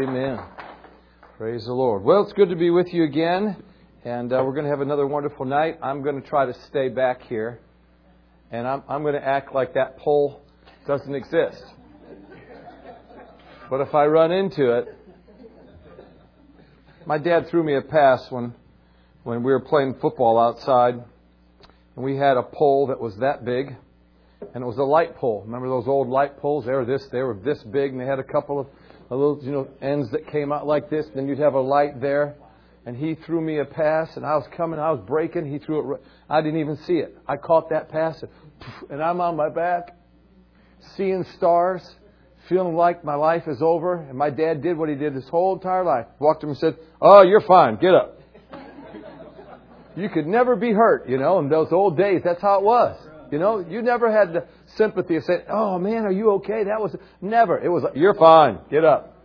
Amen. 0.00 0.40
Praise 1.36 1.66
the 1.66 1.74
Lord. 1.74 2.02
Well, 2.02 2.22
it's 2.22 2.32
good 2.32 2.48
to 2.48 2.56
be 2.56 2.70
with 2.70 2.90
you 2.90 3.04
again, 3.04 3.62
and 4.02 4.32
uh, 4.32 4.42
we're 4.42 4.54
going 4.54 4.64
to 4.64 4.70
have 4.70 4.80
another 4.80 5.06
wonderful 5.06 5.44
night. 5.44 5.78
I'm 5.82 6.00
going 6.02 6.22
to 6.22 6.26
try 6.26 6.46
to 6.46 6.54
stay 6.68 6.88
back 6.88 7.20
here, 7.24 7.60
and 8.50 8.66
I'm, 8.66 8.82
I'm 8.88 9.02
going 9.02 9.12
to 9.12 9.22
act 9.22 9.54
like 9.54 9.74
that 9.74 9.98
pole 9.98 10.40
doesn't 10.86 11.14
exist. 11.14 11.62
But 13.68 13.82
if 13.82 13.94
I 13.94 14.06
run 14.06 14.32
into 14.32 14.78
it, 14.78 14.96
my 17.04 17.18
dad 17.18 17.48
threw 17.50 17.62
me 17.62 17.76
a 17.76 17.82
pass 17.82 18.26
when, 18.30 18.54
when 19.24 19.42
we 19.42 19.52
were 19.52 19.60
playing 19.60 19.96
football 20.00 20.38
outside, 20.38 20.94
and 20.94 22.04
we 22.04 22.16
had 22.16 22.38
a 22.38 22.42
pole 22.42 22.86
that 22.86 22.98
was 22.98 23.18
that 23.18 23.44
big, 23.44 23.76
and 24.54 24.64
it 24.64 24.66
was 24.66 24.78
a 24.78 24.82
light 24.82 25.14
pole. 25.16 25.42
Remember 25.44 25.68
those 25.68 25.86
old 25.86 26.08
light 26.08 26.38
poles? 26.38 26.64
They 26.64 26.72
were 26.72 26.86
this, 26.86 27.06
they 27.12 27.20
were 27.22 27.34
this 27.34 27.62
big, 27.64 27.92
and 27.92 28.00
they 28.00 28.06
had 28.06 28.18
a 28.18 28.24
couple 28.24 28.58
of 28.58 28.66
a 29.10 29.16
little, 29.16 29.40
you 29.42 29.50
know, 29.50 29.68
ends 29.82 30.10
that 30.12 30.28
came 30.28 30.52
out 30.52 30.66
like 30.66 30.88
this. 30.88 31.06
Then 31.14 31.26
you'd 31.26 31.40
have 31.40 31.54
a 31.54 31.60
light 31.60 32.00
there. 32.00 32.36
And 32.86 32.96
he 32.96 33.14
threw 33.14 33.40
me 33.40 33.58
a 33.58 33.64
pass, 33.64 34.16
and 34.16 34.24
I 34.24 34.36
was 34.36 34.46
coming, 34.56 34.80
I 34.80 34.90
was 34.90 35.00
breaking. 35.06 35.50
He 35.50 35.58
threw 35.58 35.94
it. 35.94 36.02
I 36.30 36.40
didn't 36.40 36.60
even 36.60 36.78
see 36.86 36.94
it. 36.94 37.16
I 37.28 37.36
caught 37.36 37.68
that 37.70 37.90
pass, 37.90 38.24
and 38.88 39.02
I'm 39.02 39.20
on 39.20 39.36
my 39.36 39.50
back, 39.50 39.96
seeing 40.96 41.24
stars, 41.36 41.82
feeling 42.48 42.74
like 42.74 43.04
my 43.04 43.16
life 43.16 43.42
is 43.46 43.60
over. 43.60 43.96
And 43.96 44.16
my 44.16 44.30
dad 44.30 44.62
did 44.62 44.78
what 44.78 44.88
he 44.88 44.94
did 44.94 45.14
his 45.14 45.28
whole 45.28 45.54
entire 45.54 45.84
life. 45.84 46.06
Walked 46.18 46.40
to 46.40 46.46
him 46.46 46.50
and 46.52 46.58
said, 46.58 46.78
"Oh, 47.02 47.22
you're 47.22 47.42
fine. 47.42 47.76
Get 47.76 47.94
up." 47.94 48.18
you 49.94 50.08
could 50.08 50.26
never 50.26 50.56
be 50.56 50.72
hurt, 50.72 51.06
you 51.06 51.18
know. 51.18 51.38
In 51.38 51.50
those 51.50 51.68
old 51.72 51.98
days, 51.98 52.22
that's 52.24 52.40
how 52.40 52.58
it 52.60 52.64
was. 52.64 52.96
You 53.30 53.38
know, 53.38 53.58
you 53.58 53.82
never 53.82 54.10
had 54.10 54.32
the 54.32 54.46
sympathy 54.76 55.16
of 55.16 55.24
saying, 55.24 55.42
"Oh 55.48 55.78
man, 55.78 56.04
are 56.04 56.12
you 56.12 56.32
okay?" 56.32 56.64
That 56.64 56.80
was 56.80 56.94
never. 57.20 57.58
It 57.58 57.68
was, 57.68 57.84
"You're 57.94 58.14
fine. 58.14 58.58
Get 58.70 58.84
up." 58.84 59.16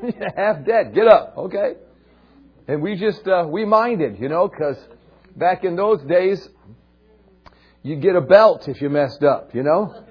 Half 0.36 0.64
dead. 0.64 0.94
Get 0.94 1.06
up. 1.06 1.34
Okay. 1.36 1.74
And 2.68 2.82
we 2.82 2.96
just 2.96 3.26
uh, 3.26 3.46
we 3.48 3.64
minded, 3.64 4.18
you 4.20 4.28
know, 4.28 4.48
because 4.48 4.76
back 5.36 5.64
in 5.64 5.76
those 5.76 6.02
days, 6.02 6.48
you 7.82 7.96
get 7.96 8.14
a 8.14 8.20
belt 8.20 8.68
if 8.68 8.80
you 8.80 8.88
messed 8.90 9.24
up, 9.24 9.54
you 9.54 9.62
know. 9.62 10.04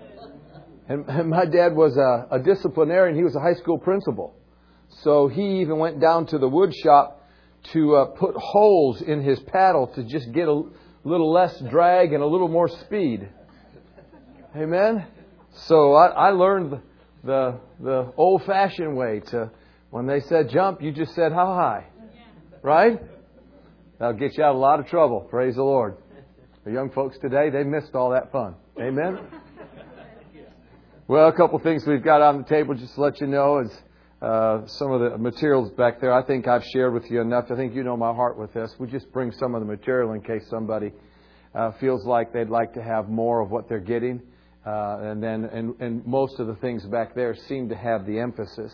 And, 0.87 1.07
and 1.07 1.29
my 1.29 1.45
dad 1.45 1.75
was 1.75 1.95
a, 1.97 2.35
a 2.35 2.39
disciplinarian. 2.39 3.15
He 3.15 3.23
was 3.23 3.35
a 3.35 3.39
high 3.39 3.53
school 3.53 3.77
principal, 3.77 4.35
so 5.03 5.27
he 5.27 5.61
even 5.61 5.77
went 5.77 5.99
down 5.99 6.25
to 6.27 6.37
the 6.37 6.49
wood 6.49 6.73
shop 6.75 7.27
to 7.73 7.95
uh, 7.95 8.05
put 8.05 8.35
holes 8.35 9.01
in 9.01 9.21
his 9.21 9.39
paddle 9.39 9.87
to 9.95 10.03
just 10.03 10.31
get 10.31 10.47
a 10.47 10.63
little 11.03 11.31
less 11.31 11.59
drag 11.69 12.13
and 12.13 12.23
a 12.23 12.25
little 12.25 12.47
more 12.47 12.67
speed. 12.67 13.29
Amen. 14.55 15.05
So 15.67 15.93
I, 15.93 16.07
I 16.07 16.29
learned 16.31 16.81
the 17.23 17.59
the 17.79 18.11
old 18.17 18.43
fashioned 18.45 18.97
way 18.97 19.21
to 19.27 19.51
when 19.91 20.07
they 20.07 20.21
said 20.21 20.49
jump, 20.49 20.81
you 20.81 20.91
just 20.91 21.13
said 21.13 21.31
how 21.31 21.53
high, 21.53 21.85
right? 22.63 22.99
That'll 23.99 24.17
get 24.17 24.37
you 24.37 24.43
out 24.43 24.51
of 24.51 24.55
a 24.55 24.59
lot 24.59 24.79
of 24.79 24.87
trouble. 24.87 25.21
Praise 25.21 25.55
the 25.55 25.63
Lord. 25.63 25.97
The 26.65 26.71
young 26.71 26.89
folks 26.89 27.17
today, 27.19 27.51
they 27.51 27.63
missed 27.63 27.93
all 27.93 28.09
that 28.11 28.31
fun. 28.31 28.55
Amen. 28.79 29.19
Well, 31.07 31.27
a 31.27 31.33
couple 31.33 31.59
things 31.59 31.85
we've 31.85 32.03
got 32.03 32.21
on 32.21 32.39
the 32.39 32.43
table 32.43 32.73
just 32.73 32.95
to 32.95 33.01
let 33.01 33.21
you 33.21 33.27
know 33.27 33.59
is 33.59 33.71
uh, 34.21 34.65
some 34.65 34.91
of 34.91 34.99
the 34.99 35.17
materials 35.17 35.71
back 35.71 36.01
there. 36.01 36.13
I 36.13 36.23
think 36.23 36.47
I've 36.47 36.63
shared 36.65 36.93
with 36.93 37.09
you 37.09 37.21
enough. 37.21 37.45
I 37.51 37.55
think 37.55 37.75
you 37.75 37.83
know 37.83 37.97
my 37.97 38.13
heart 38.13 38.37
with 38.37 38.53
this. 38.53 38.73
We 38.79 38.87
just 38.87 39.11
bring 39.11 39.31
some 39.31 39.53
of 39.53 39.61
the 39.61 39.67
material 39.67 40.13
in 40.13 40.21
case 40.21 40.47
somebody 40.49 40.91
uh, 41.53 41.71
feels 41.79 42.05
like 42.05 42.33
they'd 42.33 42.49
like 42.49 42.73
to 42.73 42.83
have 42.83 43.09
more 43.09 43.41
of 43.41 43.51
what 43.51 43.67
they're 43.67 43.79
getting. 43.79 44.21
Uh, 44.65 44.97
and 45.01 45.23
then, 45.23 45.45
and, 45.45 45.79
and 45.79 46.05
most 46.05 46.39
of 46.39 46.47
the 46.47 46.55
things 46.55 46.85
back 46.85 47.15
there 47.15 47.35
seem 47.47 47.69
to 47.69 47.75
have 47.75 48.05
the 48.05 48.19
emphasis 48.19 48.71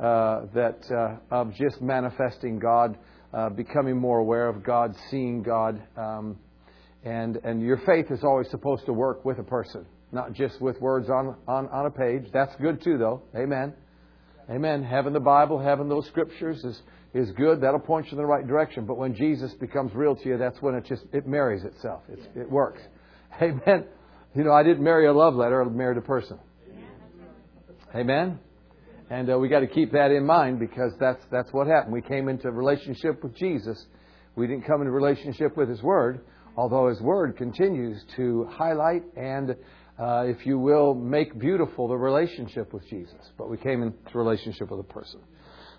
uh, 0.00 0.46
that 0.52 0.80
uh, 0.90 1.34
of 1.34 1.54
just 1.54 1.80
manifesting 1.80 2.58
God, 2.58 2.98
uh, 3.32 3.48
becoming 3.50 3.96
more 3.96 4.18
aware 4.18 4.48
of 4.48 4.64
God, 4.64 4.94
seeing 5.10 5.42
God, 5.42 5.80
um, 5.96 6.38
and 7.04 7.36
and 7.44 7.62
your 7.62 7.78
faith 7.86 8.06
is 8.10 8.24
always 8.24 8.48
supposed 8.50 8.84
to 8.86 8.92
work 8.92 9.24
with 9.24 9.38
a 9.38 9.44
person, 9.44 9.86
not 10.10 10.32
just 10.32 10.60
with 10.60 10.80
words 10.80 11.08
on 11.08 11.36
on, 11.46 11.68
on 11.68 11.86
a 11.86 11.90
page. 11.90 12.24
That's 12.32 12.54
good 12.56 12.82
too, 12.82 12.98
though. 12.98 13.22
Amen. 13.36 13.74
Amen. 14.50 14.82
Having 14.82 15.12
the 15.12 15.20
Bible, 15.20 15.58
having 15.60 15.88
those 15.88 16.06
scriptures 16.08 16.64
is 16.64 16.82
is 17.14 17.30
good. 17.32 17.60
That'll 17.60 17.78
point 17.78 18.06
you 18.06 18.12
in 18.12 18.18
the 18.18 18.26
right 18.26 18.46
direction. 18.46 18.86
But 18.86 18.98
when 18.98 19.14
Jesus 19.14 19.52
becomes 19.54 19.92
real 19.94 20.16
to 20.16 20.28
you, 20.28 20.36
that's 20.36 20.60
when 20.60 20.74
it 20.74 20.84
just 20.84 21.04
it 21.12 21.26
marries 21.28 21.62
itself. 21.62 22.02
It's, 22.08 22.26
it 22.34 22.50
works. 22.50 22.82
Amen. 23.40 23.84
You 24.34 24.44
know, 24.44 24.52
I 24.52 24.62
didn't 24.62 24.82
marry 24.82 25.06
a 25.06 25.12
love 25.12 25.34
letter. 25.34 25.62
I 25.62 25.68
married 25.68 25.98
a 25.98 26.02
person. 26.02 26.38
Amen. 27.94 28.38
And 29.10 29.30
uh, 29.30 29.38
we 29.38 29.48
got 29.48 29.60
to 29.60 29.66
keep 29.66 29.92
that 29.92 30.10
in 30.10 30.24
mind 30.24 30.58
because 30.58 30.92
that's 30.98 31.22
that's 31.30 31.52
what 31.52 31.66
happened. 31.66 31.92
We 31.92 32.00
came 32.00 32.30
into 32.30 32.50
relationship 32.50 33.22
with 33.22 33.36
Jesus. 33.36 33.86
We 34.34 34.46
didn't 34.46 34.62
come 34.66 34.80
into 34.80 34.90
relationship 34.90 35.54
with 35.54 35.68
His 35.68 35.82
Word, 35.82 36.22
although 36.56 36.88
His 36.88 36.98
Word 37.02 37.36
continues 37.36 38.02
to 38.16 38.48
highlight 38.50 39.02
and, 39.14 39.54
uh, 39.98 40.24
if 40.26 40.46
you 40.46 40.58
will, 40.58 40.94
make 40.94 41.38
beautiful 41.38 41.88
the 41.88 41.96
relationship 41.96 42.72
with 42.72 42.88
Jesus. 42.88 43.20
But 43.36 43.50
we 43.50 43.58
came 43.58 43.82
into 43.82 44.16
relationship 44.16 44.70
with 44.70 44.80
a 44.80 44.84
person. 44.84 45.20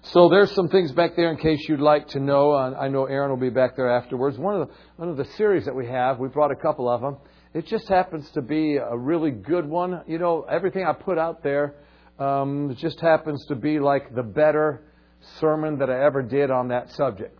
So 0.03 0.29
there's 0.29 0.51
some 0.51 0.69
things 0.69 0.91
back 0.91 1.15
there 1.15 1.31
in 1.31 1.37
case 1.37 1.67
you'd 1.67 1.79
like 1.79 2.09
to 2.09 2.19
know. 2.19 2.53
I 2.53 2.87
know 2.89 3.05
Erin 3.05 3.31
will 3.31 3.37
be 3.37 3.49
back 3.49 3.75
there 3.75 3.89
afterwards. 3.89 4.37
One 4.37 4.61
of 4.61 4.67
the 4.67 4.73
one 4.97 5.09
of 5.09 5.17
the 5.17 5.25
series 5.37 5.65
that 5.65 5.73
we 5.73 5.87
have, 5.87 6.19
we 6.19 6.27
brought 6.27 6.51
a 6.51 6.55
couple 6.55 6.87
of 6.87 7.01
them. 7.01 7.17
It 7.53 7.67
just 7.67 7.87
happens 7.87 8.29
to 8.31 8.41
be 8.41 8.77
a 8.77 8.97
really 8.97 9.31
good 9.31 9.67
one. 9.67 10.01
You 10.07 10.17
know, 10.17 10.41
everything 10.49 10.85
I 10.85 10.93
put 10.93 11.19
out 11.19 11.43
there 11.43 11.75
um, 12.17 12.75
just 12.79 12.99
happens 12.99 13.45
to 13.47 13.55
be 13.55 13.79
like 13.79 14.13
the 14.15 14.23
better 14.23 14.81
sermon 15.39 15.77
that 15.79 15.89
I 15.89 16.03
ever 16.03 16.23
did 16.23 16.49
on 16.49 16.69
that 16.69 16.89
subject. 16.91 17.39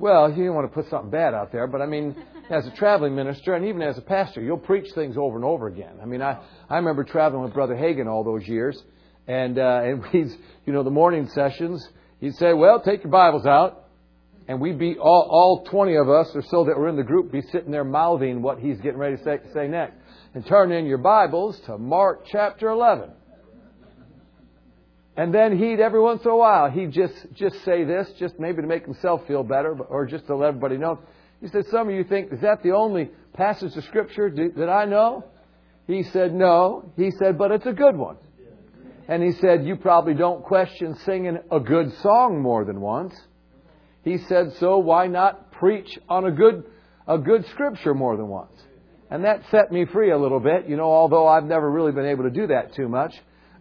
Well, 0.00 0.32
you 0.32 0.46
don't 0.46 0.56
want 0.56 0.68
to 0.68 0.74
put 0.74 0.90
something 0.90 1.10
bad 1.10 1.32
out 1.32 1.52
there, 1.52 1.68
but 1.68 1.80
I 1.80 1.86
mean, 1.86 2.16
as 2.50 2.66
a 2.66 2.72
traveling 2.72 3.14
minister 3.14 3.54
and 3.54 3.66
even 3.66 3.82
as 3.82 3.96
a 3.98 4.02
pastor, 4.02 4.42
you'll 4.42 4.58
preach 4.58 4.92
things 4.96 5.16
over 5.16 5.36
and 5.36 5.44
over 5.44 5.68
again. 5.68 5.98
I 6.02 6.06
mean, 6.06 6.20
I, 6.20 6.42
I 6.68 6.76
remember 6.76 7.04
traveling 7.04 7.44
with 7.44 7.54
Brother 7.54 7.76
Hagin 7.76 8.08
all 8.08 8.24
those 8.24 8.48
years, 8.48 8.82
and 9.28 9.58
uh, 9.60 9.80
and 9.84 10.04
he's 10.10 10.36
you 10.66 10.72
know 10.72 10.82
the 10.82 10.90
morning 10.90 11.28
sessions. 11.28 11.88
He'd 12.18 12.34
say, 12.34 12.52
"Well, 12.52 12.80
take 12.80 13.04
your 13.04 13.12
Bibles 13.12 13.46
out," 13.46 13.81
and 14.52 14.60
we'd 14.60 14.78
be 14.78 14.98
all 14.98 15.26
all 15.30 15.64
twenty 15.64 15.96
of 15.96 16.10
us 16.10 16.30
or 16.34 16.42
so 16.42 16.64
that 16.64 16.76
were 16.76 16.88
in 16.88 16.96
the 16.96 17.02
group 17.02 17.32
be 17.32 17.40
sitting 17.40 17.70
there 17.70 17.84
mouthing 17.84 18.42
what 18.42 18.58
he's 18.58 18.78
getting 18.82 18.98
ready 18.98 19.16
to 19.16 19.24
say, 19.24 19.38
say 19.54 19.66
next 19.66 19.94
and 20.34 20.46
turn 20.46 20.72
in 20.72 20.84
your 20.84 20.98
Bibles 20.98 21.58
to 21.66 21.78
Mark 21.78 22.26
chapter 22.30 22.68
11. 22.68 23.10
And 25.16 25.34
then 25.34 25.58
he'd, 25.58 25.80
every 25.80 26.00
once 26.00 26.22
in 26.24 26.30
a 26.30 26.36
while, 26.36 26.70
he'd 26.70 26.92
just, 26.92 27.14
just 27.34 27.62
say 27.64 27.84
this, 27.84 28.10
just 28.18 28.38
maybe 28.38 28.62
to 28.62 28.68
make 28.68 28.84
himself 28.84 29.26
feel 29.26 29.42
better, 29.42 29.72
or 29.72 30.06
just 30.06 30.26
to 30.26 30.36
let 30.36 30.48
everybody 30.48 30.78
know. 30.78 30.98
He 31.40 31.48
said, 31.48 31.66
Some 31.70 31.88
of 31.88 31.94
you 31.94 32.04
think, 32.04 32.32
is 32.32 32.40
that 32.40 32.62
the 32.62 32.72
only 32.72 33.10
passage 33.34 33.76
of 33.76 33.84
Scripture 33.84 34.30
that 34.56 34.68
I 34.70 34.86
know? 34.86 35.24
He 35.86 36.02
said, 36.02 36.34
No. 36.34 36.92
He 36.96 37.10
said, 37.10 37.36
But 37.36 37.52
it's 37.52 37.66
a 37.66 37.72
good 37.72 37.96
one. 37.96 38.16
And 39.08 39.22
he 39.22 39.32
said, 39.32 39.66
You 39.66 39.76
probably 39.76 40.14
don't 40.14 40.42
question 40.44 40.94
singing 41.04 41.38
a 41.50 41.60
good 41.60 41.92
song 41.98 42.40
more 42.40 42.64
than 42.64 42.80
once. 42.80 43.14
He 44.04 44.18
said, 44.28 44.52
So 44.58 44.78
why 44.78 45.06
not 45.06 45.52
preach 45.52 45.98
on 46.08 46.26
a 46.26 46.30
good, 46.30 46.64
a 47.06 47.18
good 47.18 47.46
Scripture 47.52 47.94
more 47.94 48.16
than 48.16 48.28
once? 48.28 48.52
And 49.10 49.24
that 49.24 49.42
set 49.50 49.70
me 49.70 49.84
free 49.84 50.10
a 50.10 50.18
little 50.18 50.40
bit, 50.40 50.68
you 50.68 50.76
know, 50.76 50.90
although 50.90 51.28
I've 51.28 51.44
never 51.44 51.70
really 51.70 51.92
been 51.92 52.06
able 52.06 52.24
to 52.24 52.30
do 52.30 52.46
that 52.48 52.74
too 52.74 52.88
much. 52.88 53.14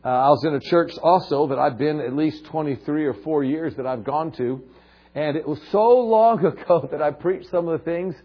Uh, 0.03 0.07
I 0.07 0.29
was 0.29 0.43
in 0.45 0.55
a 0.55 0.59
church 0.59 0.93
also 1.03 1.47
that 1.47 1.59
I've 1.59 1.77
been 1.77 1.99
at 1.99 2.15
least 2.15 2.45
23 2.45 3.05
or 3.05 3.13
4 3.15 3.43
years 3.43 3.75
that 3.75 3.85
I've 3.85 4.03
gone 4.03 4.31
to. 4.37 4.63
And 5.13 5.35
it 5.35 5.47
was 5.47 5.59
so 5.71 5.99
long 5.99 6.43
ago 6.45 6.87
that 6.91 7.01
I 7.01 7.11
preached 7.11 7.49
some 7.49 7.67
of 7.67 7.79
the 7.79 7.85
things 7.85 8.15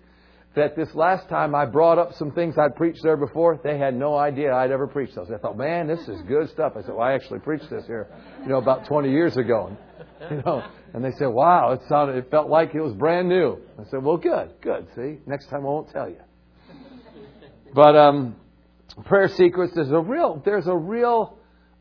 that 0.54 0.74
this 0.74 0.94
last 0.94 1.28
time 1.28 1.54
I 1.54 1.66
brought 1.66 1.98
up 1.98 2.14
some 2.14 2.32
things 2.32 2.56
I'd 2.56 2.76
preached 2.76 3.00
there 3.02 3.18
before. 3.18 3.60
They 3.62 3.76
had 3.76 3.94
no 3.94 4.16
idea 4.16 4.54
I'd 4.54 4.70
ever 4.70 4.86
preached 4.86 5.14
those. 5.14 5.30
I 5.30 5.36
thought, 5.36 5.58
man, 5.58 5.86
this 5.86 6.08
is 6.08 6.22
good 6.22 6.48
stuff. 6.50 6.72
I 6.76 6.80
said, 6.80 6.94
well, 6.94 7.02
I 7.02 7.12
actually 7.12 7.40
preached 7.40 7.68
this 7.68 7.84
here, 7.86 8.08
you 8.42 8.48
know, 8.48 8.56
about 8.56 8.86
20 8.86 9.10
years 9.10 9.36
ago. 9.36 9.76
You 10.30 10.42
know, 10.46 10.64
and 10.96 11.04
they 11.04 11.12
said, 11.18 11.26
wow, 11.26 11.72
it 11.72 11.82
sounded, 11.90 12.16
it 12.16 12.30
felt 12.30 12.48
like 12.48 12.74
it 12.74 12.80
was 12.80 12.94
brand 12.94 13.28
new. 13.28 13.58
I 13.78 13.84
said, 13.90 14.02
well, 14.02 14.16
good, 14.16 14.50
good. 14.62 14.86
See, 14.96 15.18
next 15.26 15.50
time 15.50 15.60
I 15.60 15.68
won't 15.68 15.90
tell 15.92 16.08
you. 16.08 16.16
But 17.74 17.94
um, 17.94 18.34
prayer 19.04 19.28
secrets, 19.28 19.74
there's 19.74 19.90
a 19.90 20.00
real, 20.00 20.40
there's 20.42 20.66
a 20.66 20.74
real 20.74 21.36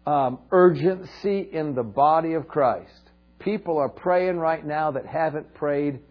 um, 0.06 0.40
urgency 0.52 1.48
in 1.50 1.76
the 1.76 1.82
body 1.82 2.34
of 2.34 2.50
Christ. 2.50 2.92
People 3.40 3.78
are 3.78 3.88
praying 3.88 4.36
right 4.36 4.66
now 4.66 4.92
that 4.92 5.06
haven't 5.06 5.54
prayed 5.54 6.02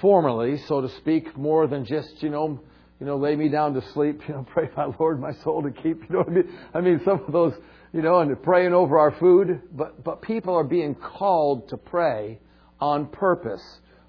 formally, 0.00 0.56
so 0.66 0.80
to 0.80 0.88
speak, 0.96 1.36
more 1.38 1.68
than 1.68 1.84
just, 1.84 2.20
you 2.20 2.30
know, 2.30 2.60
you 2.98 3.06
know, 3.06 3.16
lay 3.16 3.36
me 3.36 3.48
down 3.48 3.74
to 3.74 3.92
sleep, 3.92 4.22
you 4.28 4.34
know, 4.34 4.44
pray 4.52 4.68
my 4.76 4.86
Lord 4.98 5.20
my 5.20 5.34
soul 5.44 5.62
to 5.62 5.70
keep, 5.70 6.02
you 6.02 6.06
know 6.10 6.24
I 6.26 6.30
mean? 6.30 6.58
I 6.74 6.80
mean, 6.80 7.00
some 7.04 7.22
of 7.24 7.32
those, 7.32 7.54
you 7.92 8.00
know, 8.00 8.20
and 8.20 8.42
praying 8.42 8.72
over 8.72 8.98
our 8.98 9.14
food, 9.18 9.60
but, 9.72 10.02
but 10.02 10.22
people 10.22 10.54
are 10.54 10.64
being 10.64 10.94
called 10.94 11.68
to 11.68 11.76
pray 11.76 12.38
on 12.80 13.06
purpose 13.06 13.62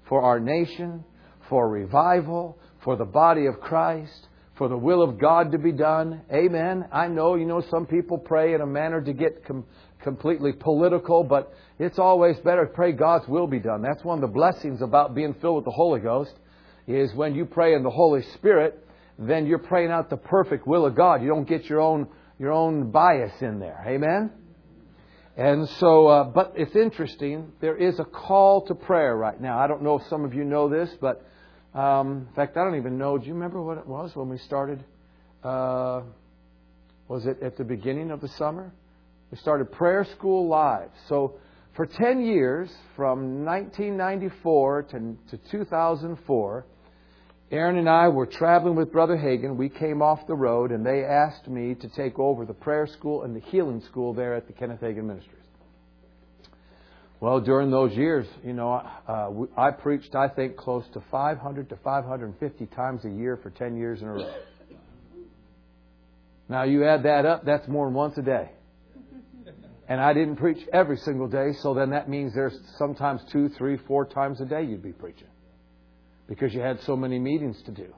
for 0.08 0.22
our 0.22 0.40
nation, 0.40 1.04
for 1.48 1.68
revival, 1.68 2.58
for 2.82 2.96
the 2.96 3.04
body 3.04 3.46
of 3.46 3.60
Christ, 3.60 4.28
for 4.56 4.68
the 4.68 4.76
will 4.76 5.02
of 5.02 5.18
God 5.18 5.52
to 5.52 5.58
be 5.58 5.72
done. 5.72 6.22
Amen. 6.32 6.86
I 6.92 7.08
know, 7.08 7.34
you 7.34 7.44
know, 7.44 7.62
some 7.70 7.86
people 7.86 8.18
pray 8.18 8.54
in 8.54 8.60
a 8.60 8.66
manner 8.66 9.02
to 9.02 9.12
get 9.12 9.44
com- 9.44 9.64
completely 10.02 10.52
political, 10.52 11.24
but 11.24 11.52
it's 11.78 11.98
always 11.98 12.36
better 12.38 12.66
to 12.66 12.72
pray 12.72 12.92
God's 12.92 13.28
will 13.28 13.46
be 13.46 13.58
done. 13.58 13.82
That's 13.82 14.04
one 14.04 14.18
of 14.18 14.22
the 14.22 14.34
blessings 14.34 14.80
about 14.80 15.14
being 15.14 15.34
filled 15.40 15.56
with 15.56 15.64
the 15.64 15.70
Holy 15.72 16.00
Ghost 16.00 16.32
is 16.86 17.12
when 17.14 17.34
you 17.34 17.44
pray 17.44 17.74
in 17.74 17.82
the 17.82 17.90
Holy 17.90 18.22
Spirit, 18.34 18.86
then 19.18 19.46
you're 19.46 19.58
praying 19.58 19.90
out 19.90 20.10
the 20.10 20.16
perfect 20.16 20.66
will 20.66 20.86
of 20.86 20.94
God. 20.94 21.22
You 21.22 21.28
don't 21.28 21.48
get 21.48 21.64
your 21.64 21.80
own 21.80 22.08
your 22.44 22.52
own 22.52 22.90
bias 22.90 23.32
in 23.40 23.58
there. 23.58 23.82
Amen. 23.86 24.30
And 25.34 25.66
so, 25.80 26.06
uh, 26.06 26.24
but 26.24 26.52
it's 26.56 26.76
interesting. 26.76 27.52
There 27.62 27.74
is 27.74 27.98
a 27.98 28.04
call 28.04 28.66
to 28.66 28.74
prayer 28.74 29.16
right 29.16 29.40
now. 29.40 29.58
I 29.58 29.66
don't 29.66 29.82
know 29.82 29.98
if 29.98 30.06
some 30.08 30.26
of 30.26 30.34
you 30.34 30.44
know 30.44 30.68
this, 30.68 30.90
but 31.00 31.26
um, 31.74 32.26
in 32.28 32.34
fact, 32.36 32.58
I 32.58 32.62
don't 32.62 32.76
even 32.76 32.98
know. 32.98 33.16
Do 33.16 33.26
you 33.26 33.32
remember 33.32 33.62
what 33.62 33.78
it 33.78 33.86
was 33.86 34.14
when 34.14 34.28
we 34.28 34.36
started? 34.36 34.84
Uh, 35.42 36.02
was 37.08 37.24
it 37.24 37.42
at 37.42 37.56
the 37.56 37.64
beginning 37.64 38.10
of 38.10 38.20
the 38.20 38.28
summer? 38.28 38.72
We 39.30 39.38
started 39.38 39.72
Prayer 39.72 40.06
School 40.16 40.46
Live. 40.46 40.90
So 41.08 41.36
for 41.74 41.86
10 41.86 42.20
years, 42.26 42.70
from 42.94 43.44
1994 43.44 44.82
to, 44.82 45.16
to 45.30 45.38
2004, 45.50 46.66
Erin 47.50 47.76
and 47.76 47.88
I 47.88 48.08
were 48.08 48.26
traveling 48.26 48.74
with 48.74 48.90
Brother 48.90 49.16
Hagin. 49.16 49.56
We 49.56 49.68
came 49.68 50.00
off 50.00 50.26
the 50.26 50.34
road, 50.34 50.70
and 50.70 50.84
they 50.84 51.04
asked 51.04 51.46
me 51.46 51.74
to 51.74 51.88
take 51.88 52.18
over 52.18 52.46
the 52.46 52.54
prayer 52.54 52.86
school 52.86 53.22
and 53.22 53.36
the 53.36 53.40
healing 53.40 53.82
school 53.82 54.14
there 54.14 54.34
at 54.34 54.46
the 54.46 54.52
Kenneth 54.52 54.80
Hagin 54.80 55.04
Ministries. 55.04 55.40
Well, 57.20 57.40
during 57.40 57.70
those 57.70 57.92
years, 57.92 58.26
you 58.42 58.54
know, 58.54 58.72
uh, 58.72 59.30
I 59.56 59.70
preached, 59.70 60.14
I 60.14 60.28
think, 60.28 60.56
close 60.56 60.84
to 60.94 61.02
500 61.10 61.68
to 61.68 61.76
550 61.76 62.66
times 62.66 63.04
a 63.04 63.10
year 63.10 63.36
for 63.36 63.50
10 63.50 63.76
years 63.76 64.02
in 64.02 64.08
a 64.08 64.12
row. 64.12 64.34
Now, 66.48 66.64
you 66.64 66.84
add 66.84 67.04
that 67.04 67.24
up, 67.24 67.44
that's 67.44 67.66
more 67.68 67.86
than 67.86 67.94
once 67.94 68.18
a 68.18 68.22
day. 68.22 68.50
And 69.86 70.00
I 70.00 70.12
didn't 70.12 70.36
preach 70.36 70.66
every 70.72 70.96
single 70.96 71.28
day, 71.28 71.52
so 71.60 71.74
then 71.74 71.90
that 71.90 72.08
means 72.08 72.34
there's 72.34 72.58
sometimes 72.78 73.22
two, 73.30 73.50
three, 73.50 73.76
four 73.76 74.06
times 74.06 74.40
a 74.40 74.46
day 74.46 74.64
you'd 74.64 74.82
be 74.82 74.92
preaching 74.92 75.28
because 76.26 76.54
you 76.54 76.60
had 76.60 76.80
so 76.82 76.96
many 76.96 77.18
meetings 77.18 77.60
to 77.62 77.70
do. 77.70 77.94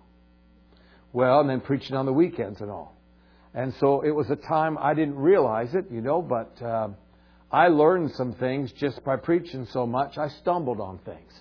Well, 1.13 1.41
and 1.41 1.49
then 1.49 1.61
preaching 1.61 1.97
on 1.97 2.07
the 2.07 2.13
weekends 2.13 2.61
and 2.61 2.71
all. 2.71 2.97
And 3.55 3.73
so 3.81 4.03
it 4.03 4.11
was 4.11 4.29
a 4.31 4.37
time 4.37 4.77
I 4.79 4.93
didn't 4.95 5.17
realize 5.17 5.75
it, 5.75 5.87
you 5.91 6.03
know, 6.03 6.21
but 6.21 6.61
uh, 6.63 6.89
I 7.51 7.69
learned 7.69 8.13
some 8.13 8.35
things 8.35 8.71
just 8.73 9.03
by 9.05 9.17
preaching 9.17 9.67
so 9.71 9.87
much. 9.87 10.19
I 10.19 10.29
stumbled 10.29 10.81
on 10.81 10.99
things. 10.99 11.33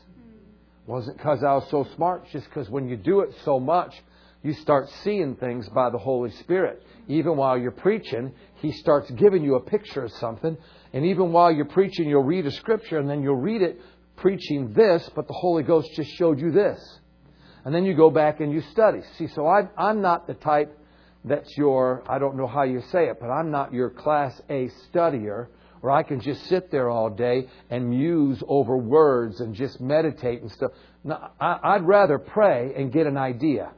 Wasn't 0.87 1.17
because 1.17 1.43
I 1.43 1.53
was 1.53 1.67
so 1.71 1.85
smart, 1.95 2.27
just 2.31 2.45
because 2.45 2.69
when 2.69 2.87
you 2.87 2.95
do 2.95 3.21
it 3.21 3.35
so 3.43 3.59
much, 3.59 3.93
you 4.43 4.53
start 4.53 4.87
seeing 5.03 5.35
things 5.35 5.67
by 5.69 5.89
the 5.89 5.97
Holy 5.97 6.29
Spirit. 6.29 6.83
Even 7.07 7.35
while 7.35 7.57
you're 7.57 7.71
preaching, 7.71 8.31
He 8.61 8.71
starts 8.71 9.09
giving 9.11 9.43
you 9.43 9.55
a 9.55 9.59
picture 9.59 10.03
of 10.03 10.11
something. 10.13 10.55
And 10.93 11.05
even 11.05 11.31
while 11.31 11.51
you're 11.51 11.65
preaching, 11.65 12.07
you'll 12.07 12.23
read 12.23 12.45
a 12.45 12.51
scripture 12.51 12.99
and 12.99 13.09
then 13.09 13.23
you'll 13.23 13.35
read 13.35 13.63
it 13.63 13.81
preaching 14.17 14.73
this, 14.73 15.09
but 15.15 15.27
the 15.27 15.33
Holy 15.33 15.63
Ghost 15.63 15.89
just 15.95 16.11
showed 16.11 16.39
you 16.39 16.51
this. 16.51 16.79
And 17.63 17.73
then 17.73 17.85
you 17.85 17.95
go 17.95 18.09
back 18.09 18.39
and 18.39 18.51
you 18.51 18.61
study. 18.71 18.99
See, 19.17 19.27
so 19.27 19.47
I, 19.47 19.67
I'm 19.77 20.01
not 20.01 20.27
the 20.27 20.35
type 20.35 20.77
that's 21.23 21.57
your, 21.57 22.03
I 22.07 22.19
don't 22.19 22.37
know 22.37 22.47
how 22.47 22.63
you 22.63 22.81
say 22.91 23.07
it, 23.07 23.17
but 23.19 23.27
I'm 23.27 23.49
not 23.49 23.73
your 23.73 23.89
class 23.89 24.39
A 24.49 24.69
studier 24.91 25.47
where 25.81 25.91
I 25.91 26.03
can 26.03 26.19
just 26.19 26.45
sit 26.47 26.71
there 26.71 26.89
all 26.89 27.09
day 27.09 27.47
and 27.69 27.89
muse 27.89 28.41
over 28.47 28.77
words 28.77 29.39
and 29.39 29.55
just 29.55 29.81
meditate 29.81 30.41
and 30.41 30.51
stuff. 30.51 30.71
No, 31.03 31.29
I, 31.39 31.59
I'd 31.63 31.85
rather 31.85 32.19
pray 32.19 32.73
and 32.75 32.91
get 32.91 33.07
an 33.07 33.17
idea 33.17 33.71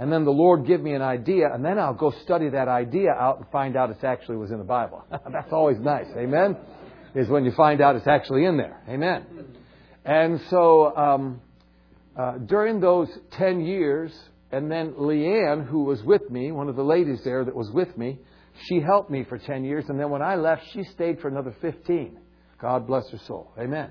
and 0.00 0.10
then 0.10 0.24
the 0.24 0.30
Lord 0.30 0.66
give 0.66 0.80
me 0.80 0.94
an 0.94 1.02
idea, 1.02 1.52
and 1.52 1.62
then 1.62 1.78
I'll 1.78 1.92
go 1.92 2.10
study 2.22 2.48
that 2.48 2.68
idea 2.68 3.10
out 3.10 3.36
and 3.36 3.46
find 3.50 3.76
out 3.76 3.90
it 3.90 4.02
actually 4.02 4.38
was 4.38 4.50
in 4.50 4.56
the 4.56 4.64
Bible. 4.64 5.04
That's 5.10 5.52
always 5.52 5.78
nice. 5.78 6.06
Amen? 6.16 6.56
Is 7.14 7.28
when 7.28 7.44
you 7.44 7.52
find 7.52 7.80
out 7.80 7.96
it's 7.96 8.06
actually 8.06 8.44
in 8.44 8.56
there. 8.56 8.80
Amen. 8.88 9.24
And 10.04 10.40
so 10.48 10.96
um, 10.96 11.40
uh, 12.16 12.38
during 12.38 12.80
those 12.80 13.08
10 13.32 13.60
years, 13.60 14.12
and 14.52 14.70
then 14.70 14.92
Leanne, 14.92 15.66
who 15.66 15.84
was 15.84 16.02
with 16.02 16.30
me, 16.30 16.52
one 16.52 16.68
of 16.68 16.76
the 16.76 16.84
ladies 16.84 17.20
there 17.24 17.44
that 17.44 17.54
was 17.54 17.70
with 17.70 17.96
me, 17.98 18.18
she 18.66 18.80
helped 18.80 19.10
me 19.10 19.24
for 19.24 19.38
10 19.38 19.64
years, 19.64 19.86
and 19.88 19.98
then 19.98 20.10
when 20.10 20.22
I 20.22 20.36
left, 20.36 20.62
she 20.72 20.84
stayed 20.84 21.20
for 21.20 21.28
another 21.28 21.54
15. 21.60 22.18
God 22.60 22.86
bless 22.86 23.08
her 23.10 23.18
soul. 23.26 23.52
Amen. 23.58 23.90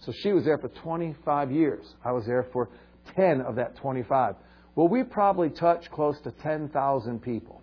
So 0.00 0.12
she 0.22 0.32
was 0.32 0.44
there 0.44 0.58
for 0.58 0.68
25 0.68 1.52
years. 1.52 1.84
I 2.04 2.12
was 2.12 2.24
there 2.26 2.46
for 2.52 2.68
10 3.16 3.40
of 3.40 3.56
that 3.56 3.76
25. 3.76 4.34
Well, 4.74 4.88
we 4.88 5.02
probably 5.02 5.50
touched 5.50 5.90
close 5.90 6.20
to 6.22 6.30
10,000 6.30 7.20
people 7.20 7.59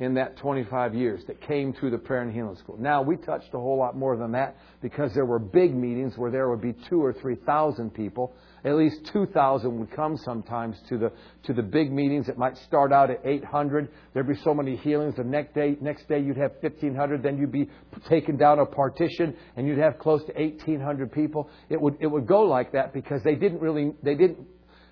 in 0.00 0.14
that 0.14 0.38
25 0.38 0.94
years 0.94 1.22
that 1.26 1.40
came 1.42 1.74
through 1.74 1.90
the 1.90 1.98
prayer 1.98 2.22
and 2.22 2.32
healing 2.32 2.56
school. 2.56 2.76
Now, 2.78 3.02
we 3.02 3.16
touched 3.16 3.52
a 3.52 3.58
whole 3.58 3.76
lot 3.76 3.94
more 3.94 4.16
than 4.16 4.32
that 4.32 4.56
because 4.80 5.12
there 5.12 5.26
were 5.26 5.38
big 5.38 5.74
meetings 5.74 6.16
where 6.16 6.30
there 6.30 6.48
would 6.48 6.62
be 6.62 6.74
two 6.88 7.04
or 7.04 7.12
3,000 7.12 7.92
people. 7.92 8.34
At 8.64 8.76
least 8.76 9.10
2,000 9.12 9.78
would 9.78 9.90
come 9.90 10.16
sometimes 10.16 10.76
to 10.88 10.96
the, 10.96 11.12
to 11.44 11.52
the 11.52 11.62
big 11.62 11.92
meetings. 11.92 12.30
It 12.30 12.38
might 12.38 12.56
start 12.56 12.94
out 12.94 13.10
at 13.10 13.20
800. 13.26 13.90
There'd 14.14 14.26
be 14.26 14.36
so 14.42 14.54
many 14.54 14.74
healings. 14.76 15.16
The 15.16 15.24
next 15.24 15.54
day, 15.54 15.76
next 15.82 16.08
day 16.08 16.18
you'd 16.18 16.38
have 16.38 16.52
1,500. 16.60 17.22
Then 17.22 17.36
you'd 17.36 17.52
be 17.52 17.68
taken 18.08 18.38
down 18.38 18.58
a 18.58 18.64
partition 18.64 19.36
and 19.56 19.66
you'd 19.68 19.78
have 19.78 19.98
close 19.98 20.24
to 20.24 20.32
1,800 20.32 21.12
people. 21.12 21.50
It 21.68 21.78
would, 21.78 21.98
it 22.00 22.06
would 22.06 22.26
go 22.26 22.42
like 22.42 22.72
that 22.72 22.94
because 22.94 23.22
they 23.22 23.34
didn't 23.34 23.60
really, 23.60 23.92
they 24.02 24.14
didn't 24.14 24.46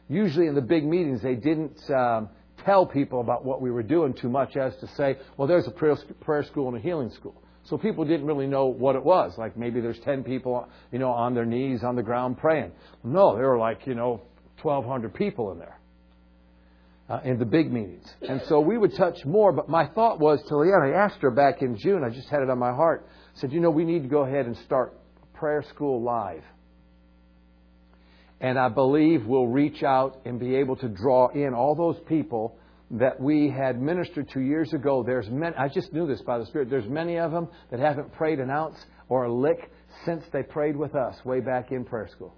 usually 0.08 0.48
in 0.48 0.54
the 0.54 0.60
big 0.60 0.84
meetings, 0.84 1.22
they 1.22 1.34
didn't 1.34 1.78
um, 1.90 2.28
tell 2.64 2.86
people 2.86 3.20
about 3.20 3.44
what 3.44 3.60
we 3.60 3.70
were 3.70 3.82
doing 3.82 4.14
too 4.14 4.28
much 4.28 4.56
as 4.56 4.74
to 4.76 4.88
say, 4.96 5.16
well, 5.36 5.48
there's 5.48 5.66
a 5.66 5.70
prayer, 5.70 6.42
school 6.44 6.68
and 6.68 6.76
a 6.76 6.80
healing 6.80 7.10
school. 7.10 7.34
So 7.64 7.76
people 7.76 8.04
didn't 8.04 8.26
really 8.26 8.46
know 8.46 8.66
what 8.66 8.96
it 8.96 9.04
was. 9.04 9.36
Like 9.36 9.56
maybe 9.56 9.80
there's 9.80 9.98
10 10.00 10.24
people, 10.24 10.68
you 10.90 10.98
know, 10.98 11.10
on 11.10 11.34
their 11.34 11.44
knees 11.44 11.82
on 11.82 11.96
the 11.96 12.02
ground 12.02 12.38
praying. 12.38 12.72
No, 13.04 13.36
there 13.36 13.48
were 13.48 13.58
like, 13.58 13.86
you 13.86 13.94
know, 13.94 14.22
1,200 14.62 15.14
people 15.14 15.52
in 15.52 15.58
there. 15.58 15.78
Uh, 17.10 17.20
in 17.24 17.38
the 17.38 17.44
big 17.46 17.72
meetings. 17.72 18.06
And 18.20 18.42
so 18.48 18.60
we 18.60 18.76
would 18.76 18.94
touch 18.94 19.24
more, 19.24 19.50
but 19.50 19.66
my 19.66 19.86
thought 19.86 20.20
was 20.20 20.42
to 20.48 20.54
Leanne, 20.54 20.94
I 20.94 21.04
asked 21.06 21.22
her 21.22 21.30
back 21.30 21.62
in 21.62 21.78
June, 21.78 22.04
I 22.04 22.10
just 22.10 22.28
had 22.28 22.42
it 22.42 22.50
on 22.50 22.58
my 22.58 22.70
heart, 22.70 23.08
said, 23.36 23.50
you 23.50 23.60
know, 23.60 23.70
we 23.70 23.86
need 23.86 24.02
to 24.02 24.10
go 24.10 24.24
ahead 24.24 24.44
and 24.44 24.54
start 24.58 24.92
prayer 25.32 25.64
school 25.70 26.02
live 26.02 26.42
and 28.40 28.58
I 28.58 28.68
believe 28.68 29.26
we'll 29.26 29.48
reach 29.48 29.82
out 29.82 30.20
and 30.24 30.38
be 30.38 30.56
able 30.56 30.76
to 30.76 30.88
draw 30.88 31.28
in 31.28 31.54
all 31.54 31.74
those 31.74 31.98
people 32.06 32.56
that 32.92 33.20
we 33.20 33.50
had 33.50 33.80
ministered 33.80 34.30
to 34.30 34.40
years 34.40 34.72
ago. 34.72 35.02
There's 35.02 35.28
many, 35.28 35.54
I 35.56 35.68
just 35.68 35.92
knew 35.92 36.06
this 36.06 36.22
by 36.22 36.38
the 36.38 36.46
Spirit. 36.46 36.70
There's 36.70 36.88
many 36.88 37.18
of 37.18 37.32
them 37.32 37.48
that 37.70 37.80
haven't 37.80 38.12
prayed 38.14 38.38
an 38.38 38.50
ounce 38.50 38.76
or 39.08 39.24
a 39.24 39.32
lick 39.32 39.70
since 40.04 40.24
they 40.32 40.42
prayed 40.42 40.76
with 40.76 40.94
us 40.94 41.16
way 41.24 41.40
back 41.40 41.70
in 41.72 41.84
prayer 41.84 42.08
school. 42.10 42.34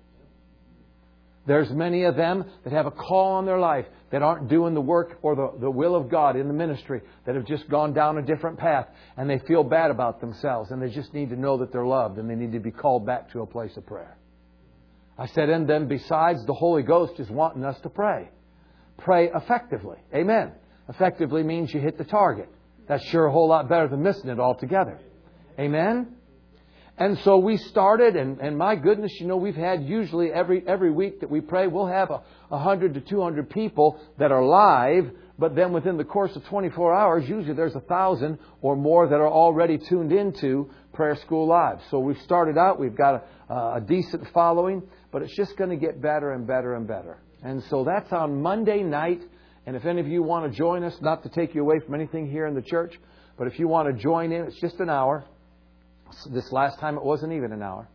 There's 1.47 1.71
many 1.71 2.05
of 2.05 2.17
them 2.17 2.45
that 2.65 2.73
have 2.73 2.87
a 2.87 2.91
call 2.91 3.33
on 3.33 3.47
their 3.47 3.59
life 3.59 3.87
that 4.13 4.23
aren't 4.23 4.49
doing 4.49 4.75
the 4.75 4.81
work 4.81 5.19
or 5.23 5.35
the, 5.35 5.53
the 5.61 5.71
will 5.71 5.95
of 5.95 6.11
God 6.11 6.37
in 6.37 6.49
the 6.49 6.55
ministry, 6.55 7.01
that 7.27 7.35
have 7.35 7.47
just 7.47 7.69
gone 7.69 7.93
down 7.93 8.19
a 8.19 8.23
different 8.23 8.59
path 8.59 8.87
and 9.17 9.29
they 9.29 9.39
feel 9.47 9.65
bad 9.65 9.91
about 9.91 10.21
themselves 10.21 10.71
and 10.71 10.83
they 10.83 10.91
just 10.91 11.15
need 11.15 11.31
to 11.31 11.37
know 11.37 11.57
that 11.59 11.73
they're 11.73 11.87
loved 11.87 12.19
and 12.19 12.29
they 12.29 12.35
need 12.35 12.53
to 12.53 12.61
be 12.61 12.71
called 12.71 13.07
back 13.07 13.31
to 13.33 13.41
a 13.41 13.47
place 13.47 13.77
of 13.77 13.87
prayer. 13.87 14.17
I 15.21 15.27
said, 15.27 15.51
and 15.51 15.69
then 15.69 15.87
besides, 15.87 16.47
the 16.47 16.55
Holy 16.55 16.83
Ghost 16.83 17.21
is 17.21 17.29
wanting 17.29 17.63
us 17.63 17.79
to 17.83 17.91
pray. 17.91 18.31
Pray 18.97 19.29
effectively. 19.29 19.99
Amen. 20.15 20.53
Effectively 20.89 21.43
means 21.43 21.75
you 21.75 21.81
hit 21.81 21.99
the 21.99 22.05
target. 22.05 22.49
That's 22.89 23.05
sure 23.05 23.27
a 23.27 23.31
whole 23.31 23.49
lot 23.49 23.69
better 23.69 23.87
than 23.87 24.03
missing 24.03 24.31
it 24.31 24.41
altogether. 24.41 24.99
Amen. 25.59 26.17
And 26.97 27.19
so 27.19 27.37
we 27.37 27.59
started, 27.59 28.17
and, 28.17 28.41
and 28.41 28.57
my 28.57 28.77
goodness, 28.77 29.13
you 29.21 29.27
know, 29.27 29.37
we've 29.37 29.55
had 29.55 29.85
usually 29.85 30.33
every 30.33 30.67
every 30.67 30.91
week 30.91 31.21
that 31.21 31.31
we 31.31 31.43
pray, 31.43 31.67
we'll 31.67 31.87
have 31.87 32.11
a, 32.11 32.23
a 32.51 32.59
hundred 32.59 32.95
to 32.95 33.01
two 33.03 33.21
hundred 33.21 33.51
people 33.51 34.01
that 34.19 34.33
are 34.33 34.45
live. 34.45 35.11
But 35.41 35.57
then 35.57 35.73
within 35.73 35.97
the 35.97 36.05
course 36.05 36.37
of 36.37 36.45
24 36.45 36.95
hours, 36.95 37.29
usually 37.29 37.55
there's 37.55 37.75
a 37.75 37.81
thousand 37.81 38.39
or 38.63 38.77
more 38.77 39.09
that 39.09 39.17
are 39.17 39.31
already 39.31 39.79
tuned 39.79 40.13
into 40.13 40.71
Prayer 40.93 41.17
School 41.17 41.49
Live. 41.49 41.79
So 41.91 41.99
we've 41.99 42.21
started 42.25 42.57
out, 42.57 42.79
we've 42.79 42.97
got 42.97 43.27
a, 43.49 43.55
a 43.55 43.85
decent 43.85 44.29
following 44.33 44.83
but 45.13 45.23
it's 45.23 45.35
just 45.37 45.57
going 45.57 45.71
to 45.71 45.77
get 45.77 46.01
better 46.01 46.33
and 46.33 46.47
better 46.47 46.75
and 46.75 46.87
better. 46.87 47.19
And 47.43 47.63
so 47.65 47.85
that's 47.85 48.13
on 48.13 48.41
Monday 48.43 48.83
night. 48.83 49.21
And 49.67 49.77
if 49.77 49.85
any 49.85 50.01
of 50.01 50.09
you 50.09 50.23
want 50.23 50.51
to 50.51 50.57
join 50.57 50.85
us, 50.85 50.95
not 51.01 51.23
to 51.25 51.29
take 51.29 51.55
you 51.55 51.63
away 51.63 51.81
from 51.81 51.95
anything 51.95 52.31
here 52.31 52.47
in 52.47 52.55
the 52.55 52.63
church, 52.63 52.95
but 53.37 53.47
if 53.47 53.59
you 53.59 53.69
want 53.69 53.95
to 53.95 54.03
join 54.03 54.33
in, 54.33 54.45
it's 54.45 54.61
just 54.61 54.81
an 54.81 54.91
hour. 54.91 55.25
This 56.31 56.51
last 56.53 56.79
time 56.81 56.97
it 56.97 57.05
wasn't 57.05 57.33
even 57.33 57.53
an 57.53 57.63
hour. 57.63 57.89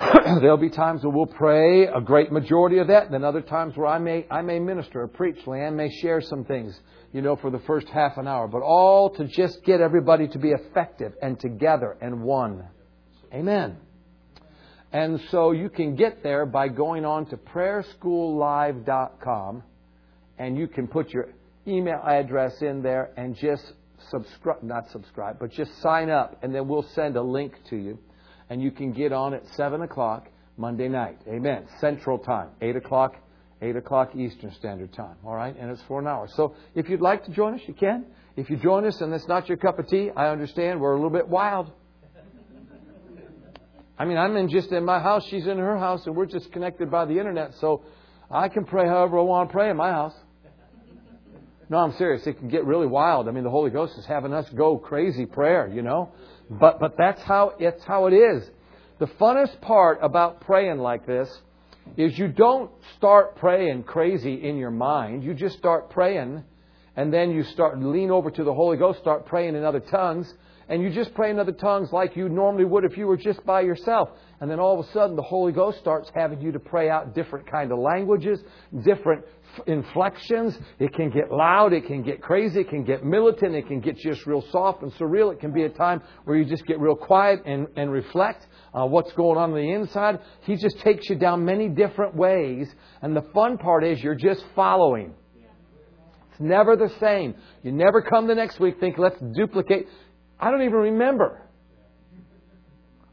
There'll 0.40 0.56
be 0.56 0.70
times 0.70 1.02
where 1.02 1.12
we'll 1.12 1.26
pray, 1.26 1.86
a 1.86 2.00
great 2.00 2.32
majority 2.32 2.78
of 2.78 2.86
that, 2.86 3.04
and 3.04 3.14
then 3.14 3.24
other 3.24 3.42
times 3.42 3.76
where 3.76 3.86
I 3.86 3.98
may 3.98 4.26
I 4.30 4.40
may 4.40 4.58
minister 4.58 5.02
or 5.02 5.08
preach. 5.08 5.36
Leanne 5.44 5.74
may 5.74 5.90
share 6.00 6.22
some 6.22 6.44
things, 6.44 6.80
you 7.12 7.20
know, 7.20 7.36
for 7.36 7.50
the 7.50 7.58
first 7.60 7.86
half 7.88 8.16
an 8.16 8.26
hour. 8.26 8.48
But 8.48 8.62
all 8.62 9.10
to 9.10 9.26
just 9.26 9.62
get 9.64 9.82
everybody 9.82 10.26
to 10.28 10.38
be 10.38 10.52
effective 10.52 11.12
and 11.20 11.38
together 11.38 11.98
and 12.00 12.22
one. 12.22 12.64
Amen. 13.34 13.76
And 14.92 15.20
so 15.30 15.52
you 15.52 15.68
can 15.68 15.96
get 15.96 16.22
there 16.22 16.46
by 16.46 16.68
going 16.68 17.04
on 17.04 17.26
to 17.26 17.36
prayerschoollive.com 17.36 19.62
and 20.38 20.56
you 20.56 20.66
can 20.66 20.88
put 20.88 21.10
your 21.10 21.28
email 21.68 22.00
address 22.04 22.62
in 22.62 22.80
there 22.82 23.10
and 23.16 23.36
just 23.36 23.74
subscribe, 24.08 24.62
not 24.62 24.90
subscribe, 24.90 25.38
but 25.38 25.52
just 25.52 25.78
sign 25.80 26.10
up, 26.10 26.38
and 26.42 26.54
then 26.54 26.66
we'll 26.66 26.86
send 26.94 27.16
a 27.16 27.22
link 27.22 27.52
to 27.68 27.76
you, 27.76 27.98
and 28.50 28.60
you 28.60 28.70
can 28.70 28.92
get 28.92 29.12
on 29.12 29.32
at 29.32 29.46
7 29.56 29.80
o'clock 29.80 30.28
Monday 30.58 30.88
night. 30.88 31.18
Amen. 31.26 31.66
Central 31.80 32.18
Time, 32.18 32.48
8 32.60 32.76
o'clock, 32.76 33.14
8 33.62 33.76
o'clock 33.76 34.14
Eastern 34.14 34.52
Standard 34.52 34.92
Time. 34.92 35.16
All 35.24 35.34
right? 35.34 35.56
And 35.58 35.70
it's 35.70 35.82
for 35.88 36.00
an 36.00 36.06
hour. 36.06 36.28
So 36.34 36.54
if 36.74 36.88
you'd 36.88 37.00
like 37.00 37.24
to 37.24 37.30
join 37.30 37.54
us, 37.54 37.60
you 37.66 37.74
can. 37.74 38.04
If 38.36 38.50
you 38.50 38.56
join 38.56 38.84
us 38.84 39.00
and 39.00 39.14
it's 39.14 39.28
not 39.28 39.48
your 39.48 39.56
cup 39.56 39.78
of 39.78 39.86
tea, 39.88 40.10
I 40.14 40.28
understand. 40.28 40.80
We're 40.80 40.92
a 40.92 40.96
little 40.96 41.10
bit 41.10 41.28
wild. 41.28 41.70
I 43.98 44.04
mean, 44.04 44.16
I'm 44.16 44.36
in 44.36 44.48
just 44.48 44.72
in 44.72 44.84
my 44.84 44.98
house, 44.98 45.26
she's 45.28 45.46
in 45.46 45.58
her 45.58 45.78
house, 45.78 46.06
and 46.06 46.16
we're 46.16 46.26
just 46.26 46.50
connected 46.52 46.90
by 46.90 47.04
the 47.04 47.18
internet, 47.18 47.52
so 47.60 47.82
I 48.30 48.48
can 48.48 48.64
pray 48.64 48.86
however 48.86 49.18
I 49.18 49.22
want 49.22 49.50
to 49.50 49.52
pray 49.52 49.68
in 49.68 49.76
my 49.76 49.90
house. 49.90 50.14
No, 51.68 51.76
I'm 51.76 51.92
serious. 51.98 52.26
It 52.26 52.38
can 52.38 52.48
get 52.48 52.64
really 52.64 52.86
wild. 52.86 53.28
I 53.28 53.30
mean, 53.30 53.44
the 53.44 53.50
Holy 53.50 53.70
Ghost 53.70 53.98
is 53.98 54.06
having 54.06 54.32
us 54.32 54.48
go 54.56 54.78
crazy 54.78 55.26
prayer, 55.26 55.68
you 55.68 55.82
know. 55.82 56.12
But 56.50 56.80
but 56.80 56.96
that's 56.98 57.22
how 57.22 57.54
it's 57.58 57.82
how 57.84 58.06
it 58.06 58.12
is. 58.12 58.50
The 58.98 59.06
funnest 59.06 59.60
part 59.60 60.00
about 60.02 60.40
praying 60.42 60.78
like 60.78 61.06
this 61.06 61.30
is 61.96 62.18
you 62.18 62.28
don't 62.28 62.70
start 62.96 63.36
praying 63.36 63.84
crazy 63.84 64.34
in 64.34 64.56
your 64.56 64.70
mind. 64.70 65.24
You 65.24 65.32
just 65.32 65.56
start 65.56 65.90
praying 65.90 66.44
and 66.96 67.12
then 67.12 67.30
you 67.30 67.44
start 67.44 67.80
lean 67.80 68.10
over 68.10 68.30
to 68.30 68.44
the 68.44 68.52
Holy 68.52 68.76
Ghost, 68.76 68.98
start 68.98 69.26
praying 69.26 69.54
in 69.54 69.64
other 69.64 69.80
tongues, 69.80 70.32
and 70.68 70.82
you 70.82 70.90
just 70.90 71.14
pray 71.14 71.30
in 71.30 71.38
other 71.38 71.52
tongues 71.52 71.92
like 71.92 72.16
you 72.16 72.28
normally 72.28 72.64
would 72.64 72.84
if 72.84 72.96
you 72.96 73.06
were 73.06 73.16
just 73.16 73.44
by 73.46 73.60
yourself. 73.60 74.10
And 74.40 74.50
then 74.50 74.58
all 74.58 74.80
of 74.80 74.86
a 74.86 74.90
sudden 74.92 75.16
the 75.16 75.22
Holy 75.22 75.52
Ghost 75.52 75.78
starts 75.80 76.10
having 76.14 76.40
you 76.40 76.50
to 76.52 76.58
pray 76.58 76.88
out 76.88 77.14
different 77.14 77.50
kind 77.50 77.70
of 77.70 77.78
languages, 77.78 78.40
different 78.84 79.24
inflections. 79.66 80.56
It 80.78 80.94
can 80.94 81.10
get 81.10 81.30
loud, 81.30 81.74
it 81.74 81.86
can 81.86 82.02
get 82.02 82.22
crazy, 82.22 82.60
it 82.60 82.70
can 82.70 82.84
get 82.84 83.04
militant, 83.04 83.54
it 83.54 83.66
can 83.66 83.80
get 83.80 83.98
just 83.98 84.24
real 84.26 84.42
soft 84.50 84.82
and 84.82 84.92
surreal. 84.94 85.30
It 85.30 85.40
can 85.40 85.52
be 85.52 85.64
a 85.64 85.68
time 85.68 86.00
where 86.24 86.38
you 86.38 86.46
just 86.46 86.66
get 86.66 86.80
real 86.80 86.96
quiet 86.96 87.42
and, 87.44 87.66
and 87.76 87.92
reflect 87.92 88.46
uh, 88.72 88.86
what's 88.86 89.12
going 89.12 89.36
on 89.36 89.50
on 89.50 89.56
the 89.56 89.72
inside. 89.72 90.20
He 90.42 90.56
just 90.56 90.78
takes 90.80 91.08
you 91.10 91.16
down 91.16 91.44
many 91.44 91.68
different 91.68 92.14
ways. 92.14 92.68
And 93.02 93.14
the 93.14 93.26
fun 93.34 93.58
part 93.58 93.84
is 93.84 94.02
you're 94.02 94.14
just 94.14 94.42
following. 94.54 95.12
It's 96.30 96.40
never 96.40 96.76
the 96.76 96.90
same. 96.98 97.34
You 97.62 97.72
never 97.72 98.00
come 98.00 98.26
the 98.26 98.34
next 98.34 98.58
week 98.58 98.80
think, 98.80 98.96
let's 98.96 99.20
duplicate. 99.34 99.86
I 100.38 100.50
don't 100.50 100.62
even 100.62 100.78
remember. 100.78 101.42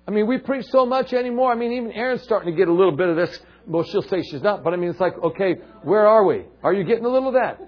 I 0.08 0.12
mean, 0.12 0.26
we 0.26 0.38
preach 0.38 0.66
so 0.68 0.86
much 0.86 1.12
anymore. 1.14 1.52
I 1.52 1.56
mean, 1.56 1.74
even 1.74 1.92
Erin's 1.92 2.24
starting 2.24 2.52
to 2.52 2.58
get 2.58 2.70
a 2.70 2.74
little 2.74 2.96
bit 2.96 3.10
of 3.10 3.18
this. 3.18 3.38
Well, 3.66 3.84
she'll 3.84 4.02
say 4.04 4.22
she's 4.22 4.42
not, 4.42 4.64
but 4.64 4.74
I 4.74 4.78
mean, 4.78 4.90
it's 4.90 5.00
like, 5.00 5.18
okay, 5.22 5.56
where 5.84 6.08
are 6.08 6.24
we? 6.24 6.46
Are 6.64 6.74
you 6.74 6.86
getting 6.86 7.04
a 7.04 7.10
little 7.10 7.28
of 7.28 7.34
that? 7.34 7.60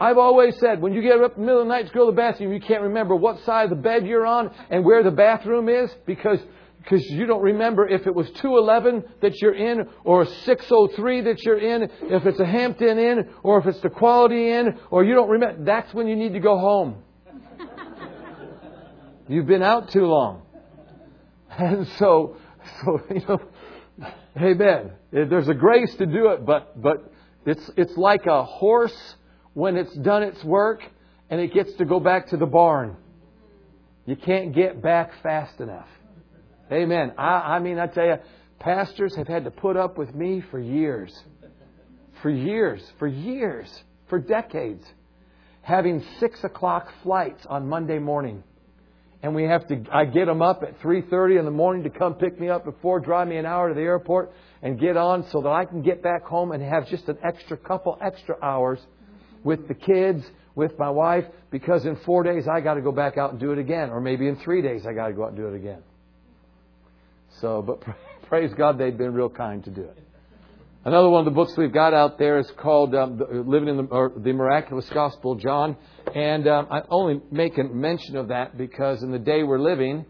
I've 0.00 0.18
always 0.18 0.56
said, 0.60 0.80
when 0.80 0.92
you 0.92 1.02
get 1.02 1.20
up 1.20 1.34
in 1.36 1.40
the 1.40 1.46
middle 1.46 1.62
of 1.62 1.66
the 1.66 1.74
night 1.74 1.88
to 1.88 1.92
go 1.92 2.06
to 2.06 2.12
the 2.12 2.16
bathroom, 2.16 2.52
you 2.52 2.60
can't 2.60 2.82
remember 2.82 3.16
what 3.16 3.40
side 3.44 3.64
of 3.64 3.70
the 3.70 3.82
bed 3.82 4.06
you're 4.06 4.26
on 4.26 4.54
and 4.70 4.84
where 4.84 5.02
the 5.02 5.10
bathroom 5.10 5.68
is 5.68 5.90
because 6.06 6.38
because 6.88 7.04
you 7.10 7.26
don't 7.26 7.42
remember 7.42 7.86
if 7.86 8.06
it 8.06 8.14
was 8.14 8.30
211 8.30 9.04
that 9.20 9.42
you're 9.42 9.54
in 9.54 9.88
or 10.04 10.24
603 10.24 11.20
that 11.22 11.42
you're 11.42 11.58
in, 11.58 11.82
if 11.82 12.24
it's 12.24 12.40
a 12.40 12.46
Hampton 12.46 12.98
Inn 12.98 13.28
or 13.42 13.58
if 13.58 13.66
it's 13.66 13.80
the 13.80 13.90
Quality 13.90 14.50
Inn, 14.50 14.78
or 14.90 15.04
you 15.04 15.14
don't 15.14 15.28
remember. 15.28 15.64
That's 15.64 15.92
when 15.92 16.06
you 16.06 16.16
need 16.16 16.32
to 16.32 16.40
go 16.40 16.56
home. 16.56 17.02
You've 19.28 19.46
been 19.46 19.62
out 19.62 19.90
too 19.90 20.06
long. 20.06 20.42
And 21.50 21.86
so, 21.98 22.36
so, 22.84 23.00
you 23.10 23.22
know, 23.28 23.40
amen. 24.36 24.92
There's 25.10 25.48
a 25.48 25.54
grace 25.54 25.94
to 25.96 26.06
do 26.06 26.28
it, 26.28 26.44
but, 26.44 26.80
but 26.80 27.12
it's, 27.46 27.70
it's 27.76 27.96
like 27.96 28.26
a 28.26 28.44
horse 28.44 29.16
when 29.54 29.76
it's 29.76 29.94
done 29.94 30.22
its 30.22 30.42
work 30.44 30.82
and 31.30 31.40
it 31.40 31.52
gets 31.52 31.72
to 31.74 31.84
go 31.84 32.00
back 32.00 32.28
to 32.28 32.36
the 32.36 32.46
barn. 32.46 32.96
You 34.06 34.16
can't 34.16 34.54
get 34.54 34.80
back 34.82 35.12
fast 35.22 35.60
enough. 35.60 35.88
Amen. 36.70 37.12
I, 37.18 37.56
I 37.56 37.58
mean, 37.58 37.78
I 37.78 37.86
tell 37.86 38.06
you, 38.06 38.16
pastors 38.58 39.14
have 39.16 39.28
had 39.28 39.44
to 39.44 39.50
put 39.50 39.76
up 39.76 39.98
with 39.98 40.14
me 40.14 40.42
for 40.50 40.58
years. 40.58 41.12
For 42.22 42.30
years. 42.30 42.82
For 42.98 43.06
years. 43.06 43.68
For 44.08 44.18
decades. 44.18 44.84
Having 45.62 46.04
six 46.20 46.42
o'clock 46.44 46.88
flights 47.02 47.44
on 47.46 47.68
Monday 47.68 47.98
morning. 47.98 48.42
And 49.22 49.34
we 49.34 49.44
have 49.44 49.66
to, 49.68 49.84
I 49.92 50.04
get 50.04 50.26
them 50.26 50.42
up 50.42 50.62
at 50.62 50.80
3.30 50.80 51.40
in 51.40 51.44
the 51.44 51.50
morning 51.50 51.82
to 51.84 51.90
come 51.90 52.14
pick 52.14 52.38
me 52.38 52.48
up 52.48 52.64
before, 52.64 53.00
drive 53.00 53.26
me 53.26 53.36
an 53.36 53.46
hour 53.46 53.68
to 53.68 53.74
the 53.74 53.80
airport 53.80 54.32
and 54.62 54.78
get 54.78 54.96
on 54.96 55.28
so 55.30 55.40
that 55.42 55.48
I 55.48 55.64
can 55.64 55.82
get 55.82 56.02
back 56.02 56.24
home 56.24 56.52
and 56.52 56.62
have 56.62 56.86
just 56.86 57.08
an 57.08 57.18
extra 57.24 57.56
couple 57.56 57.98
extra 58.00 58.36
hours 58.40 58.78
with 59.42 59.66
the 59.66 59.74
kids, 59.74 60.24
with 60.54 60.78
my 60.78 60.90
wife, 60.90 61.24
because 61.50 61.84
in 61.84 61.96
four 62.04 62.22
days 62.22 62.46
I 62.46 62.60
got 62.60 62.74
to 62.74 62.80
go 62.80 62.92
back 62.92 63.18
out 63.18 63.32
and 63.32 63.40
do 63.40 63.52
it 63.52 63.58
again. 63.58 63.90
Or 63.90 64.00
maybe 64.00 64.28
in 64.28 64.36
three 64.36 64.62
days 64.62 64.86
I 64.86 64.92
got 64.92 65.08
to 65.08 65.12
go 65.12 65.24
out 65.24 65.28
and 65.30 65.36
do 65.36 65.48
it 65.48 65.56
again. 65.56 65.82
So, 67.40 67.62
but 67.62 67.82
praise 68.28 68.52
God, 68.56 68.78
they've 68.78 68.96
been 68.96 69.14
real 69.14 69.30
kind 69.30 69.64
to 69.64 69.70
do 69.70 69.82
it. 69.82 70.07
Another 70.84 71.08
one 71.10 71.20
of 71.20 71.24
the 71.24 71.32
books 71.32 71.56
we've 71.56 71.72
got 71.72 71.92
out 71.92 72.18
there 72.18 72.38
is 72.38 72.48
called 72.56 72.94
um, 72.94 73.20
Living 73.46 73.68
in 73.68 73.76
the, 73.76 74.12
the 74.16 74.32
Miraculous 74.32 74.88
Gospel 74.90 75.34
John. 75.34 75.76
And 76.14 76.46
um, 76.46 76.68
I 76.70 76.82
only 76.88 77.20
make 77.32 77.58
a 77.58 77.64
mention 77.64 78.16
of 78.16 78.28
that 78.28 78.56
because 78.56 79.02
in 79.02 79.10
the 79.10 79.18
day 79.18 79.42
we're 79.42 79.58
living, 79.58 80.06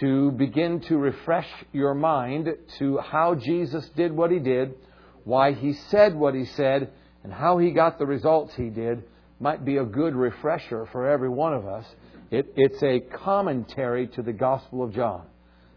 to 0.00 0.30
begin 0.32 0.80
to 0.82 0.98
refresh 0.98 1.48
your 1.72 1.94
mind 1.94 2.48
to 2.78 2.98
how 2.98 3.34
Jesus 3.34 3.88
did 3.96 4.12
what 4.12 4.30
he 4.30 4.38
did, 4.38 4.74
why 5.24 5.52
he 5.52 5.72
said 5.72 6.14
what 6.14 6.34
he 6.34 6.44
said, 6.44 6.90
and 7.24 7.32
how 7.32 7.58
he 7.58 7.72
got 7.72 7.98
the 7.98 8.06
results 8.06 8.54
he 8.54 8.68
did 8.68 9.02
might 9.40 9.64
be 9.64 9.78
a 9.78 9.84
good 9.84 10.14
refresher 10.14 10.86
for 10.92 11.08
every 11.08 11.28
one 11.28 11.54
of 11.54 11.66
us. 11.66 11.84
It, 12.30 12.52
it's 12.56 12.82
a 12.82 13.00
commentary 13.00 14.06
to 14.08 14.22
the 14.22 14.32
Gospel 14.32 14.84
of 14.84 14.94
John. 14.94 15.26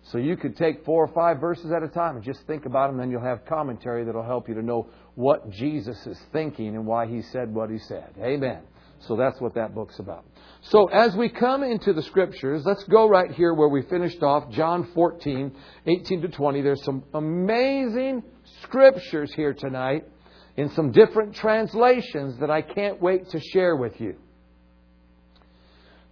So 0.04 0.18
you 0.18 0.36
could 0.36 0.58
take 0.58 0.84
four 0.84 1.04
or 1.04 1.14
five 1.14 1.40
verses 1.40 1.72
at 1.72 1.84
a 1.84 1.88
time 1.88 2.16
and 2.16 2.26
just 2.26 2.46
think 2.48 2.66
about 2.66 2.90
them, 2.90 2.98
then 2.98 3.12
you'll 3.12 3.22
have 3.22 3.46
commentary 3.46 4.04
that'll 4.04 4.24
help 4.24 4.50
you 4.50 4.56
to 4.56 4.62
know 4.62 4.90
what 5.16 5.50
Jesus 5.52 6.06
is 6.08 6.20
thinking 6.34 6.76
and 6.76 6.86
why 6.86 7.06
he 7.06 7.22
said 7.22 7.54
what 7.54 7.70
he 7.70 7.78
said. 7.78 8.10
Amen. 8.20 8.62
So 9.08 9.16
that's 9.16 9.40
what 9.40 9.56
that 9.56 9.74
book's 9.74 10.00
about. 10.00 10.26
So 10.62 10.88
as 10.88 11.16
we 11.16 11.30
come 11.30 11.64
into 11.64 11.94
the 11.94 12.04
scriptures, 12.04 12.64
let's 12.66 12.84
go 12.84 13.08
right 13.08 13.32
here 13.32 13.54
where 13.54 13.70
we 13.70 13.82
finished 13.84 14.22
off, 14.22 14.52
John 14.52 14.90
14, 14.94 15.56
18 15.88 16.22
to 16.22 16.28
20. 16.28 16.62
There's 16.62 16.84
some 16.84 17.04
amazing 17.14 18.24
scriptures 18.64 19.34
here 19.34 19.54
tonight 19.54 20.06
in 20.58 20.70
some 20.72 20.92
different 20.92 21.36
translations 21.36 22.40
that 22.40 22.52
I 22.52 22.62
can't 22.62 23.02
wait 23.02 23.30
to 23.30 23.40
share 23.40 23.76
with 23.76 24.00
you. 24.00 24.18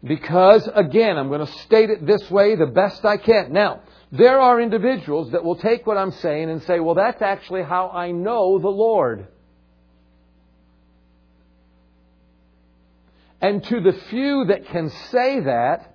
Because, 0.03 0.68
again, 0.74 1.18
I'm 1.18 1.27
going 1.27 1.46
to 1.46 1.51
state 1.63 1.89
it 1.89 2.06
this 2.06 2.29
way 2.32 2.56
the 2.56 2.68
best 2.68 3.03
I 3.03 3.18
can. 3.18 3.51
Now, 3.51 3.82
there 4.12 4.39
are 4.39 4.62
individuals 4.62 5.32
that 5.32 5.44
will 5.44 5.58
take 5.58 5.86
what 5.86 5.98
I'm 5.98 6.12
saying 6.12 6.50
and 6.50 6.63
say, 6.63 6.79
well, 6.79 6.96
that's 6.96 7.22
actually 7.22 7.63
how 7.63 7.89
I 7.89 8.12
know 8.12 8.60
the 8.60 8.70
Lord. 8.70 9.27
And 13.41 13.63
to 13.65 13.82
the 13.82 13.94
few 14.10 14.46
that 14.46 14.68
can 14.68 14.89
say 15.12 15.41
that, 15.41 15.94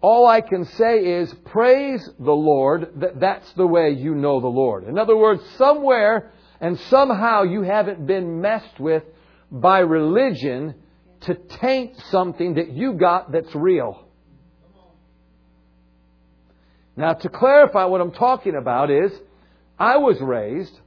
all 0.00 0.26
I 0.26 0.40
can 0.40 0.64
say 0.64 0.98
is 0.98 1.32
praise 1.46 2.08
the 2.18 2.32
Lord 2.32 2.92
that 2.96 3.20
that's 3.20 3.52
the 3.52 3.66
way 3.66 3.90
you 3.90 4.16
know 4.16 4.40
the 4.40 4.48
Lord. 4.48 4.84
In 4.84 4.98
other 4.98 5.16
words, 5.16 5.42
somewhere 5.58 6.32
and 6.60 6.78
somehow 6.90 7.44
you 7.44 7.62
haven't 7.62 8.06
been 8.06 8.40
messed 8.40 8.80
with 8.80 9.04
by 9.50 9.78
religion 9.78 10.74
to 11.22 11.34
taint 11.34 11.96
something 12.10 12.54
that 12.54 12.70
you 12.72 12.94
got 12.94 13.32
that's 13.32 13.54
real. 13.54 14.06
Now, 16.96 17.14
to 17.14 17.28
clarify 17.28 17.84
what 17.84 18.00
I'm 18.00 18.12
talking 18.12 18.54
about 18.54 18.90
is, 18.90 19.12
I 19.78 19.96
was 19.96 20.20
raised, 20.20 20.78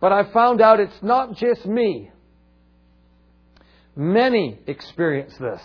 but 0.00 0.12
I 0.12 0.24
found 0.32 0.60
out 0.60 0.80
it's 0.80 1.02
not 1.02 1.36
just 1.36 1.66
me. 1.66 2.10
Many 3.96 4.58
experience 4.66 5.36
this. 5.36 5.60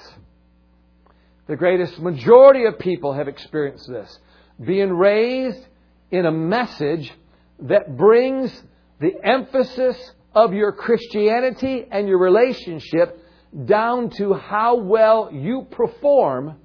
The 1.48 1.56
greatest 1.56 2.00
majority 2.00 2.66
of 2.66 2.80
people 2.80 3.14
have 3.14 3.28
experienced 3.28 3.88
this. 3.88 4.20
Being 4.60 4.92
raised 4.92 5.66
in 6.12 6.26
a 6.26 6.32
message 6.32 7.14
that 7.60 7.96
brings 7.96 8.52
the 9.00 9.14
emphasis 9.24 10.12
of 10.34 10.54
your 10.54 10.72
Christianity 10.72 11.86
and 11.90 12.08
your 12.08 12.20
relationship 12.20 13.24
down 13.66 14.10
to 14.12 14.34
how 14.34 14.76
well 14.76 15.30
you 15.32 15.68
perform 15.72 16.56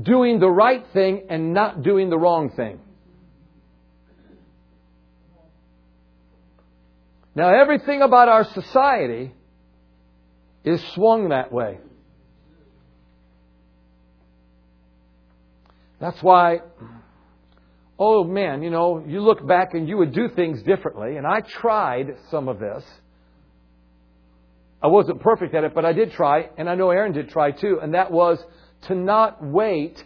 doing 0.00 0.40
the 0.40 0.48
right 0.48 0.84
thing 0.92 1.26
and 1.28 1.52
not 1.52 1.82
doing 1.82 2.10
the 2.10 2.18
wrong 2.18 2.50
thing. 2.50 2.80
Now, 7.34 7.54
everything 7.54 8.02
about 8.02 8.28
our 8.28 8.44
society 8.44 9.32
is 10.64 10.82
swung 10.94 11.30
that 11.30 11.52
way. 11.52 11.78
That's 15.98 16.22
why 16.22 16.60
oh 18.04 18.24
man, 18.24 18.62
you 18.62 18.70
know, 18.70 19.04
you 19.06 19.20
look 19.20 19.46
back 19.46 19.74
and 19.74 19.88
you 19.88 19.96
would 19.98 20.12
do 20.12 20.28
things 20.28 20.60
differently. 20.64 21.16
And 21.16 21.26
I 21.26 21.40
tried 21.40 22.16
some 22.32 22.48
of 22.48 22.58
this. 22.58 22.82
I 24.82 24.88
wasn't 24.88 25.20
perfect 25.20 25.54
at 25.54 25.62
it, 25.64 25.74
but 25.74 25.84
I 25.84 25.92
did 25.92 26.12
try, 26.12 26.50
and 26.56 26.68
I 26.68 26.74
know 26.74 26.90
Erin 26.90 27.12
did 27.12 27.30
try 27.30 27.52
too, 27.52 27.78
and 27.80 27.94
that 27.94 28.10
was 28.10 28.44
to 28.88 28.94
not 28.94 29.38
wait 29.40 30.02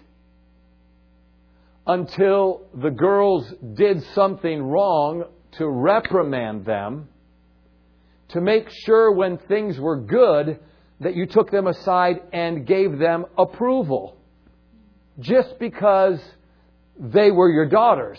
until 1.86 2.62
the 2.74 2.90
girls 2.90 3.50
did 3.74 4.02
something 4.14 4.62
wrong 4.62 5.24
to 5.52 5.68
reprimand 5.68 6.66
them, 6.66 7.08
to 8.28 8.40
make 8.40 8.68
sure 8.84 9.12
when 9.12 9.38
things 9.38 9.78
were 9.78 9.98
good 9.98 10.58
that 11.00 11.14
you 11.14 11.26
took 11.26 11.50
them 11.50 11.66
aside 11.66 12.16
and 12.32 12.66
gave 12.66 12.98
them 12.98 13.24
approval. 13.38 14.16
Just 15.18 15.58
because 15.58 16.20
they 16.98 17.30
were 17.30 17.50
your 17.50 17.68
daughters. 17.68 18.18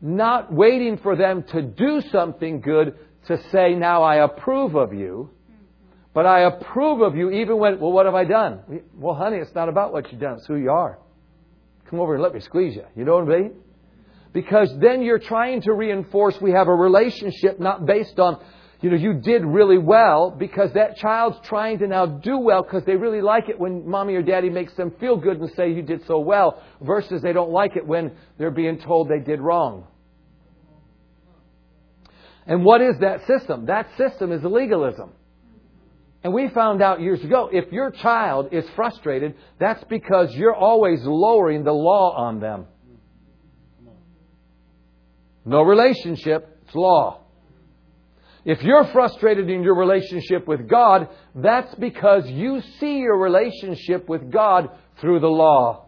Not 0.00 0.52
waiting 0.52 0.98
for 0.98 1.16
them 1.16 1.42
to 1.52 1.60
do 1.62 2.00
something 2.12 2.60
good 2.60 2.94
to 3.28 3.40
say, 3.50 3.74
now 3.74 4.02
I 4.02 4.24
approve 4.24 4.74
of 4.74 4.92
you. 4.92 5.30
But 6.14 6.26
I 6.26 6.40
approve 6.40 7.00
of 7.00 7.14
you 7.14 7.30
even 7.30 7.58
when, 7.58 7.78
well, 7.78 7.92
what 7.92 8.06
have 8.06 8.14
I 8.14 8.24
done? 8.24 8.82
Well, 8.94 9.14
honey, 9.14 9.36
it's 9.36 9.54
not 9.54 9.68
about 9.68 9.92
what 9.92 10.10
you've 10.10 10.20
done, 10.20 10.38
it's 10.38 10.46
who 10.46 10.56
you 10.56 10.70
are. 10.70 10.98
Come 11.88 12.00
over 12.00 12.14
and 12.14 12.22
let 12.22 12.34
me 12.34 12.40
squeeze 12.40 12.74
you. 12.74 12.84
You 12.96 13.04
know 13.04 13.18
what 13.18 13.32
I 13.32 13.38
mean? 13.38 13.52
Because 14.32 14.74
then 14.80 15.02
you're 15.02 15.18
trying 15.18 15.62
to 15.62 15.72
reinforce 15.72 16.40
we 16.40 16.50
have 16.50 16.68
a 16.68 16.74
relationship 16.74 17.60
not 17.60 17.86
based 17.86 18.18
on, 18.18 18.42
you 18.80 18.90
know, 18.90 18.96
you 18.96 19.14
did 19.14 19.44
really 19.44 19.78
well 19.78 20.30
because 20.30 20.72
that 20.72 20.96
child's 20.96 21.38
trying 21.46 21.78
to 21.78 21.86
now 21.86 22.06
do 22.06 22.38
well 22.38 22.62
because 22.62 22.84
they 22.84 22.96
really 22.96 23.22
like 23.22 23.48
it 23.48 23.58
when 23.58 23.88
mommy 23.88 24.14
or 24.14 24.22
daddy 24.22 24.50
makes 24.50 24.74
them 24.74 24.92
feel 24.98 25.16
good 25.16 25.40
and 25.40 25.50
say 25.54 25.72
you 25.72 25.82
did 25.82 26.04
so 26.06 26.18
well 26.18 26.62
versus 26.80 27.22
they 27.22 27.32
don't 27.32 27.50
like 27.50 27.76
it 27.76 27.86
when 27.86 28.12
they're 28.38 28.50
being 28.50 28.78
told 28.78 29.08
they 29.08 29.20
did 29.20 29.40
wrong. 29.40 29.86
And 32.48 32.64
what 32.64 32.80
is 32.80 32.98
that 33.00 33.26
system? 33.26 33.66
That 33.66 33.86
system 33.98 34.32
is 34.32 34.42
legalism. 34.42 35.10
And 36.24 36.32
we 36.32 36.48
found 36.48 36.82
out 36.82 37.00
years 37.00 37.22
ago 37.22 37.48
if 37.52 37.70
your 37.70 37.90
child 37.90 38.48
is 38.52 38.64
frustrated, 38.74 39.34
that's 39.60 39.84
because 39.84 40.34
you're 40.34 40.54
always 40.54 41.00
lowering 41.04 41.62
the 41.62 41.72
law 41.72 42.16
on 42.16 42.40
them. 42.40 42.66
No 45.44 45.62
relationship, 45.62 46.58
it's 46.66 46.74
law. 46.74 47.20
If 48.44 48.62
you're 48.62 48.86
frustrated 48.86 49.50
in 49.50 49.62
your 49.62 49.74
relationship 49.74 50.48
with 50.48 50.68
God, 50.68 51.08
that's 51.34 51.74
because 51.74 52.26
you 52.28 52.62
see 52.80 52.98
your 52.98 53.18
relationship 53.18 54.08
with 54.08 54.30
God 54.30 54.70
through 55.00 55.20
the 55.20 55.28
law. 55.28 55.87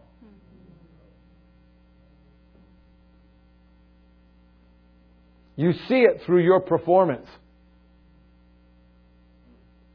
You 5.61 5.75
see 5.90 6.00
it 6.00 6.23
through 6.25 6.43
your 6.43 6.61
performance. 6.61 7.26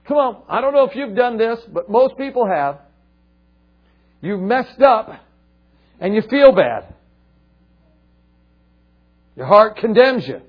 Come 0.08 0.18
on, 0.18 0.44
I 0.48 0.62
don't 0.62 0.76
know 0.76 0.84
if 0.84 0.96
you've 0.96 1.16
done 1.16 1.40
this, 1.40 1.58
but 1.74 1.90
most 1.90 2.20
people 2.20 2.46
have. 2.48 2.82
You've 4.22 4.42
messed 4.42 4.80
up 4.80 5.10
and 6.00 6.14
you 6.14 6.22
feel 6.30 6.52
bad. 6.52 6.94
Your 9.36 9.48
heart 9.48 9.78
condemns 9.78 10.28
you. 10.28 10.42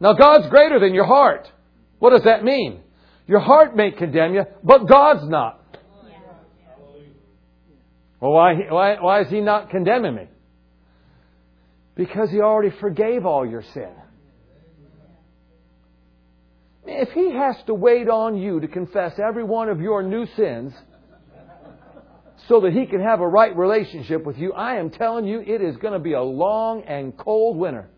Now 0.00 0.12
God's 0.12 0.48
greater 0.48 0.78
than 0.78 0.92
your 0.92 1.06
heart. 1.06 1.50
What 1.98 2.10
does 2.10 2.24
that 2.24 2.44
mean? 2.44 2.82
Your 3.26 3.40
heart 3.40 3.74
may 3.74 3.90
condemn 3.92 4.34
you, 4.34 4.42
but 4.62 4.86
God's 4.86 5.26
not. 5.30 5.78
Well, 8.20 8.32
why, 8.32 8.52
why, 8.68 8.96
why 9.00 9.20
is 9.22 9.30
He 9.30 9.40
not 9.40 9.70
condemning 9.70 10.14
me? 10.14 10.26
Because 11.94 12.30
He 12.30 12.42
already 12.42 12.76
forgave 12.78 13.24
all 13.24 13.48
your 13.48 13.62
sin. 13.72 13.88
If 16.84 17.10
he 17.10 17.32
has 17.32 17.56
to 17.66 17.74
wait 17.74 18.08
on 18.08 18.36
you 18.36 18.60
to 18.60 18.68
confess 18.68 19.18
every 19.18 19.44
one 19.44 19.68
of 19.68 19.80
your 19.80 20.02
new 20.02 20.26
sins 20.36 20.72
so 22.48 22.60
that 22.60 22.72
he 22.72 22.86
can 22.86 23.00
have 23.00 23.20
a 23.20 23.28
right 23.28 23.56
relationship 23.56 24.24
with 24.24 24.36
you, 24.36 24.52
I 24.52 24.76
am 24.76 24.90
telling 24.90 25.24
you, 25.26 25.40
it 25.40 25.62
is 25.62 25.76
going 25.76 25.92
to 25.92 26.00
be 26.00 26.14
a 26.14 26.22
long 26.22 26.82
and 26.82 27.16
cold 27.16 27.56
winter. 27.56 27.88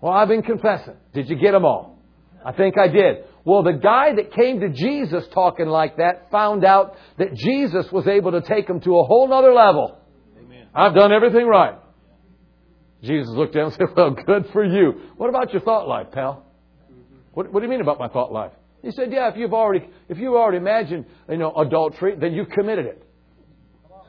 Well, 0.00 0.12
I've 0.12 0.28
been 0.28 0.42
confessing. 0.42 0.94
Did 1.12 1.28
you 1.28 1.36
get 1.36 1.52
them 1.52 1.64
all? 1.64 1.98
I 2.44 2.52
think 2.52 2.78
I 2.78 2.88
did. 2.88 3.24
Well, 3.44 3.62
the 3.62 3.72
guy 3.72 4.14
that 4.14 4.32
came 4.32 4.60
to 4.60 4.70
Jesus 4.70 5.24
talking 5.32 5.66
like 5.66 5.98
that 5.98 6.30
found 6.30 6.64
out 6.64 6.94
that 7.18 7.34
Jesus 7.34 7.86
was 7.92 8.06
able 8.06 8.32
to 8.32 8.40
take 8.40 8.68
him 8.68 8.80
to 8.80 8.98
a 8.98 9.04
whole 9.04 9.32
other 9.32 9.52
level. 9.52 9.98
Amen. 10.38 10.68
I've 10.74 10.94
done 10.94 11.12
everything 11.12 11.46
right. 11.46 11.79
Jesus 13.02 13.30
looked 13.30 13.54
him 13.54 13.66
and 13.66 13.72
said, 13.72 13.86
Well, 13.96 14.10
good 14.10 14.46
for 14.52 14.64
you. 14.64 15.10
What 15.16 15.28
about 15.28 15.52
your 15.52 15.62
thought 15.62 15.88
life, 15.88 16.08
pal? 16.12 16.44
What, 17.32 17.52
what 17.52 17.60
do 17.60 17.66
you 17.66 17.70
mean 17.70 17.80
about 17.80 17.98
my 17.98 18.08
thought 18.08 18.32
life? 18.32 18.52
He 18.82 18.90
said, 18.92 19.12
Yeah, 19.12 19.30
if 19.30 19.36
you've 19.36 19.54
already 19.54 19.86
if 20.08 20.18
you've 20.18 20.34
already 20.34 20.58
imagined, 20.58 21.06
you 21.28 21.38
know, 21.38 21.52
adultery, 21.54 22.16
then 22.18 22.34
you've 22.34 22.50
committed 22.50 22.86
it. 22.86 23.06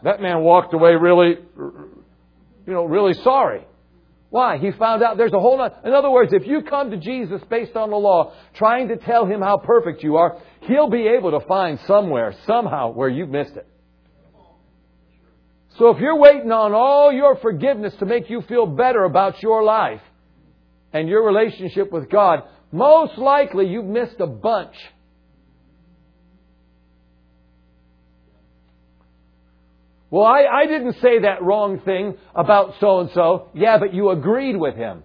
That 0.03 0.21
man 0.21 0.41
walked 0.41 0.73
away 0.73 0.91
really 0.95 1.37
you 2.65 2.73
know, 2.73 2.85
really 2.85 3.13
sorry. 3.23 3.65
Why? 4.29 4.57
He 4.57 4.71
found 4.71 5.03
out 5.03 5.17
there's 5.17 5.33
a 5.33 5.39
whole 5.39 5.57
lot. 5.57 5.85
In 5.85 5.93
other 5.93 6.09
words, 6.09 6.31
if 6.33 6.47
you 6.47 6.61
come 6.61 6.91
to 6.91 6.97
Jesus 6.97 7.41
based 7.49 7.75
on 7.75 7.89
the 7.89 7.97
law, 7.97 8.33
trying 8.55 8.87
to 8.87 8.95
tell 8.95 9.25
him 9.25 9.41
how 9.41 9.57
perfect 9.57 10.03
you 10.03 10.15
are, 10.15 10.37
he'll 10.61 10.89
be 10.89 11.07
able 11.07 11.37
to 11.37 11.45
find 11.45 11.79
somewhere, 11.85 12.33
somehow, 12.47 12.93
where 12.93 13.09
you've 13.09 13.29
missed 13.29 13.57
it. 13.57 13.67
So 15.77 15.89
if 15.89 15.99
you're 15.99 16.17
waiting 16.17 16.51
on 16.51 16.73
all 16.73 17.11
your 17.11 17.37
forgiveness 17.37 17.93
to 17.99 18.05
make 18.05 18.29
you 18.29 18.41
feel 18.41 18.65
better 18.65 19.03
about 19.03 19.41
your 19.41 19.63
life 19.63 20.01
and 20.93 21.07
your 21.07 21.25
relationship 21.25 21.91
with 21.91 22.09
God, 22.09 22.43
most 22.71 23.17
likely 23.17 23.67
you've 23.67 23.85
missed 23.85 24.19
a 24.19 24.27
bunch. 24.27 24.75
Well, 30.09 30.25
I, 30.25 30.43
I 30.43 30.65
didn't 30.67 30.93
say 31.01 31.19
that 31.21 31.41
wrong 31.41 31.79
thing 31.79 32.17
about 32.35 32.73
so 32.81 32.99
and 32.99 33.09
so. 33.11 33.47
Yeah, 33.53 33.77
but 33.77 33.93
you 33.93 34.09
agreed 34.09 34.57
with 34.57 34.75
him. 34.75 35.03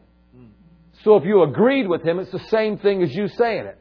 So 1.05 1.15
if 1.15 1.25
you 1.25 1.45
agreed 1.45 1.87
with 1.87 2.03
him, 2.03 2.19
it's 2.19 2.33
the 2.33 2.45
same 2.51 2.79
thing 2.79 3.05
as 3.05 3.15
you 3.15 3.29
saying 3.29 3.67
it. 3.67 3.79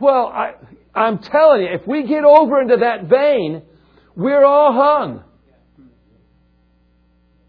Well, 0.00 0.26
I, 0.26 0.54
I'm 0.92 1.18
telling 1.18 1.62
you, 1.62 1.68
if 1.72 1.86
we 1.86 2.08
get 2.08 2.24
over 2.24 2.60
into 2.60 2.78
that 2.78 3.04
vein, 3.04 3.62
we're 4.16 4.44
all 4.44 4.72
hung. 4.72 5.24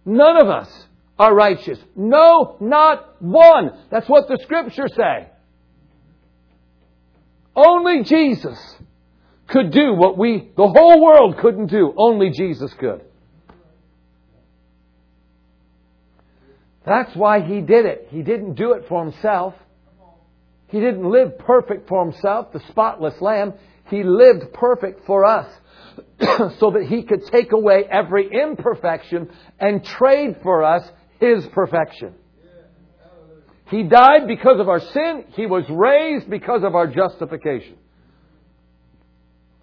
None 0.06 0.38
of 0.38 0.47
us 0.47 0.69
are 1.17 1.34
righteous. 1.34 1.80
No, 1.95 2.58
not 2.60 3.21
one. 3.21 3.71
That's 3.89 4.08
what 4.08 4.28
the 4.28 4.38
scriptures 4.43 4.93
say. 4.95 5.30
Only 7.56 8.04
Jesus 8.04 8.58
could 9.47 9.71
do 9.71 9.93
what 9.93 10.17
we, 10.17 10.52
the 10.58 10.67
whole 10.67 11.04
world 11.04 11.38
couldn't 11.38 11.67
do. 11.67 11.93
Only 11.95 12.32
Jesus 12.32 12.73
could. 12.80 13.02
That's 16.86 17.15
why 17.15 17.41
he 17.41 17.62
did 17.62 17.86
it. 17.86 18.08
He 18.10 18.23
didn't 18.23 18.56
do 18.56 18.73
it 18.73 18.88
for 18.89 19.04
himself. 19.04 19.54
He 20.67 20.80
didn't 20.80 21.10
live 21.10 21.38
perfect 21.38 21.88
for 21.88 22.04
himself, 22.04 22.52
the 22.52 22.60
spotless 22.69 23.21
lamb. 23.21 23.54
He 23.89 24.04
lived 24.04 24.54
perfect 24.54 25.06
for 25.06 25.23
us. 25.23 25.47
so 26.60 26.71
that 26.71 26.86
he 26.88 27.03
could 27.03 27.25
take 27.27 27.51
away 27.51 27.84
every 27.89 28.29
imperfection 28.32 29.29
and 29.60 29.84
trade 29.84 30.38
for 30.43 30.63
us 30.63 30.88
his 31.19 31.45
perfection. 31.47 32.15
He 33.69 33.84
died 33.84 34.27
because 34.27 34.60
of 34.60 34.69
our 34.69 34.79
sin. 34.79 35.25
He 35.36 35.45
was 35.45 35.63
raised 35.69 36.29
because 36.29 36.63
of 36.63 36.75
our 36.75 36.88
justification. 36.88 37.77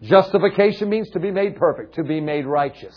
Justification 0.02 0.88
means 0.88 1.10
to 1.10 1.20
be 1.20 1.30
made 1.30 1.56
perfect, 1.56 1.96
to 1.96 2.02
be 2.02 2.20
made 2.20 2.46
righteous. 2.46 2.96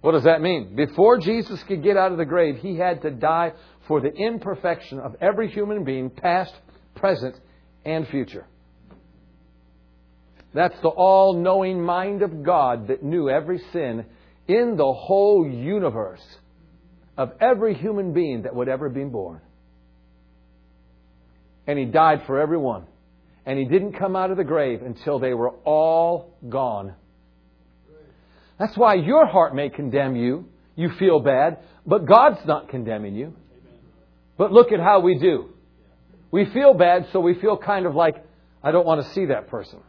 What 0.00 0.12
does 0.12 0.24
that 0.24 0.42
mean? 0.42 0.74
Before 0.76 1.16
Jesus 1.18 1.62
could 1.62 1.82
get 1.82 1.96
out 1.96 2.12
of 2.12 2.18
the 2.18 2.26
grave, 2.26 2.58
he 2.58 2.76
had 2.76 3.00
to 3.02 3.10
die 3.10 3.52
for 3.88 4.02
the 4.02 4.12
imperfection 4.12 4.98
of 4.98 5.16
every 5.20 5.48
human 5.48 5.84
being, 5.84 6.10
past, 6.10 6.52
present, 6.94 7.40
and 7.86 8.06
future. 8.08 8.46
That's 10.54 10.80
the 10.82 10.88
all 10.88 11.34
knowing 11.34 11.82
mind 11.82 12.22
of 12.22 12.44
God 12.44 12.88
that 12.88 13.02
knew 13.02 13.28
every 13.28 13.60
sin 13.72 14.06
in 14.46 14.76
the 14.76 14.92
whole 14.92 15.46
universe 15.46 16.24
of 17.16 17.32
every 17.40 17.74
human 17.74 18.12
being 18.12 18.42
that 18.42 18.54
would 18.54 18.68
ever 18.68 18.88
be 18.88 19.04
born. 19.04 19.40
And 21.66 21.78
He 21.78 21.86
died 21.86 22.22
for 22.26 22.40
everyone. 22.40 22.86
And 23.44 23.58
He 23.58 23.64
didn't 23.64 23.94
come 23.94 24.14
out 24.14 24.30
of 24.30 24.36
the 24.36 24.44
grave 24.44 24.82
until 24.82 25.18
they 25.18 25.34
were 25.34 25.50
all 25.64 26.36
gone. 26.48 26.94
That's 28.58 28.76
why 28.76 28.94
your 28.94 29.26
heart 29.26 29.54
may 29.54 29.70
condemn 29.70 30.14
you. 30.14 30.46
You 30.76 30.90
feel 30.98 31.18
bad, 31.20 31.58
but 31.84 32.06
God's 32.06 32.44
not 32.46 32.68
condemning 32.68 33.14
you. 33.14 33.34
But 34.36 34.52
look 34.52 34.72
at 34.72 34.80
how 34.80 35.00
we 35.00 35.18
do. 35.18 35.50
We 36.30 36.46
feel 36.46 36.74
bad, 36.74 37.06
so 37.12 37.20
we 37.20 37.34
feel 37.34 37.56
kind 37.56 37.86
of 37.86 37.94
like 37.94 38.24
I 38.62 38.72
don't 38.72 38.86
want 38.86 39.04
to 39.04 39.12
see 39.12 39.26
that 39.26 39.48
person. 39.48 39.80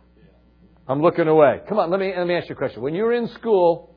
I'm 0.87 1.01
looking 1.01 1.27
away. 1.27 1.61
Come 1.67 1.79
on, 1.79 1.89
let 1.89 1.99
me, 1.99 2.13
let 2.15 2.27
me 2.27 2.35
ask 2.35 2.47
you 2.47 2.55
a 2.55 2.57
question. 2.57 2.81
When 2.81 2.93
you 2.93 3.03
were 3.03 3.13
in 3.13 3.27
school, 3.29 3.95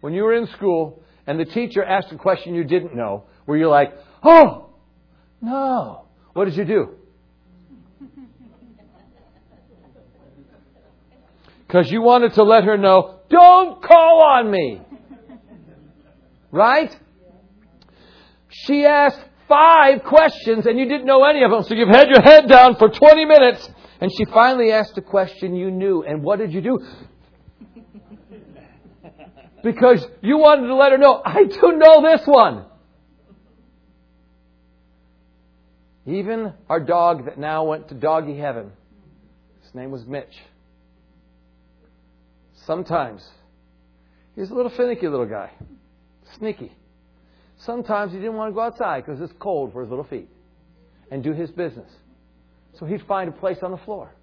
when 0.00 0.12
you 0.12 0.22
were 0.22 0.34
in 0.34 0.46
school 0.48 1.02
and 1.26 1.38
the 1.38 1.44
teacher 1.44 1.82
asked 1.82 2.12
a 2.12 2.16
question 2.16 2.54
you 2.54 2.64
didn't 2.64 2.94
know, 2.94 3.24
were 3.46 3.56
you 3.56 3.68
like, 3.68 3.92
oh, 4.22 4.70
no. 5.40 6.04
What 6.32 6.44
did 6.44 6.56
you 6.56 6.64
do? 6.64 6.94
Because 11.66 11.90
you 11.90 12.00
wanted 12.00 12.32
to 12.32 12.44
let 12.44 12.64
her 12.64 12.78
know, 12.78 13.18
don't 13.28 13.82
call 13.82 14.22
on 14.22 14.50
me. 14.50 14.80
Right? 16.50 16.96
She 18.48 18.86
asked 18.86 19.20
five 19.48 20.02
questions 20.04 20.64
and 20.64 20.78
you 20.78 20.88
didn't 20.88 21.04
know 21.04 21.24
any 21.24 21.42
of 21.44 21.50
them, 21.50 21.62
so 21.64 21.74
you've 21.74 21.88
had 21.88 22.08
your 22.08 22.22
head 22.22 22.48
down 22.48 22.76
for 22.76 22.88
20 22.88 23.24
minutes. 23.26 23.68
And 24.00 24.10
she 24.16 24.24
finally 24.26 24.70
asked 24.72 24.96
a 24.96 25.02
question 25.02 25.54
you 25.54 25.70
knew. 25.70 26.02
And 26.02 26.22
what 26.22 26.38
did 26.38 26.52
you 26.52 26.60
do? 26.60 26.78
Because 29.62 30.06
you 30.22 30.38
wanted 30.38 30.68
to 30.68 30.74
let 30.76 30.92
her 30.92 30.98
know, 30.98 31.20
I 31.24 31.44
do 31.44 31.72
know 31.72 32.02
this 32.02 32.26
one. 32.26 32.64
Even 36.06 36.54
our 36.68 36.80
dog 36.80 37.26
that 37.26 37.38
now 37.38 37.64
went 37.64 37.88
to 37.88 37.94
doggy 37.94 38.38
heaven, 38.38 38.70
his 39.62 39.74
name 39.74 39.90
was 39.90 40.06
Mitch. 40.06 40.34
Sometimes 42.64 43.26
he's 44.34 44.50
a 44.50 44.54
little 44.54 44.70
finicky 44.70 45.08
little 45.08 45.26
guy, 45.26 45.50
sneaky. 46.38 46.72
Sometimes 47.58 48.12
he 48.12 48.18
didn't 48.18 48.36
want 48.36 48.52
to 48.52 48.54
go 48.54 48.60
outside 48.60 49.04
because 49.04 49.20
it's 49.20 49.32
cold 49.38 49.72
for 49.72 49.82
his 49.82 49.90
little 49.90 50.04
feet 50.04 50.28
and 51.10 51.22
do 51.22 51.32
his 51.32 51.50
business. 51.50 51.90
So 52.78 52.86
he'd 52.86 53.02
find 53.06 53.28
a 53.28 53.32
place 53.32 53.58
on 53.62 53.70
the 53.70 53.78
floor. 53.78 54.14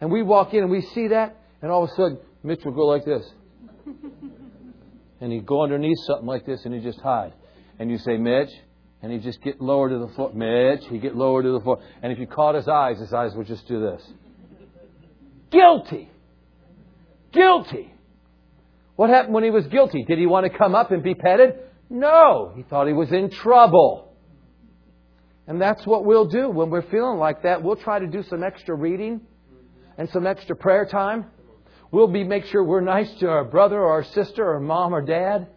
And 0.00 0.10
we 0.10 0.22
walk 0.22 0.52
in 0.52 0.62
and 0.62 0.70
we 0.70 0.82
see 0.82 1.08
that, 1.08 1.36
and 1.62 1.70
all 1.70 1.84
of 1.84 1.90
a 1.90 1.94
sudden, 1.94 2.18
Mitch 2.42 2.64
would 2.64 2.74
go 2.74 2.86
like 2.86 3.04
this. 3.04 3.24
And 5.20 5.32
he'd 5.32 5.46
go 5.46 5.62
underneath 5.62 5.98
something 6.06 6.26
like 6.26 6.44
this 6.44 6.64
and 6.64 6.74
he'd 6.74 6.82
just 6.82 7.00
hide. 7.00 7.32
And 7.78 7.90
you 7.90 7.98
say, 7.98 8.16
Mitch, 8.16 8.50
and 9.02 9.10
he'd 9.10 9.22
just 9.22 9.40
get 9.42 9.60
lower 9.60 9.88
to 9.88 9.98
the 9.98 10.08
floor. 10.08 10.32
Mitch, 10.34 10.86
he'd 10.88 11.02
get 11.02 11.16
lower 11.16 11.42
to 11.42 11.52
the 11.52 11.60
floor. 11.60 11.80
And 12.02 12.12
if 12.12 12.18
you 12.18 12.26
caught 12.26 12.54
his 12.54 12.68
eyes, 12.68 12.98
his 12.98 13.12
eyes 13.12 13.32
would 13.34 13.46
just 13.46 13.66
do 13.66 13.80
this. 13.80 14.02
Guilty. 15.50 16.10
Guilty. 17.32 17.92
What 18.96 19.10
happened 19.10 19.34
when 19.34 19.44
he 19.44 19.50
was 19.50 19.66
guilty? 19.66 20.04
Did 20.06 20.18
he 20.18 20.26
want 20.26 20.50
to 20.50 20.58
come 20.58 20.74
up 20.74 20.90
and 20.90 21.02
be 21.02 21.14
petted? 21.14 21.54
No. 21.88 22.52
He 22.54 22.62
thought 22.62 22.86
he 22.86 22.92
was 22.92 23.12
in 23.12 23.30
trouble. 23.30 24.05
And 25.46 25.60
that's 25.60 25.86
what 25.86 26.04
we'll 26.04 26.26
do 26.26 26.48
when 26.48 26.70
we're 26.70 26.88
feeling 26.90 27.18
like 27.18 27.42
that. 27.42 27.62
We'll 27.62 27.76
try 27.76 27.98
to 27.98 28.06
do 28.06 28.22
some 28.24 28.42
extra 28.42 28.74
reading 28.74 29.20
and 29.96 30.08
some 30.10 30.26
extra 30.26 30.56
prayer 30.56 30.86
time. 30.86 31.26
We'll 31.92 32.08
be 32.08 32.24
make 32.24 32.46
sure 32.46 32.64
we're 32.64 32.80
nice 32.80 33.12
to 33.20 33.28
our 33.28 33.44
brother 33.44 33.80
or 33.80 33.90
our 33.90 34.04
sister 34.04 34.48
or 34.48 34.58
mom 34.60 34.94
or 34.94 35.02
dad 35.02 35.48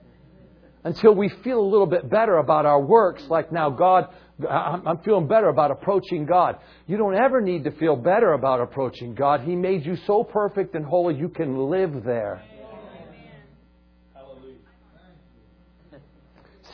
until 0.83 1.13
we 1.13 1.29
feel 1.29 1.59
a 1.59 1.67
little 1.67 1.87
bit 1.87 2.09
better 2.09 2.37
about 2.37 2.65
our 2.65 2.79
works. 2.79 3.23
Like 3.29 3.51
now, 3.51 3.71
God, 3.71 4.09
I'm 4.47 4.99
feeling 4.99 5.27
better 5.27 5.49
about 5.49 5.71
approaching 5.71 6.25
God. 6.25 6.57
You 6.87 6.97
don't 6.97 7.15
ever 7.15 7.41
need 7.41 7.63
to 7.63 7.71
feel 7.71 7.95
better 7.95 8.33
about 8.33 8.61
approaching 8.61 9.15
God. 9.15 9.41
He 9.41 9.55
made 9.55 9.85
you 9.85 9.97
so 10.07 10.23
perfect 10.23 10.75
and 10.75 10.85
holy 10.85 11.15
you 11.15 11.29
can 11.29 11.69
live 11.69 12.03
there. 12.03 12.43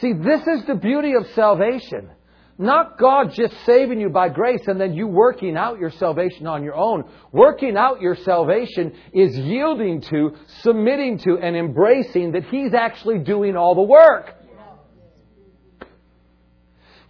See, 0.01 0.11
this 0.11 0.41
is 0.45 0.65
the 0.65 0.75
beauty 0.75 1.13
of 1.13 1.25
salvation. 1.33 2.09
Not 2.57 2.97
God 2.97 3.33
just 3.33 3.53
saving 3.65 3.99
you 3.99 4.09
by 4.09 4.29
grace 4.29 4.61
and 4.67 4.79
then 4.79 4.93
you 4.93 5.07
working 5.07 5.57
out 5.57 5.77
your 5.77 5.91
salvation 5.91 6.47
on 6.47 6.63
your 6.63 6.75
own. 6.75 7.03
Working 7.33 7.75
out 7.75 7.99
your 7.99 8.15
salvation 8.15 8.93
is 9.11 9.37
yielding 9.37 9.99
to, 10.01 10.35
submitting 10.61 11.17
to, 11.19 11.37
and 11.37 11.57
embracing 11.57 12.31
that 12.31 12.45
He's 12.45 12.73
actually 12.73 13.19
doing 13.19 13.57
all 13.57 13.75
the 13.75 13.81
work. 13.81 14.33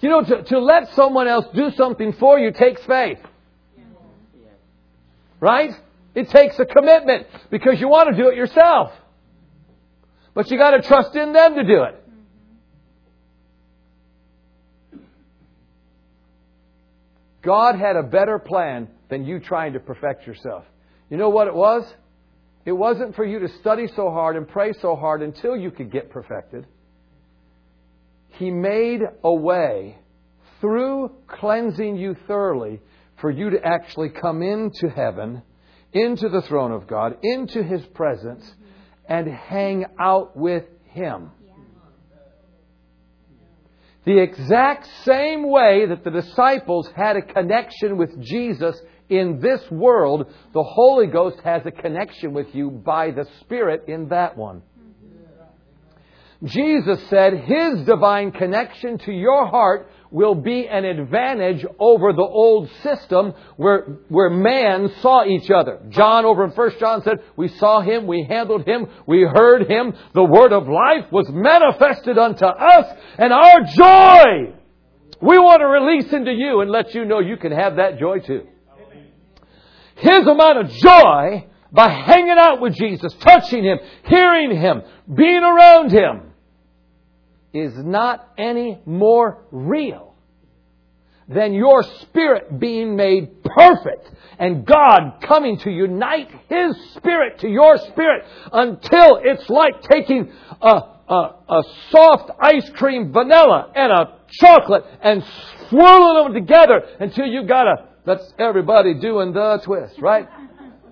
You 0.01 0.09
know, 0.09 0.23
to, 0.23 0.43
to 0.43 0.59
let 0.59 0.93
someone 0.93 1.27
else 1.27 1.45
do 1.55 1.71
something 1.71 2.13
for 2.13 2.39
you 2.39 2.51
takes 2.51 2.83
faith. 2.83 3.19
Right? 5.39 5.71
It 6.15 6.29
takes 6.29 6.57
a 6.59 6.65
commitment 6.65 7.27
because 7.51 7.79
you 7.79 7.87
want 7.87 8.09
to 8.09 8.21
do 8.21 8.29
it 8.29 8.35
yourself. 8.35 8.91
But 10.33 10.49
you 10.49 10.57
got 10.57 10.71
to 10.71 10.81
trust 10.81 11.15
in 11.15 11.33
them 11.33 11.55
to 11.55 11.63
do 11.63 11.83
it. 11.83 12.04
God 17.45 17.79
had 17.79 17.95
a 17.95 18.03
better 18.03 18.39
plan 18.39 18.87
than 19.09 19.25
you 19.25 19.39
trying 19.39 19.73
to 19.73 19.79
perfect 19.79 20.25
yourself. 20.25 20.65
You 21.09 21.17
know 21.17 21.29
what 21.29 21.47
it 21.47 21.53
was? 21.53 21.85
It 22.65 22.71
wasn't 22.71 23.15
for 23.15 23.23
you 23.23 23.39
to 23.39 23.47
study 23.59 23.87
so 23.95 24.09
hard 24.09 24.35
and 24.35 24.47
pray 24.47 24.73
so 24.81 24.95
hard 24.95 25.21
until 25.21 25.55
you 25.55 25.69
could 25.69 25.91
get 25.91 26.09
perfected. 26.09 26.65
He 28.29 28.49
made 28.49 29.01
a 29.23 29.33
way 29.33 29.99
through 30.59 31.11
cleansing 31.27 31.95
you 31.95 32.17
thoroughly 32.27 32.81
for 33.21 33.29
you 33.29 33.51
to 33.51 33.63
actually 33.63 34.09
come 34.09 34.41
into 34.41 34.89
heaven, 34.89 35.43
into 35.93 36.27
the 36.27 36.41
throne 36.41 36.71
of 36.71 36.87
God, 36.87 37.17
into 37.21 37.63
His 37.63 37.85
presence, 37.93 38.43
and 39.07 39.27
hang 39.27 39.85
out 39.99 40.35
with 40.35 40.63
Him. 40.87 41.29
The 44.05 44.19
exact 44.19 44.87
same 45.03 45.49
way 45.49 45.87
that 45.87 46.03
the 46.03 46.11
disciples 46.11 46.89
had 46.95 47.17
a 47.17 47.21
connection 47.21 47.97
with 47.97 48.21
Jesus 48.21 48.79
in 49.09 49.39
this 49.39 49.61
world, 49.71 50.31
the 50.53 50.63
Holy 50.63 51.07
Ghost 51.07 51.37
has 51.43 51.63
a 51.65 51.71
connection 51.71 52.33
with 52.33 52.53
you 52.53 52.69
by 52.69 53.11
the 53.11 53.27
Spirit 53.41 53.85
in 53.87 54.09
that 54.09 54.37
one. 54.37 54.61
Jesus 56.43 57.01
said 57.09 57.33
his 57.33 57.85
divine 57.85 58.31
connection 58.31 58.97
to 58.99 59.11
your 59.11 59.47
heart 59.47 59.89
will 60.15 60.33
be 60.33 60.65
an 60.65 60.85
advantage 60.85 61.65
over 61.77 62.13
the 62.13 62.21
old 62.21 62.69
system 62.81 63.33
where, 63.57 63.81
where 64.07 64.29
man 64.29 64.89
saw 65.01 65.25
each 65.25 65.51
other. 65.51 65.81
John 65.89 66.23
over 66.23 66.45
in 66.45 66.51
1 66.51 66.71
John 66.79 67.03
said, 67.03 67.17
we 67.35 67.49
saw 67.49 67.81
him, 67.81 68.07
we 68.07 68.23
handled 68.23 68.65
him, 68.65 68.87
we 69.05 69.23
heard 69.23 69.69
him. 69.69 69.93
The 70.13 70.23
word 70.23 70.53
of 70.53 70.69
life 70.69 71.11
was 71.11 71.27
manifested 71.29 72.17
unto 72.17 72.45
us 72.45 72.97
and 73.17 73.33
our 73.33 73.59
joy. 73.65 74.53
We 75.21 75.37
want 75.37 75.59
to 75.59 75.67
release 75.67 76.13
into 76.13 76.31
you 76.31 76.61
and 76.61 76.71
let 76.71 76.95
you 76.95 77.03
know 77.03 77.19
you 77.19 77.35
can 77.35 77.51
have 77.51 77.75
that 77.75 77.99
joy 77.99 78.19
too. 78.19 78.47
His 79.97 80.25
amount 80.25 80.59
of 80.59 80.69
joy 80.69 81.47
by 81.73 81.89
hanging 81.89 82.37
out 82.39 82.61
with 82.61 82.73
Jesus, 82.75 83.13
touching 83.19 83.65
Him, 83.65 83.79
hearing 84.05 84.55
Him, 84.55 84.81
being 85.13 85.43
around 85.43 85.91
Him, 85.91 86.31
is 87.53 87.73
not 87.75 88.31
any 88.37 88.79
more 88.85 89.43
real 89.51 90.04
than 91.27 91.53
your 91.53 91.83
spirit 91.83 92.59
being 92.59 92.95
made 92.95 93.43
perfect 93.43 94.11
and 94.37 94.65
God 94.65 95.21
coming 95.21 95.57
to 95.59 95.71
unite 95.71 96.29
His 96.49 96.75
spirit 96.95 97.39
to 97.39 97.47
your 97.47 97.77
spirit 97.77 98.25
until 98.51 99.19
it's 99.23 99.49
like 99.49 99.81
taking 99.81 100.31
a, 100.61 100.81
a, 101.09 101.35
a 101.49 101.63
soft 101.89 102.31
ice 102.39 102.69
cream 102.71 103.11
vanilla 103.11 103.71
and 103.75 103.91
a 103.91 104.17
chocolate 104.39 104.85
and 105.01 105.23
swirling 105.69 106.25
them 106.25 106.33
together 106.33 106.83
until 106.99 107.25
you 107.25 107.47
got 107.47 107.67
a, 107.67 107.87
that's 108.05 108.33
everybody 108.37 108.93
doing 108.93 109.33
the 109.33 109.61
twist, 109.63 109.99
right? 109.99 110.27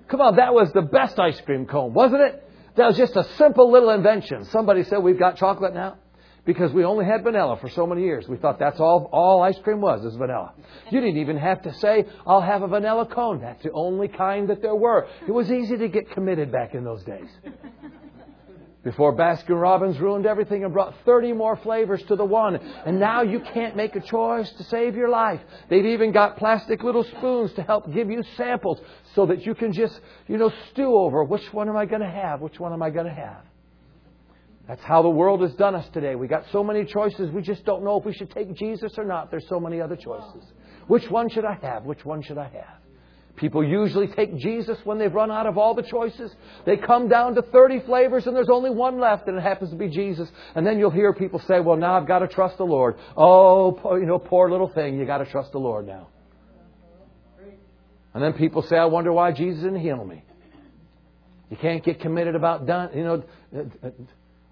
Come 0.07 0.21
on, 0.21 0.35
that 0.37 0.53
was 0.53 0.71
the 0.73 0.81
best 0.81 1.19
ice 1.19 1.39
cream 1.41 1.67
cone, 1.67 1.93
wasn't 1.93 2.21
it? 2.21 2.43
That 2.75 2.87
was 2.87 2.97
just 2.97 3.15
a 3.15 3.23
simple 3.37 3.71
little 3.71 3.91
invention. 3.91 4.45
Somebody 4.45 4.83
said 4.83 4.97
we've 4.97 5.19
got 5.19 5.37
chocolate 5.37 5.75
now 5.75 5.97
because 6.45 6.73
we 6.73 6.83
only 6.83 7.05
had 7.05 7.23
vanilla 7.23 7.57
for 7.59 7.69
so 7.69 7.87
many 7.87 8.03
years. 8.03 8.27
We 8.27 8.37
thought 8.37 8.59
that's 8.59 8.79
all, 8.79 9.09
all 9.11 9.41
ice 9.41 9.57
cream 9.63 9.79
was, 9.79 10.03
is 10.03 10.15
vanilla. 10.15 10.53
You 10.91 10.99
didn't 10.99 11.17
even 11.17 11.37
have 11.37 11.61
to 11.63 11.73
say, 11.75 12.05
I'll 12.27 12.41
have 12.41 12.63
a 12.63 12.67
vanilla 12.67 13.05
cone. 13.05 13.41
That's 13.41 13.63
the 13.63 13.71
only 13.71 14.09
kind 14.09 14.49
that 14.49 14.61
there 14.61 14.75
were. 14.75 15.07
It 15.27 15.31
was 15.31 15.49
easy 15.49 15.77
to 15.77 15.87
get 15.87 16.11
committed 16.11 16.51
back 16.51 16.73
in 16.73 16.83
those 16.83 17.03
days. 17.03 17.29
Before 18.83 19.15
Baskin 19.15 19.61
Robbins 19.61 19.97
ruined 19.97 20.25
everything 20.25 20.65
and 20.65 20.73
brought 20.73 20.93
30 21.05 21.31
more 21.31 21.55
flavors 21.55 22.03
to 22.09 22.17
the 22.17 22.25
one. 22.25 22.57
And 22.85 22.99
now 22.99 23.21
you 23.21 23.39
can't 23.39 23.77
make 23.77 23.95
a 23.95 24.01
choice 24.01 24.51
to 24.57 24.63
save 24.65 24.95
your 24.95 25.07
life. 25.07 25.39
They've 25.69 25.85
even 25.85 26.11
got 26.11 26.35
plastic 26.35 26.83
little 26.83 27.05
spoons 27.05 27.53
to 27.53 27.63
help 27.63 27.93
give 27.93 28.09
you 28.11 28.21
samples 28.35 28.81
so 29.15 29.25
that 29.27 29.45
you 29.45 29.55
can 29.55 29.71
just, 29.71 29.97
you 30.27 30.37
know, 30.37 30.51
stew 30.71 30.97
over 30.97 31.23
which 31.23 31.53
one 31.53 31.69
am 31.69 31.77
I 31.77 31.85
going 31.85 32.01
to 32.01 32.09
have? 32.09 32.41
Which 32.41 32.59
one 32.59 32.73
am 32.73 32.83
I 32.83 32.89
going 32.89 33.05
to 33.05 33.13
have? 33.13 33.45
That's 34.67 34.81
how 34.83 35.01
the 35.01 35.09
world 35.09 35.41
has 35.41 35.53
done 35.55 35.75
us 35.75 35.87
today. 35.93 36.15
We 36.15 36.27
got 36.27 36.45
so 36.51 36.63
many 36.63 36.85
choices, 36.85 37.29
we 37.31 37.41
just 37.41 37.65
don't 37.65 37.83
know 37.83 37.99
if 37.99 38.05
we 38.05 38.13
should 38.13 38.31
take 38.31 38.53
Jesus 38.55 38.93
or 38.97 39.03
not. 39.03 39.29
There's 39.29 39.47
so 39.49 39.59
many 39.59 39.81
other 39.81 39.95
choices. 39.95 40.43
Which 40.87 41.09
one 41.09 41.29
should 41.29 41.45
I 41.45 41.57
have? 41.61 41.83
Which 41.83 42.05
one 42.05 42.21
should 42.21 42.37
I 42.37 42.47
have? 42.49 42.79
People 43.35 43.63
usually 43.63 44.07
take 44.07 44.37
Jesus 44.37 44.77
when 44.83 44.99
they've 44.99 45.13
run 45.13 45.31
out 45.31 45.47
of 45.47 45.57
all 45.57 45.73
the 45.73 45.81
choices. 45.81 46.31
They 46.65 46.77
come 46.77 47.09
down 47.09 47.33
to 47.35 47.41
30 47.41 47.81
flavors 47.81 48.27
and 48.27 48.35
there's 48.35 48.49
only 48.49 48.69
one 48.69 48.99
left 48.99 49.27
and 49.27 49.35
it 49.37 49.41
happens 49.41 49.71
to 49.71 49.75
be 49.75 49.89
Jesus. 49.89 50.29
And 50.53 50.65
then 50.65 50.77
you'll 50.77 50.91
hear 50.91 51.13
people 51.13 51.39
say, 51.47 51.59
well, 51.59 51.75
now 51.75 51.97
I've 51.97 52.07
got 52.07 52.19
to 52.19 52.27
trust 52.27 52.57
the 52.57 52.63
Lord. 52.63 52.95
Oh, 53.17 53.97
you 53.97 54.05
know, 54.05 54.19
poor 54.19 54.51
little 54.51 54.69
thing, 54.69 54.99
you 54.99 55.05
got 55.05 55.17
to 55.17 55.25
trust 55.25 55.51
the 55.51 55.57
Lord 55.57 55.87
now. 55.87 56.09
And 58.13 58.23
then 58.23 58.33
people 58.33 58.61
say, 58.61 58.77
I 58.77 58.85
wonder 58.85 59.11
why 59.11 59.31
Jesus 59.31 59.63
didn't 59.63 59.79
heal 59.79 60.05
me. 60.05 60.23
You 61.49 61.57
can't 61.57 61.83
get 61.83 61.99
committed 61.99 62.35
about 62.35 62.67
done. 62.67 62.91
You 62.95 63.03
know, 63.03 63.23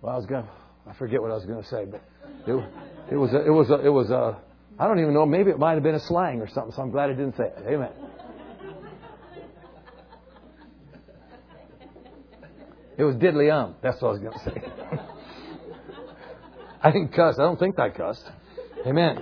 well, 0.02 0.14
I 0.14 0.18
was 0.18 0.26
going 0.26 0.44
to, 0.44 0.50
I 0.88 0.94
forget 0.94 1.22
what 1.22 1.32
I 1.32 1.36
was 1.36 1.46
going 1.46 1.62
to 1.62 1.70
say, 1.70 1.86
but 1.86 2.04
it, 2.48 2.54
it 3.12 3.16
was, 3.16 3.34
a, 3.34 3.46
it 3.46 3.50
was, 3.50 3.70
a, 3.70 3.86
it 3.86 3.90
was 3.90 4.10
a, 4.10 4.38
I 4.80 4.88
don't 4.88 5.00
even 5.00 5.14
know, 5.14 5.26
maybe 5.26 5.52
it 5.52 5.60
might 5.60 5.74
have 5.74 5.84
been 5.84 5.96
a 5.96 6.00
slang 6.00 6.42
or 6.42 6.50
something, 6.50 6.74
so 6.74 6.82
I'm 6.82 6.92
glad 6.92 7.10
I 7.10 7.14
didn't 7.14 7.38
say 7.38 7.46
it. 7.46 7.64
Amen. 7.68 7.92
It 12.98 13.04
was 13.04 13.16
diddly 13.16 13.52
um. 13.52 13.76
That's 13.82 14.02
what 14.02 14.10
I 14.10 14.12
was 14.12 14.20
going 14.20 14.34
to 14.34 14.40
say. 14.40 14.62
I 16.84 16.92
didn't 16.92 17.14
cuss. 17.14 17.36
I 17.40 17.44
don't 17.44 17.60
think 17.60 17.80
I 17.80 17.90
cussed. 17.90 18.30
Amen. 18.86 19.18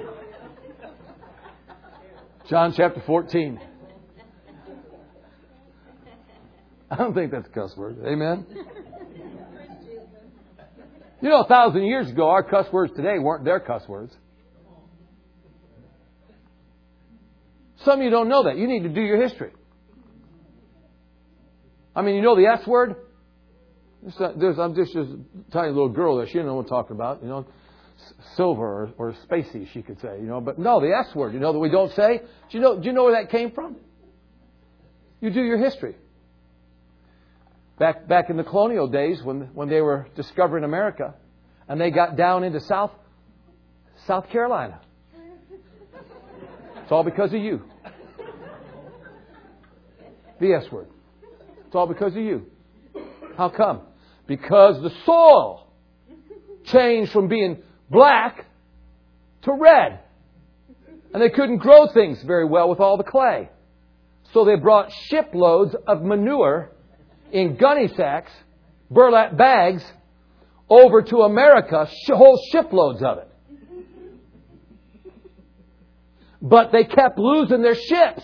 John 2.49 2.73
chapter 2.75 3.01
14. 3.05 3.59
I 6.91 6.95
don't 6.95 7.13
think 7.13 7.31
that's 7.31 7.47
a 7.47 7.51
cuss 7.51 7.77
word. 7.77 7.97
Amen. 8.05 8.45
You 11.21 11.29
know, 11.29 11.41
a 11.41 11.47
thousand 11.47 11.83
years 11.83 12.09
ago, 12.09 12.29
our 12.29 12.43
cuss 12.43 12.71
words 12.71 12.93
today 12.95 13.19
weren't 13.19 13.43
their 13.43 13.59
cuss 13.59 13.87
words. 13.87 14.15
Some 17.83 17.99
of 17.99 18.03
you 18.03 18.09
don't 18.09 18.29
know 18.29 18.43
that. 18.43 18.57
You 18.57 18.67
need 18.67 18.83
to 18.83 18.89
do 18.89 19.01
your 19.01 19.21
history. 19.21 19.51
I 21.95 22.01
mean, 22.01 22.15
you 22.15 22.21
know 22.21 22.35
the 22.35 22.45
S 22.45 22.65
word? 22.67 22.95
There's, 24.01 24.57
I'm 24.57 24.75
just 24.75 24.95
a 24.95 25.17
tiny 25.51 25.69
little 25.69 25.89
girl 25.89 26.17
there. 26.17 26.27
She 26.27 26.33
didn't 26.33 26.47
know 26.47 26.55
what 26.55 26.63
I'm 26.63 26.69
talking 26.69 26.95
about. 26.95 27.21
You 27.21 27.27
know, 27.29 27.45
silver 28.37 28.63
or, 28.63 28.93
or 28.97 29.15
spacey, 29.29 29.69
she 29.73 29.81
could 29.81 29.99
say. 29.99 30.19
You 30.19 30.27
know, 30.27 30.39
but 30.39 30.57
no, 30.57 30.79
the 30.79 30.95
S 30.95 31.13
word. 31.15 31.33
You 31.33 31.39
know 31.39 31.51
that 31.51 31.59
we 31.59 31.69
don't 31.69 31.93
say. 31.93 32.19
Do 32.19 32.57
you 32.57 32.59
know? 32.61 32.79
Do 32.79 32.85
you 32.85 32.93
know 32.93 33.03
where 33.03 33.21
that 33.21 33.29
came 33.29 33.51
from? 33.51 33.75
You 35.19 35.31
do 35.31 35.41
your 35.41 35.57
history. 35.57 35.95
Back 37.79 38.07
back 38.07 38.29
in 38.29 38.37
the 38.37 38.43
colonial 38.43 38.87
days, 38.87 39.23
when 39.23 39.49
when 39.53 39.69
they 39.69 39.81
were 39.81 40.07
discovering 40.15 40.63
America, 40.63 41.15
and 41.67 41.79
they 41.79 41.91
got 41.91 42.17
down 42.17 42.43
into 42.43 42.59
South 42.59 42.91
South 44.05 44.29
Carolina. 44.29 44.81
It's 46.83 46.91
all 46.91 47.03
because 47.03 47.33
of 47.33 47.39
you. 47.39 47.61
The 50.39 50.53
S 50.53 50.71
word. 50.71 50.87
It's 51.67 51.75
all 51.75 51.87
because 51.87 52.15
of 52.15 52.21
you. 52.21 52.47
How 53.37 53.49
come? 53.49 53.81
Because 54.25 54.81
the 54.81 54.91
soil 55.05 55.67
changed 56.65 57.11
from 57.11 57.27
being 57.27 57.61
black 57.89 58.45
to 59.43 59.53
red. 59.53 59.99
And 61.13 61.21
they 61.21 61.29
couldn't 61.29 61.57
grow 61.57 61.87
things 61.87 62.21
very 62.23 62.45
well 62.45 62.69
with 62.69 62.79
all 62.79 62.97
the 62.97 63.03
clay. 63.03 63.49
So 64.33 64.45
they 64.45 64.55
brought 64.55 64.91
shiploads 64.91 65.75
of 65.87 66.01
manure 66.01 66.71
in 67.31 67.55
gunny 67.55 67.87
sacks, 67.89 68.31
burlap 68.89 69.37
bags, 69.37 69.83
over 70.69 71.01
to 71.01 71.21
America, 71.21 71.87
whole 72.07 72.39
shiploads 72.51 73.01
of 73.01 73.19
it. 73.19 73.27
But 76.41 76.71
they 76.71 76.83
kept 76.83 77.17
losing 77.17 77.61
their 77.61 77.75
ships. 77.75 78.23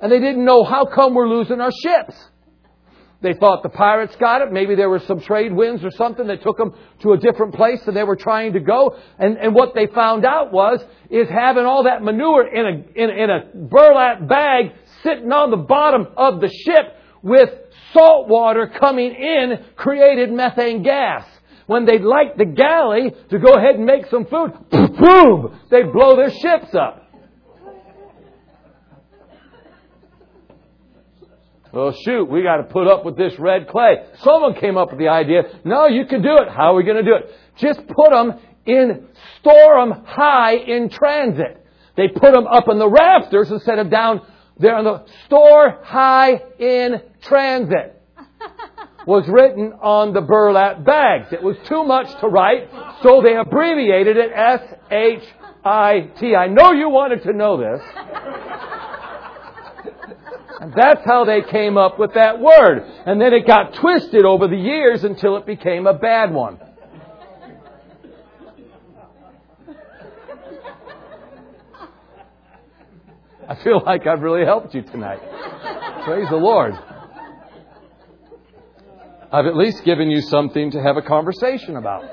And 0.00 0.12
they 0.12 0.20
didn't 0.20 0.44
know 0.44 0.62
how 0.62 0.84
come 0.84 1.14
we're 1.14 1.28
losing 1.28 1.60
our 1.60 1.72
ships. 1.72 2.14
They 3.22 3.32
thought 3.32 3.62
the 3.62 3.70
pirates 3.70 4.14
got 4.16 4.42
it. 4.42 4.52
Maybe 4.52 4.74
there 4.74 4.90
were 4.90 5.00
some 5.00 5.20
trade 5.20 5.52
winds 5.52 5.82
or 5.82 5.90
something 5.90 6.26
that 6.26 6.42
took 6.42 6.58
them 6.58 6.74
to 7.00 7.12
a 7.12 7.16
different 7.16 7.54
place 7.54 7.82
than 7.84 7.94
they 7.94 8.04
were 8.04 8.14
trying 8.14 8.52
to 8.52 8.60
go. 8.60 8.96
And, 9.18 9.38
and 9.38 9.54
what 9.54 9.74
they 9.74 9.86
found 9.86 10.26
out 10.26 10.52
was, 10.52 10.84
is 11.08 11.26
having 11.28 11.64
all 11.64 11.84
that 11.84 12.02
manure 12.02 12.46
in 12.46 12.66
a, 12.66 13.02
in, 13.02 13.10
in 13.10 13.30
a 13.30 13.40
burlap 13.54 14.28
bag 14.28 14.72
sitting 15.02 15.32
on 15.32 15.50
the 15.50 15.56
bottom 15.56 16.06
of 16.16 16.40
the 16.40 16.48
ship 16.48 16.94
with 17.26 17.50
salt 17.92 18.28
water 18.28 18.70
coming 18.78 19.12
in 19.12 19.64
created 19.74 20.30
methane 20.30 20.84
gas. 20.84 21.26
When 21.66 21.84
they'd 21.84 22.02
light 22.02 22.38
the 22.38 22.44
galley 22.44 23.12
to 23.30 23.38
go 23.40 23.54
ahead 23.54 23.74
and 23.74 23.84
make 23.84 24.06
some 24.06 24.26
food, 24.26 24.52
boom, 24.70 25.58
they'd 25.68 25.92
blow 25.92 26.14
their 26.14 26.30
ships 26.30 26.72
up. 26.72 27.02
Well, 31.72 31.92
shoot, 32.04 32.26
we 32.26 32.44
got 32.44 32.58
to 32.58 32.62
put 32.62 32.86
up 32.86 33.04
with 33.04 33.18
this 33.18 33.32
red 33.40 33.68
clay. 33.68 33.96
Someone 34.22 34.54
came 34.54 34.78
up 34.78 34.90
with 34.90 35.00
the 35.00 35.08
idea, 35.08 35.42
no, 35.64 35.88
you 35.88 36.06
can 36.06 36.22
do 36.22 36.36
it. 36.36 36.48
How 36.48 36.72
are 36.72 36.74
we 36.74 36.84
going 36.84 36.96
to 36.96 37.02
do 37.02 37.16
it? 37.16 37.34
Just 37.58 37.80
put 37.88 38.12
them 38.12 38.34
in, 38.64 39.08
store 39.40 39.80
them 39.80 40.04
high 40.06 40.54
in 40.54 40.88
transit. 40.90 41.66
They 41.96 42.06
put 42.08 42.32
them 42.32 42.46
up 42.46 42.68
in 42.70 42.78
the 42.78 42.88
rafters 42.88 43.50
instead 43.50 43.80
of 43.80 43.90
down 43.90 44.20
there 44.58 44.76
on 44.76 44.84
the 44.84 45.04
store 45.26 45.80
high 45.82 46.40
in 46.58 47.02
transit. 47.22 48.02
Was 49.06 49.26
written 49.28 49.72
on 49.82 50.12
the 50.12 50.20
burlap 50.20 50.84
bags. 50.84 51.32
It 51.32 51.40
was 51.40 51.56
too 51.68 51.84
much 51.84 52.08
to 52.20 52.26
write, 52.26 52.68
so 53.04 53.22
they 53.22 53.36
abbreviated 53.36 54.16
it 54.16 54.32
S-H-I-T. 54.34 56.34
I 56.34 56.48
know 56.48 56.72
you 56.72 56.88
wanted 56.88 57.22
to 57.22 57.32
know 57.32 57.56
this. 57.56 57.80
And 60.60 60.72
that's 60.74 61.04
how 61.04 61.24
they 61.24 61.42
came 61.42 61.76
up 61.76 62.00
with 62.00 62.14
that 62.14 62.40
word. 62.40 62.82
And 63.06 63.20
then 63.20 63.32
it 63.32 63.46
got 63.46 63.74
twisted 63.74 64.24
over 64.24 64.48
the 64.48 64.56
years 64.56 65.04
until 65.04 65.36
it 65.36 65.46
became 65.46 65.86
a 65.86 65.94
bad 65.94 66.32
one. 66.32 66.58
I 73.48 73.54
feel 73.62 73.80
like 73.84 74.06
I've 74.06 74.22
really 74.22 74.44
helped 74.44 74.74
you 74.74 74.82
tonight. 74.82 75.20
Praise 76.04 76.28
the 76.28 76.36
Lord. 76.36 76.74
I've 79.32 79.46
at 79.46 79.56
least 79.56 79.84
given 79.84 80.10
you 80.10 80.20
something 80.20 80.70
to 80.72 80.82
have 80.82 80.96
a 80.96 81.02
conversation 81.02 81.76
about. 81.76 82.04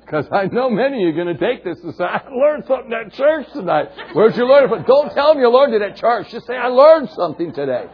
Because 0.00 0.26
I 0.30 0.46
know 0.46 0.70
many 0.70 0.98
of 0.98 1.02
you 1.02 1.08
are 1.08 1.24
going 1.24 1.36
to 1.36 1.40
take 1.40 1.64
this 1.64 1.82
and 1.82 1.92
say, 1.96 2.04
I 2.04 2.22
learned 2.28 2.64
something 2.66 2.92
at 2.92 3.12
church 3.12 3.46
tonight. 3.52 3.88
Where'd 4.12 4.36
you 4.36 4.46
learn 4.46 4.64
it 4.64 4.68
from? 4.68 4.84
Don't 4.84 5.12
tell 5.12 5.32
them 5.32 5.40
you 5.40 5.50
learned 5.50 5.74
it 5.74 5.82
at 5.82 5.96
church. 5.96 6.30
Just 6.30 6.46
say, 6.46 6.54
I 6.54 6.68
learned 6.68 7.10
something 7.10 7.52
today. 7.52 7.86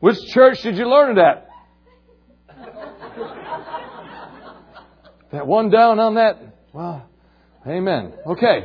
Which 0.00 0.18
church 0.32 0.62
did 0.62 0.76
you 0.76 0.88
learn 0.88 1.16
it 1.16 1.20
at? 1.20 1.48
That 5.30 5.46
one 5.46 5.70
down 5.70 6.00
on 6.00 6.14
that? 6.14 6.47
Well, 6.78 7.10
amen. 7.66 8.12
Okay. 8.24 8.64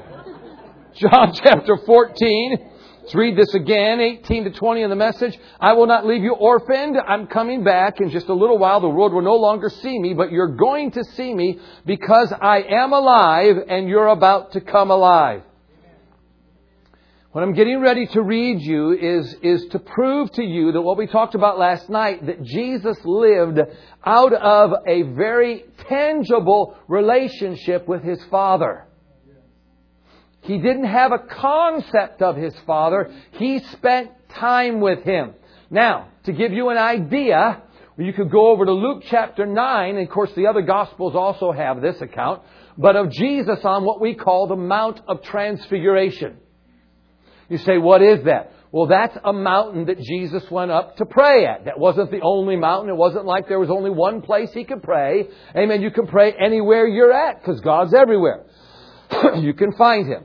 John 0.98 1.34
chapter 1.44 1.80
14. 1.84 2.58
Let's 3.02 3.16
read 3.16 3.36
this 3.36 3.52
again, 3.56 4.00
18 4.00 4.44
to 4.44 4.52
20 4.52 4.84
in 4.84 4.92
the 4.92 4.96
message. 4.96 5.36
I 5.60 5.74
will 5.74 5.88
not 5.88 6.06
leave 6.06 6.22
you 6.22 6.36
orphaned. 6.36 6.96
I'm 6.96 7.26
coming 7.26 7.64
back 7.64 8.00
in 8.00 8.12
just 8.12 8.28
a 8.28 8.34
little 8.36 8.60
while. 8.60 8.82
The 8.82 8.88
world 8.88 9.14
will 9.14 9.24
no 9.24 9.38
longer 9.38 9.68
see 9.68 9.98
me, 9.98 10.14
but 10.14 10.32
you're 10.32 10.56
going 10.56 10.92
to 10.92 11.04
see 11.16 11.34
me 11.34 11.58
because 11.88 12.32
I 12.40 12.62
am 12.62 12.94
alive 12.94 13.56
and 13.68 13.90
you're 13.90 14.10
about 14.10 14.52
to 14.52 14.62
come 14.62 14.92
alive. 14.92 15.42
What 17.34 17.42
I'm 17.42 17.54
getting 17.56 17.82
ready 17.82 18.06
to 18.06 18.22
read 18.22 18.62
you 18.62 18.92
is, 18.92 19.36
is 19.42 19.66
to 19.72 19.80
prove 19.80 20.32
to 20.34 20.44
you 20.44 20.74
that 20.74 20.82
what 20.84 21.00
we 21.00 21.08
talked 21.08 21.34
about 21.34 21.58
last 21.58 21.90
night, 21.90 22.24
that 22.28 22.44
Jesus 22.44 22.96
lived 23.04 23.60
out 24.06 24.34
of 24.34 24.74
a 24.86 25.02
very 25.02 25.66
tangible 25.90 26.78
relationship 26.88 27.88
with 27.88 28.04
His 28.04 28.24
Father. 28.26 28.86
He 30.42 30.60
didn't 30.60 30.84
have 30.84 31.12
a 31.12 31.18
concept 31.18 32.22
of 32.22 32.36
his 32.36 32.54
Father. 32.68 33.12
He 33.32 33.58
spent 33.72 34.12
time 34.36 34.80
with 34.80 35.04
him. 35.04 35.34
Now, 35.72 36.10
to 36.26 36.34
give 36.34 36.54
you 36.54 36.70
an 36.70 36.78
idea, 36.78 37.64
you 37.98 38.14
could 38.14 38.30
go 38.30 38.52
over 38.52 38.64
to 38.64 38.74
Luke 38.74 39.06
chapter 39.10 39.48
9, 39.48 39.96
and 39.96 40.08
of 40.08 40.14
course 40.14 40.32
the 40.36 40.46
other 40.46 40.62
Gospels 40.62 41.16
also 41.16 41.52
have 41.52 41.82
this 41.82 42.00
account, 42.00 42.44
but 42.78 42.96
of 42.96 43.10
Jesus 43.10 43.58
on 43.64 43.86
what 43.86 44.00
we 44.00 44.14
call 44.14 44.46
the 44.46 44.56
Mount 44.56 45.02
of 45.08 45.24
Transfiguration. 45.24 46.38
You 47.50 47.58
say, 47.58 47.78
what 47.78 48.02
is 48.02 48.24
that? 48.26 48.52
Well, 48.72 48.88
that's 48.88 49.16
a 49.24 49.32
mountain 49.32 49.86
that 49.86 50.00
Jesus 50.00 50.50
went 50.50 50.72
up 50.72 50.98
to 50.98 51.06
pray 51.06 51.46
at. 51.46 51.66
That 51.66 51.80
wasn't 51.80 52.10
the 52.10 52.22
only 52.22 52.56
mountain. 52.56 52.90
It 52.90 52.98
wasn't 52.98 53.26
like 53.26 53.48
there 53.48 53.60
was 53.60 53.70
only 53.70 53.92
one 53.92 54.22
place 54.22 54.52
he 54.52 54.64
could 54.64 54.82
pray. 54.82 55.28
Amen. 55.56 55.84
You 55.84 55.92
can 55.92 56.08
pray 56.08 56.34
anywhere 56.34 56.88
you're 56.88 57.14
at 57.14 57.40
because 57.40 57.62
God's 57.62 57.94
everywhere. 57.94 58.46
you 59.38 59.54
can 59.54 59.74
find 59.74 60.08
him. 60.08 60.24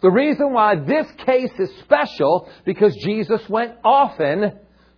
The 0.00 0.10
reason 0.10 0.52
why 0.52 0.76
this 0.76 1.06
case 1.26 1.50
is 1.58 1.70
special, 1.80 2.48
because 2.64 2.94
Jesus 3.04 3.40
went 3.48 3.72
often 3.84 4.52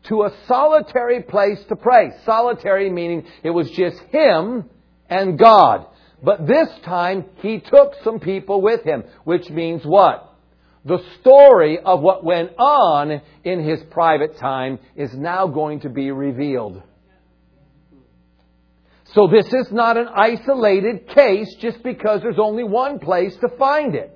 to 0.05 0.23
a 0.23 0.33
solitary 0.47 1.23
place 1.23 1.59
to 1.71 1.77
pray. 1.77 2.11
Solitary 2.27 2.91
meaning 2.91 3.27
it 3.43 3.51
was 3.51 3.71
just 3.71 3.99
him 4.11 4.69
and 5.09 5.39
God. 5.39 5.87
But 6.23 6.47
this 6.47 6.69
time 6.85 7.25
he 7.37 7.61
took 7.61 7.95
some 8.05 8.21
people 8.21 8.61
with 8.61 8.85
him, 8.85 9.05
which 9.25 9.49
means 9.51 9.83
what? 9.85 10.32
The 10.85 10.99
story 11.21 11.79
of 11.79 12.01
what 12.01 12.25
went 12.25 12.53
on 12.59 13.23
in 13.45 13.62
his 13.62 13.81
private 13.90 14.37
time 14.38 14.81
is 14.97 15.14
now 15.14 15.47
going 15.47 15.81
to 15.81 15.88
be 15.88 16.11
revealed. 16.11 16.83
So 19.14 19.29
this 19.29 19.47
is 19.47 19.68
not 19.71 19.97
an 19.97 20.09
isolated 20.09 21.09
case 21.09 21.55
just 21.61 21.83
because 21.83 22.23
there's 22.23 22.38
only 22.38 22.64
one 22.64 22.99
place 22.99 23.37
to 23.42 23.49
find 23.59 23.95
it. 23.95 24.11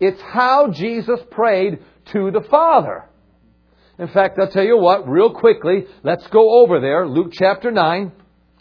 It's 0.00 0.20
how 0.20 0.70
Jesus 0.72 1.20
prayed 1.30 1.78
to 2.12 2.30
the 2.30 2.44
Father. 2.50 3.04
In 3.98 4.08
fact, 4.08 4.38
I'll 4.40 4.50
tell 4.50 4.64
you 4.64 4.78
what, 4.78 5.08
real 5.08 5.34
quickly, 5.34 5.84
let's 6.02 6.26
go 6.28 6.62
over 6.62 6.80
there, 6.80 7.06
Luke 7.06 7.32
chapter 7.32 7.70
9. 7.70 8.10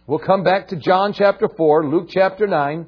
We'll 0.06 0.19
come 0.19 0.43
back 0.43 0.67
to 0.67 0.75
John 0.75 1.13
chapter 1.13 1.49
4, 1.58 1.89
Luke 1.89 2.10
chapter 2.10 2.45
9. 2.45 2.86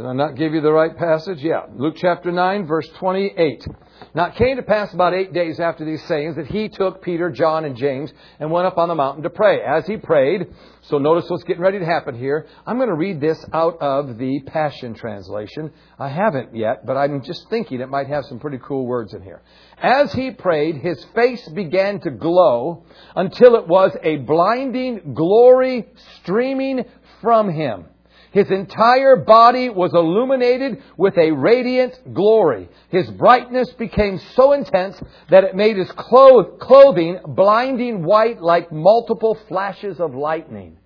Did 0.00 0.06
I 0.06 0.12
not 0.14 0.34
give 0.34 0.54
you 0.54 0.62
the 0.62 0.72
right 0.72 0.96
passage? 0.96 1.42
Yeah. 1.42 1.66
Luke 1.76 1.96
chapter 1.98 2.32
9, 2.32 2.66
verse 2.66 2.88
28. 2.96 3.66
Now 4.14 4.28
it 4.28 4.36
came 4.36 4.56
to 4.56 4.62
pass 4.62 4.94
about 4.94 5.12
eight 5.12 5.34
days 5.34 5.60
after 5.60 5.84
these 5.84 6.02
sayings 6.04 6.36
that 6.36 6.46
he 6.46 6.70
took 6.70 7.02
Peter, 7.02 7.30
John, 7.30 7.66
and 7.66 7.76
James 7.76 8.10
and 8.38 8.50
went 8.50 8.66
up 8.66 8.78
on 8.78 8.88
the 8.88 8.94
mountain 8.94 9.24
to 9.24 9.28
pray. 9.28 9.60
As 9.60 9.86
he 9.86 9.98
prayed, 9.98 10.46
so 10.84 10.96
notice 10.96 11.28
what's 11.28 11.44
getting 11.44 11.60
ready 11.60 11.80
to 11.80 11.84
happen 11.84 12.18
here. 12.18 12.46
I'm 12.66 12.78
going 12.78 12.88
to 12.88 12.94
read 12.94 13.20
this 13.20 13.44
out 13.52 13.76
of 13.82 14.16
the 14.16 14.40
Passion 14.46 14.94
Translation. 14.94 15.70
I 15.98 16.08
haven't 16.08 16.56
yet, 16.56 16.86
but 16.86 16.96
I'm 16.96 17.22
just 17.22 17.50
thinking 17.50 17.82
it 17.82 17.90
might 17.90 18.06
have 18.06 18.24
some 18.24 18.40
pretty 18.40 18.58
cool 18.66 18.86
words 18.86 19.12
in 19.12 19.20
here. 19.20 19.42
As 19.76 20.14
he 20.14 20.30
prayed, 20.30 20.76
his 20.76 21.04
face 21.14 21.46
began 21.50 22.00
to 22.00 22.10
glow 22.10 22.86
until 23.14 23.54
it 23.56 23.68
was 23.68 23.94
a 24.02 24.16
blinding 24.16 25.12
glory 25.12 25.88
streaming 26.22 26.86
from 27.20 27.52
him. 27.52 27.84
His 28.32 28.50
entire 28.50 29.16
body 29.16 29.70
was 29.70 29.92
illuminated 29.92 30.82
with 30.96 31.18
a 31.18 31.32
radiant 31.32 32.14
glory. 32.14 32.68
His 32.88 33.10
brightness 33.10 33.70
became 33.72 34.18
so 34.36 34.52
intense 34.52 35.00
that 35.30 35.44
it 35.44 35.56
made 35.56 35.76
his 35.76 35.90
clothing 35.92 37.18
blinding 37.26 38.04
white 38.04 38.40
like 38.40 38.70
multiple 38.70 39.36
flashes 39.48 39.98
of 39.98 40.14
lightning. 40.14 40.76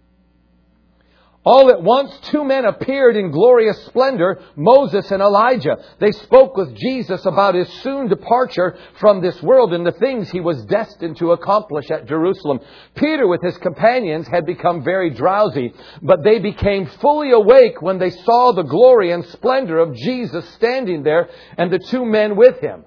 All 1.47 1.71
at 1.71 1.83
once, 1.83 2.11
two 2.31 2.43
men 2.43 2.65
appeared 2.65 3.17
in 3.17 3.31
glorious 3.31 3.77
splendor, 3.85 4.41
Moses 4.57 5.11
and 5.11 5.21
Elijah. 5.21 5.77
They 6.01 6.13
spoke 6.13 6.57
with 6.57 6.75
Jesus 6.75 7.27
about 7.27 7.55
his 7.55 7.69
soon 7.83 8.09
departure 8.09 8.79
from 8.99 9.21
this 9.21 9.43
world 9.43 9.75
and 9.75 9.87
the 9.87 9.93
things 9.93 10.31
he 10.31 10.41
was 10.41 10.65
destined 10.65 11.19
to 11.19 11.33
accomplish 11.33 11.91
at 11.91 12.07
Jerusalem. 12.07 12.61
Peter 12.95 13.29
with 13.29 13.43
his 13.43 13.59
companions 13.59 14.27
had 14.27 14.47
become 14.47 14.83
very 14.83 15.11
drowsy, 15.11 15.75
but 16.01 16.25
they 16.25 16.39
became 16.39 16.87
fully 16.87 17.33
awake 17.33 17.83
when 17.83 17.99
they 17.99 18.11
saw 18.11 18.53
the 18.53 18.63
glory 18.63 19.13
and 19.13 19.23
splendor 19.27 19.81
of 19.81 19.95
Jesus 19.95 20.49
standing 20.55 21.03
there 21.03 21.29
and 21.59 21.71
the 21.71 21.79
two 21.79 22.07
men 22.07 22.37
with 22.37 22.59
him. 22.61 22.87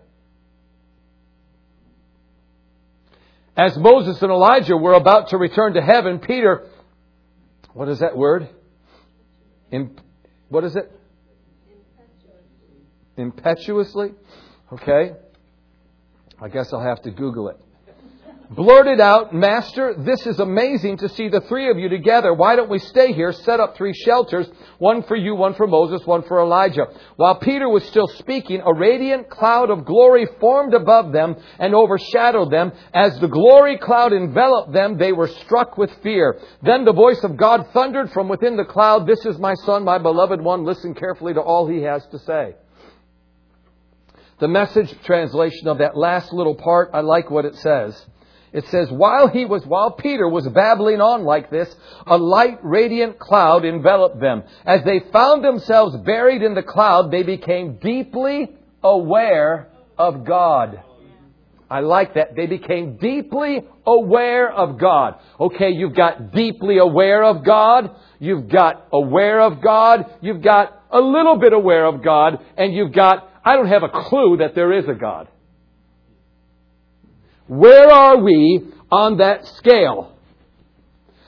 As 3.56 3.78
Moses 3.78 4.20
and 4.22 4.32
Elijah 4.32 4.78
were 4.78 4.94
about 4.94 5.30
to 5.30 5.38
return 5.38 5.74
to 5.74 5.82
heaven, 5.82 6.20
Peter 6.20 6.68
what 7.78 7.90
is 7.90 8.00
that 8.00 8.18
word? 8.18 8.50
In, 9.70 10.00
what 10.50 10.64
is 10.64 10.76
it? 10.76 10.92
Impetuously. 13.18 14.16
Okay. 14.74 15.12
I 16.42 16.48
guess 16.48 16.74
I'll 16.74 16.82
have 16.82 17.04
to 17.04 17.12
Google 17.12 17.50
it 17.50 17.58
blurted 18.50 19.00
out, 19.00 19.34
Master, 19.34 19.94
this 19.98 20.26
is 20.26 20.40
amazing 20.40 20.98
to 20.98 21.10
see 21.10 21.28
the 21.28 21.42
three 21.42 21.70
of 21.70 21.78
you 21.78 21.90
together. 21.90 22.34
Why 22.34 22.56
don't 22.56 22.70
we 22.70 22.80
stay 22.80 23.14
here, 23.14 23.32
set 23.32 23.60
up 23.60 23.76
three 23.76 23.94
shelters, 23.94 24.48
one 24.78 25.04
for 25.04 25.16
you, 25.16 25.36
one 25.36 25.54
for 25.54 25.68
Moses, 25.68 26.06
one 26.06 26.24
for 26.24 26.40
Elijah? 26.40 26.88
While 27.16 27.40
Peter 27.40 27.68
was 27.68 27.84
still 27.86 28.08
speaking, 28.08 28.62
a 28.66 28.74
radiant 28.74 29.30
cloud 29.30 29.70
of 29.70 29.86
glory 29.86 30.28
formed 30.40 30.74
above 30.74 31.12
them 31.12 31.36
and 31.60 31.76
overshadowed 31.76 32.52
them. 32.52 32.72
As 32.94 33.20
the 33.20 33.28
glory 33.28 33.78
cloud 33.78 34.14
enveloped 34.14 34.72
them, 34.72 34.98
they 34.98 35.12
were 35.12 35.28
struck 35.28 35.78
with 35.78 35.92
fear. 36.02 36.40
Then 36.62 36.86
the 36.86 36.94
voice 36.94 37.24
of 37.24 37.38
God 37.38 37.68
thundered 37.74 38.12
from 38.12 38.30
within 38.30 38.56
the 38.58 38.66
cloud, 38.66 39.08
This 39.08 39.26
is 39.26 39.38
my 39.38 39.56
son, 39.66 39.84
my 39.84 39.98
beloved 39.98 40.42
one. 40.42 40.64
Listen 40.64 40.94
carefully 40.94 41.34
to 41.34 41.42
all 41.42 41.68
he 41.68 41.82
has 41.82 42.06
to 42.08 42.20
say. 42.20 42.56
The 44.40 44.48
message 44.48 44.94
translation 45.04 45.68
of 45.68 45.80
that 45.80 45.98
last 45.98 46.32
little 46.32 46.54
part, 46.54 46.92
I 46.94 47.02
like 47.02 47.32
what 47.32 47.46
it 47.46 47.56
says. 47.56 48.06
It 48.58 48.66
says, 48.70 48.90
while 48.90 49.28
he 49.28 49.46
was, 49.46 49.64
while 49.68 49.92
Peter 49.92 50.28
was 50.28 50.48
babbling 50.48 51.00
on 51.00 51.26
like 51.26 51.52
this, 51.52 51.70
a 52.08 52.18
light, 52.18 52.58
radiant 52.64 53.20
cloud 53.20 53.64
enveloped 53.64 54.20
them. 54.20 54.42
As 54.66 54.84
they 54.84 55.00
found 55.14 55.44
themselves 55.44 55.96
buried 55.98 56.42
in 56.42 56.56
the 56.56 56.64
cloud, 56.64 57.12
they 57.12 57.22
became 57.22 57.78
deeply 57.78 58.58
aware 58.82 59.68
of 59.96 60.26
God. 60.26 60.82
I 61.70 61.82
like 61.82 62.16
that. 62.16 62.36
They 62.36 62.48
became 62.48 62.98
deeply 62.98 63.62
aware 63.86 64.52
of 64.52 64.80
God. 64.80 65.20
Okay, 65.40 65.70
you've 65.70 65.94
got 65.94 66.32
deeply 66.32 66.80
aware 66.80 67.24
of 67.26 67.46
God. 67.46 67.96
You've 68.18 68.50
got 68.50 68.88
aware 68.92 69.40
of 69.40 69.62
God. 69.62 70.06
You've 70.22 70.42
got 70.42 70.84
a 70.90 71.00
little 71.00 71.38
bit 71.38 71.54
aware 71.54 71.86
of 71.86 72.02
God. 72.02 72.44
And 72.58 72.74
you've 72.74 72.94
got, 72.94 73.30
I 73.46 73.56
don't 73.56 73.68
have 73.68 73.84
a 73.84 73.90
clue 73.90 74.38
that 74.38 74.56
there 74.56 74.74
is 74.74 74.86
a 74.88 74.96
God. 74.96 75.28
Where 77.48 77.90
are 77.90 78.22
we 78.22 78.66
on 78.92 79.18
that 79.18 79.48
scale? 79.48 80.14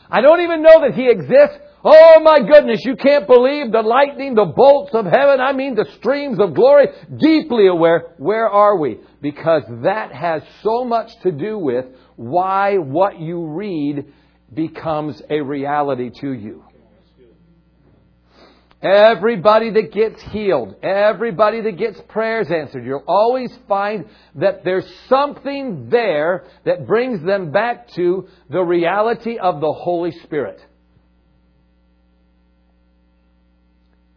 I 0.10 0.22
don't 0.22 0.42
even 0.42 0.62
know 0.62 0.82
that 0.82 0.94
He 0.96 1.10
exists. 1.10 1.58
Oh 1.84 2.20
my 2.22 2.40
goodness, 2.40 2.82
you 2.84 2.98
can't 2.98 3.26
believe 3.26 3.72
the 3.72 3.82
lightning, 3.82 4.36
the 4.36 4.52
bolts 4.54 4.94
of 4.94 5.06
heaven, 5.06 5.40
I 5.40 5.54
mean 5.54 5.76
the 5.76 5.88
streams 5.98 6.38
of 6.40 6.54
glory, 6.54 6.88
deeply 7.18 7.68
aware. 7.68 8.16
Where 8.18 8.50
are 8.50 8.78
we? 8.78 9.00
Because 9.22 9.64
that 9.84 10.12
has 10.14 10.42
so 10.62 10.84
much 10.84 11.10
to 11.24 11.32
do 11.32 11.58
with 11.58 11.86
why 12.18 12.80
what 12.80 13.20
you 13.20 13.46
read 13.46 14.12
becomes 14.54 15.22
a 15.30 15.40
reality 15.40 16.10
to 16.20 16.34
you. 16.34 16.66
Everybody 18.82 19.72
that 19.72 19.92
gets 19.92 20.22
healed, 20.22 20.76
everybody 20.82 21.60
that 21.62 21.78
gets 21.78 22.00
prayers 22.08 22.50
answered, 22.50 22.86
you'll 22.86 23.04
always 23.08 23.54
find 23.68 24.06
that 24.36 24.64
there's 24.64 24.90
something 25.10 25.90
there 25.90 26.46
that 26.64 26.88
brings 26.88 27.22
them 27.26 27.52
back 27.52 27.90
to 27.96 28.30
the 28.50 28.62
reality 28.62 29.38
of 29.38 29.60
the 29.60 29.74
Holy 29.74 30.12
Spirit. 30.24 30.66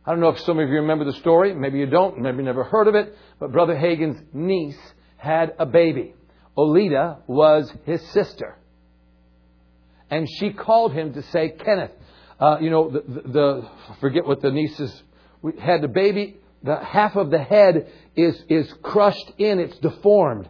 I 0.07 0.11
don't 0.11 0.21
know 0.21 0.31
if 0.31 0.41
some 0.41 0.61
of 0.61 0.69
you 0.69 0.77
remember 0.77 1.05
the 1.05 1.19
story. 1.19 1.55
Maybe 1.55 1.79
you 1.79 1.87
don't. 1.87 2.19
Maybe 2.19 2.39
you 2.39 2.43
never 2.45 2.65
heard 2.65 2.87
of 2.87 2.95
it. 2.95 3.17
But 3.41 3.53
Brother 3.53 3.77
Hagin's 3.77 4.21
niece 4.33 4.79
had 5.17 5.55
a 5.59 5.67
baby. 5.67 6.15
Olita 6.57 7.19
was 7.27 7.73
his 7.85 8.01
sister. 8.11 8.59
And 10.11 10.29
she 10.39 10.53
called 10.53 10.93
him 10.93 11.15
to 11.15 11.23
say, 11.23 11.51
Kenneth, 11.51 11.93
uh, 12.43 12.59
you 12.61 12.71
know, 12.71 12.91
the, 12.91 13.03
the, 13.23 13.69
forget 14.01 14.27
what 14.27 14.43
the 14.43 14.51
nieces 14.51 14.93
we 15.43 15.53
had 15.61 15.81
the 15.81 15.89
baby. 15.89 16.39
The 16.65 16.77
half 16.77 17.15
of 17.15 17.31
the 17.31 17.39
head 17.39 17.87
is 18.17 18.35
is 18.49 18.73
crushed 18.83 19.33
in. 19.39 19.61
It's 19.61 19.79
deformed. 19.79 20.49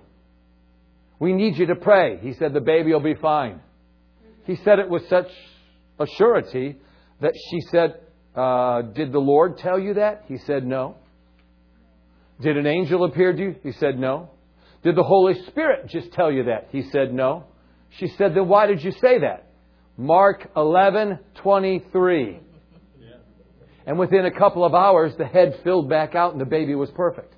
We 1.19 1.35
need 1.35 1.59
you 1.59 1.67
to 1.67 1.75
pray. 1.75 2.19
He 2.23 2.33
said 2.33 2.55
the 2.55 2.63
baby 2.63 2.93
will 2.93 3.01
be 3.01 3.15
fine. 3.15 3.61
He 4.45 4.57
said 4.57 4.79
it 4.79 4.89
with 4.89 5.07
such 5.09 5.29
a 5.99 6.07
surety 6.17 6.77
that 7.21 7.35
she 7.51 7.61
said, 7.71 8.01
uh, 8.35 8.83
"Did 8.83 9.13
the 9.13 9.19
Lord 9.19 9.59
tell 9.59 9.79
you 9.79 9.95
that?" 9.95 10.25
He 10.29 10.39
said, 10.39 10.67
"No." 10.67 10.97
Did 12.41 12.57
an 12.57 12.67
angel 12.67 13.05
appear 13.05 13.35
to 13.35 13.39
you? 13.39 13.57
He 13.63 13.73
said, 13.73 13.99
"No." 13.99 14.31
Did 14.83 14.97
the 14.97 15.03
Holy 15.03 15.35
Spirit 15.49 15.89
just 15.89 16.11
tell 16.13 16.33
you 16.33 16.45
that? 16.45 16.69
He 16.71 16.85
said, 16.91 17.13
"No." 17.13 17.45
She 17.99 18.09
said, 18.09 18.35
"Then 18.35 18.49
why 18.49 18.67
did 18.67 18.83
you 18.83 18.93
say 18.93 19.19
that?" 19.19 19.52
Mark 19.97 20.51
11:23. 20.55 22.41
And 23.85 23.99
within 23.99 24.27
a 24.27 24.31
couple 24.31 24.65
of 24.65 24.75
hours, 24.75 25.15
the 25.17 25.27
head 25.27 25.59
filled 25.65 25.89
back 25.89 26.15
out 26.15 26.33
and 26.33 26.41
the 26.41 26.47
baby 26.47 26.75
was 26.75 26.91
perfect. 26.93 27.35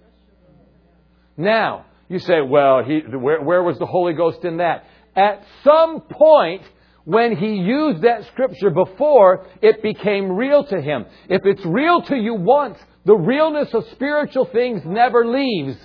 Now, 1.36 1.86
you 2.08 2.18
say, 2.18 2.42
well, 2.42 2.82
he, 2.84 3.00
where, 3.00 3.40
where 3.40 3.62
was 3.62 3.78
the 3.78 3.86
Holy 3.86 4.12
Ghost 4.12 4.44
in 4.44 4.58
that? 4.58 4.84
At 5.16 5.42
some 5.64 6.02
point, 6.02 6.62
when 7.04 7.36
he 7.36 7.54
used 7.54 8.02
that 8.02 8.26
scripture 8.26 8.70
before, 8.70 9.46
it 9.62 9.82
became 9.82 10.32
real 10.32 10.64
to 10.64 10.80
him. 10.80 11.06
If 11.28 11.42
it's 11.44 11.64
real 11.64 12.02
to 12.02 12.16
you 12.16 12.34
once, 12.34 12.78
the 13.04 13.14
realness 13.14 13.72
of 13.72 13.84
spiritual 13.92 14.46
things 14.46 14.82
never 14.84 15.26
leaves. 15.26 15.76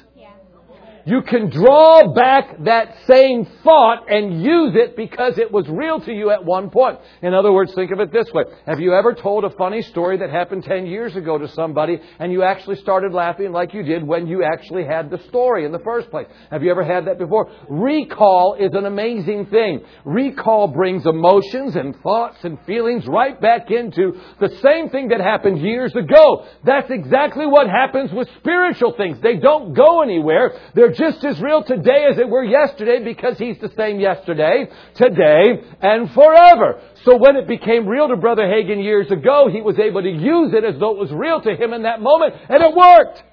You 1.09 1.23
can 1.23 1.49
draw 1.49 2.13
back 2.13 2.63
that 2.65 2.95
same 3.07 3.47
thought 3.63 4.11
and 4.11 4.43
use 4.43 4.75
it 4.75 4.95
because 4.95 5.39
it 5.39 5.51
was 5.51 5.67
real 5.67 5.99
to 6.01 6.13
you 6.13 6.29
at 6.29 6.45
one 6.45 6.69
point. 6.69 6.99
In 7.23 7.33
other 7.33 7.51
words, 7.51 7.73
think 7.73 7.89
of 7.89 7.99
it 7.99 8.13
this 8.13 8.31
way. 8.31 8.43
Have 8.67 8.79
you 8.79 8.93
ever 8.93 9.15
told 9.15 9.43
a 9.43 9.49
funny 9.49 9.81
story 9.81 10.17
that 10.17 10.29
happened 10.29 10.65
10 10.65 10.85
years 10.85 11.15
ago 11.15 11.39
to 11.39 11.47
somebody 11.49 11.99
and 12.19 12.31
you 12.31 12.43
actually 12.43 12.75
started 12.75 13.11
laughing 13.11 13.51
like 13.51 13.73
you 13.73 13.81
did 13.81 14.03
when 14.03 14.27
you 14.27 14.43
actually 14.43 14.85
had 14.85 15.09
the 15.09 15.17
story 15.29 15.65
in 15.65 15.71
the 15.71 15.79
first 15.79 16.11
place? 16.11 16.27
Have 16.51 16.61
you 16.61 16.69
ever 16.69 16.83
had 16.83 17.05
that 17.05 17.17
before? 17.17 17.49
Recall 17.67 18.55
is 18.59 18.73
an 18.73 18.85
amazing 18.85 19.47
thing. 19.47 19.81
Recall 20.05 20.67
brings 20.67 21.07
emotions 21.07 21.75
and 21.75 21.95
thoughts 22.01 22.37
and 22.43 22.59
feelings 22.67 23.07
right 23.07 23.39
back 23.41 23.71
into 23.71 24.13
the 24.39 24.55
same 24.61 24.89
thing 24.89 25.07
that 25.07 25.21
happened 25.21 25.59
years 25.59 25.95
ago. 25.95 26.45
That's 26.63 26.91
exactly 26.91 27.47
what 27.47 27.67
happens 27.67 28.11
with 28.11 28.27
spiritual 28.37 28.93
things. 28.95 29.17
They 29.21 29.37
don't 29.37 29.73
go 29.73 30.03
anywhere. 30.03 30.53
They're 30.75 30.98
just 30.99 31.23
as 31.23 31.41
real 31.41 31.63
today 31.63 32.05
as 32.11 32.19
it 32.19 32.27
were 32.27 32.43
yesterday 32.43 33.03
because 33.03 33.37
He's 33.37 33.57
the 33.59 33.71
same 33.77 33.99
yesterday, 33.99 34.65
today, 34.95 35.63
and 35.81 36.11
forever. 36.11 36.81
So 37.05 37.17
when 37.17 37.37
it 37.37 37.47
became 37.47 37.87
real 37.87 38.09
to 38.09 38.17
Brother 38.17 38.43
Hagin 38.43 38.83
years 38.83 39.09
ago, 39.09 39.47
he 39.51 39.61
was 39.61 39.79
able 39.79 40.01
to 40.01 40.09
use 40.09 40.53
it 40.53 40.63
as 40.63 40.79
though 40.79 40.91
it 40.91 40.99
was 40.99 41.11
real 41.11 41.41
to 41.41 41.55
him 41.55 41.73
in 41.73 41.83
that 41.83 42.01
moment, 42.01 42.35
and 42.49 42.61
it 42.61 42.75
worked. 42.75 43.23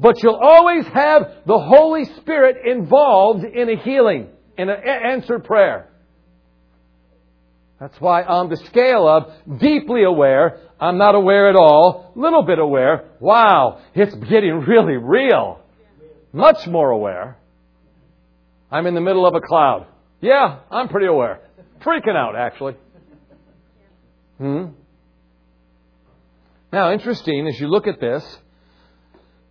But 0.00 0.22
you'll 0.22 0.40
always 0.40 0.86
have 0.86 1.22
the 1.46 1.58
Holy 1.58 2.04
Spirit 2.20 2.56
involved 2.66 3.44
in 3.44 3.68
a 3.68 3.76
healing, 3.76 4.28
in 4.56 4.68
an 4.68 4.76
answered 4.84 5.44
prayer. 5.44 5.88
That's 7.80 8.00
why 8.00 8.24
on 8.24 8.48
the 8.48 8.56
scale 8.56 9.06
of 9.06 9.60
deeply 9.60 10.02
aware, 10.02 10.60
I'm 10.80 10.98
not 10.98 11.14
aware 11.14 11.48
at 11.48 11.56
all, 11.56 12.12
little 12.16 12.42
bit 12.42 12.58
aware, 12.58 13.10
wow, 13.20 13.80
it's 13.94 14.14
getting 14.14 14.60
really 14.66 14.96
real. 14.96 15.60
Much 16.32 16.66
more 16.66 16.90
aware. 16.90 17.38
I'm 18.70 18.86
in 18.86 18.94
the 18.94 19.00
middle 19.00 19.26
of 19.26 19.34
a 19.34 19.40
cloud. 19.40 19.86
Yeah, 20.20 20.60
I'm 20.70 20.88
pretty 20.88 21.06
aware. 21.06 21.40
Freaking 21.80 22.16
out, 22.16 22.36
actually. 22.36 22.74
Hmm? 24.38 24.66
Now, 26.72 26.92
interesting, 26.92 27.48
as 27.48 27.58
you 27.58 27.68
look 27.68 27.86
at 27.86 28.00
this, 28.00 28.38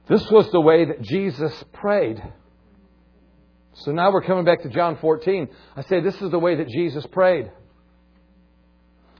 this 0.07 0.29
was 0.29 0.49
the 0.51 0.61
way 0.61 0.85
that 0.85 1.01
Jesus 1.01 1.51
prayed. 1.73 2.21
So 3.73 3.91
now 3.91 4.11
we're 4.11 4.23
coming 4.23 4.45
back 4.45 4.63
to 4.63 4.69
John 4.69 4.97
14. 4.97 5.49
I 5.75 5.81
say 5.83 5.99
this 5.99 6.19
is 6.21 6.31
the 6.31 6.39
way 6.39 6.55
that 6.55 6.67
Jesus 6.67 7.05
prayed. 7.07 7.51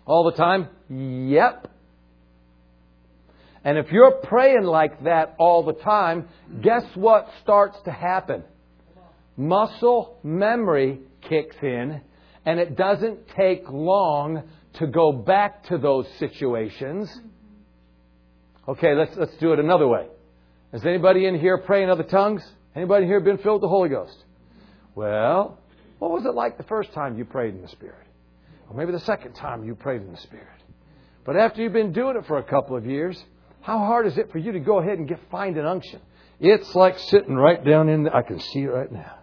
All 0.05 0.23
the 0.23 0.37
time? 0.37 0.69
Yep. 0.89 1.67
And 3.67 3.77
if 3.77 3.91
you're 3.91 4.11
praying 4.23 4.63
like 4.63 5.03
that 5.03 5.35
all 5.37 5.61
the 5.61 5.73
time, 5.73 6.29
guess 6.61 6.85
what 6.95 7.27
starts 7.41 7.77
to 7.83 7.91
happen? 7.91 8.45
Muscle 9.35 10.17
memory 10.23 11.01
kicks 11.27 11.57
in, 11.61 11.99
and 12.45 12.61
it 12.61 12.77
doesn't 12.77 13.27
take 13.35 13.69
long 13.69 14.43
to 14.75 14.87
go 14.87 15.11
back 15.11 15.65
to 15.65 15.77
those 15.77 16.07
situations. 16.17 17.13
Okay, 18.69 18.95
let's, 18.95 19.11
let's 19.17 19.35
do 19.35 19.51
it 19.51 19.59
another 19.59 19.85
way. 19.85 20.07
Has 20.71 20.85
anybody 20.85 21.25
in 21.25 21.37
here 21.37 21.57
praying 21.57 21.85
in 21.85 21.89
other 21.89 22.03
tongues? 22.03 22.49
Anybody 22.73 23.05
here 23.05 23.19
been 23.19 23.37
filled 23.37 23.55
with 23.55 23.63
the 23.63 23.67
Holy 23.67 23.89
Ghost? 23.89 24.15
Well, 24.95 25.59
what 25.99 26.11
was 26.11 26.23
it 26.23 26.33
like 26.33 26.55
the 26.55 26.63
first 26.63 26.93
time 26.93 27.17
you 27.17 27.25
prayed 27.25 27.53
in 27.53 27.61
the 27.61 27.67
Spirit? 27.67 28.07
Or 28.69 28.77
maybe 28.77 28.93
the 28.93 29.01
second 29.01 29.33
time 29.33 29.65
you 29.65 29.75
prayed 29.75 30.03
in 30.03 30.13
the 30.13 30.21
Spirit. 30.21 30.47
But 31.25 31.35
after 31.35 31.61
you've 31.61 31.73
been 31.73 31.91
doing 31.91 32.15
it 32.15 32.25
for 32.27 32.37
a 32.37 32.43
couple 32.43 32.77
of 32.77 32.85
years, 32.85 33.21
how 33.61 33.79
hard 33.79 34.07
is 34.07 34.17
it 34.17 34.31
for 34.31 34.37
you 34.37 34.53
to 34.53 34.59
go 34.59 34.79
ahead 34.79 34.97
and 34.97 35.07
get 35.07 35.19
find 35.29 35.57
an 35.57 35.65
unction? 35.65 36.01
It's 36.39 36.75
like 36.75 36.99
sitting 36.99 37.35
right 37.35 37.63
down 37.63 37.89
in 37.89 38.03
the, 38.03 38.15
I 38.15 38.21
can 38.21 38.39
see 38.39 38.61
it 38.61 38.67
right 38.67 38.91
now. 38.91 39.19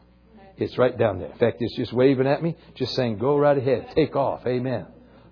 It's 0.56 0.78
right 0.78 0.96
down 0.96 1.18
there. 1.18 1.30
In 1.30 1.38
fact, 1.38 1.56
it's 1.60 1.76
just 1.76 1.92
waving 1.92 2.26
at 2.26 2.42
me, 2.42 2.56
just 2.74 2.94
saying, 2.94 3.18
go 3.18 3.36
right 3.36 3.56
ahead, 3.56 3.88
take 3.94 4.14
off. 4.14 4.46
Amen. 4.46 4.86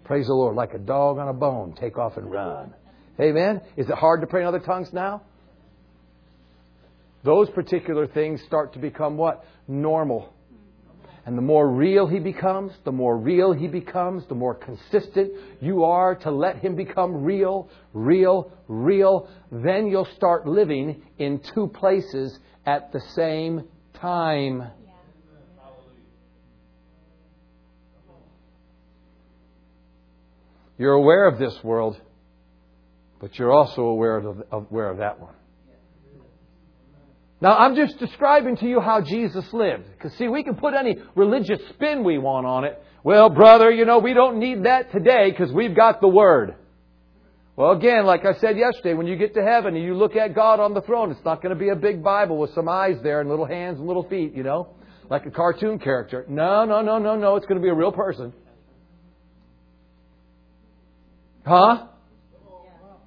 Praise 0.05 0.27
the 0.27 0.35
Lord. 0.35 0.57
Like 0.57 0.75
a 0.75 0.79
dog 0.79 1.19
on 1.19 1.29
a 1.29 1.33
bone, 1.33 1.75
take 1.79 1.97
off 1.97 2.17
and 2.17 2.31
run. 2.31 2.75
Amen. 3.21 3.61
Is 3.77 3.89
it 3.89 3.95
hard 3.95 4.21
to 4.23 4.27
pray 4.27 4.41
in 4.41 4.47
other 4.47 4.59
tongues 4.59 4.93
now? 4.93 5.23
Those 7.25 7.49
particular 7.51 8.07
things 8.07 8.43
start 8.43 8.73
to 8.73 8.81
become 8.81 9.17
what? 9.17 9.45
Normal. 9.69 10.33
And 11.25 11.39
the 11.39 11.43
more 11.43 11.69
real 11.69 12.09
he 12.09 12.19
becomes, 12.19 12.73
the 12.85 12.91
more 12.91 13.17
real 13.17 13.53
he 13.53 13.69
becomes, 13.69 14.27
the 14.27 14.35
more 14.35 14.55
consistent 14.55 15.33
you 15.61 15.85
are 15.85 16.17
to 16.17 16.31
let 16.33 16.59
him 16.59 16.75
become 16.75 17.23
real, 17.23 17.69
real, 17.93 18.51
real, 18.67 19.29
then 19.53 19.87
you'll 19.87 20.09
start 20.17 20.49
living 20.49 21.03
in 21.19 21.41
two 21.55 21.69
places 21.69 22.37
at 22.67 22.93
the 22.93 23.01
same 23.15 23.69
time. 23.95 24.65
You're 30.77 30.95
aware 30.95 31.29
of 31.29 31.39
this 31.39 31.55
world, 31.63 32.01
but 33.21 33.39
you're 33.39 33.53
also 33.53 33.83
aware 33.83 34.17
of, 34.17 34.43
aware 34.51 34.91
of 34.91 34.99
that 34.99 35.21
one. 35.21 35.35
Now, 37.43 37.57
I'm 37.57 37.75
just 37.75 37.99
describing 37.99 38.57
to 38.59 38.69
you 38.69 38.79
how 38.79 39.01
Jesus 39.01 39.45
lived. 39.53 39.91
Because, 39.91 40.17
see, 40.17 40.29
we 40.29 40.45
can 40.45 40.55
put 40.55 40.75
any 40.75 40.97
religious 41.17 41.59
spin 41.71 42.05
we 42.05 42.17
want 42.17 42.47
on 42.47 42.65
it. 42.65 42.81
Well, 43.03 43.31
brother, 43.31 43.69
you 43.69 43.85
know, 43.85 43.99
we 43.99 44.15
don't 44.15 44.39
need 44.39 44.65
that 44.65 44.93
today 44.93 45.29
because 45.29 45.53
we've 45.53 45.75
got 45.75 46.01
the 46.01 46.07
Word. 46.07 46.55
Well, 47.57 47.73
again, 47.73 48.07
like 48.07 48.25
I 48.25 48.39
said 48.39 48.57
yesterday, 48.57 48.95
when 48.95 49.09
you 49.09 49.17
get 49.17 49.35
to 49.35 49.43
heaven 49.43 49.75
and 49.75 49.85
you 49.85 49.95
look 49.95 50.15
at 50.15 50.37
God 50.37 50.61
on 50.61 50.73
the 50.73 50.83
throne, 50.83 51.11
it's 51.11 51.25
not 51.25 51.43
going 51.43 51.53
to 51.53 51.59
be 51.59 51.71
a 51.71 51.75
big 51.75 52.01
Bible 52.01 52.39
with 52.39 52.55
some 52.55 52.69
eyes 52.69 52.99
there 53.03 53.21
and 53.21 53.29
little 53.29 53.45
hands 53.45 53.81
and 53.81 53.89
little 53.89 54.09
feet, 54.09 54.35
you 54.37 54.45
know, 54.45 54.69
like 55.11 55.27
a 55.27 55.31
cartoon 55.33 55.81
character. 55.81 56.25
No, 56.29 56.65
no, 56.65 56.81
no, 56.81 57.01
no, 57.01 57.17
no. 57.17 57.35
It's 57.35 57.47
going 57.47 57.61
to 57.61 57.63
be 57.63 57.71
a 57.71 57.75
real 57.75 57.91
person. 57.91 58.33
Huh? 61.45 61.89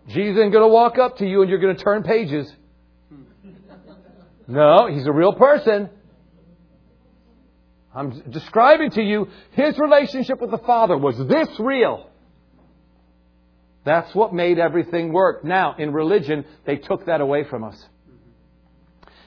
Jesus 0.09 0.41
ain't 0.43 0.51
going 0.51 0.65
to 0.65 0.67
walk 0.67 0.97
up 0.97 1.19
to 1.19 1.25
you 1.25 1.41
and 1.41 1.49
you're 1.49 1.59
going 1.59 1.77
to 1.77 1.81
turn 1.81 2.03
pages. 2.03 2.51
No, 4.47 4.87
he's 4.87 5.07
a 5.07 5.11
real 5.11 5.33
person. 5.33 5.89
I'm 7.93 8.29
describing 8.29 8.91
to 8.91 9.01
you 9.01 9.27
his 9.51 9.79
relationship 9.79 10.41
with 10.41 10.51
the 10.51 10.57
Father 10.59 10.97
was 10.97 11.17
this 11.17 11.47
real. 11.59 12.09
That's 13.85 14.13
what 14.13 14.33
made 14.33 14.59
everything 14.59 15.13
work. 15.13 15.45
Now, 15.45 15.75
in 15.77 15.93
religion, 15.93 16.43
they 16.65 16.77
took 16.77 17.05
that 17.05 17.21
away 17.21 17.45
from 17.45 17.63
us. 17.63 17.81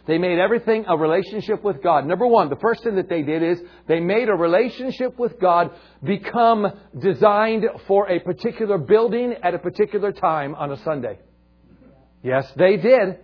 They 0.06 0.18
made 0.18 0.38
everything 0.38 0.86
a 0.88 0.96
relationship 0.96 1.62
with 1.62 1.82
God. 1.82 2.06
Number 2.06 2.26
one, 2.26 2.48
the 2.48 2.56
first 2.56 2.82
thing 2.82 2.96
that 2.96 3.08
they 3.08 3.22
did 3.22 3.42
is 3.42 3.60
they 3.86 4.00
made 4.00 4.28
a 4.28 4.34
relationship 4.34 5.18
with 5.18 5.38
God 5.38 5.70
become 6.02 6.66
designed 6.98 7.64
for 7.86 8.10
a 8.10 8.18
particular 8.18 8.78
building 8.78 9.34
at 9.42 9.54
a 9.54 9.58
particular 9.58 10.12
time 10.12 10.54
on 10.54 10.72
a 10.72 10.82
Sunday. 10.82 11.18
Yes, 12.22 12.50
they 12.56 12.78
did. 12.78 13.18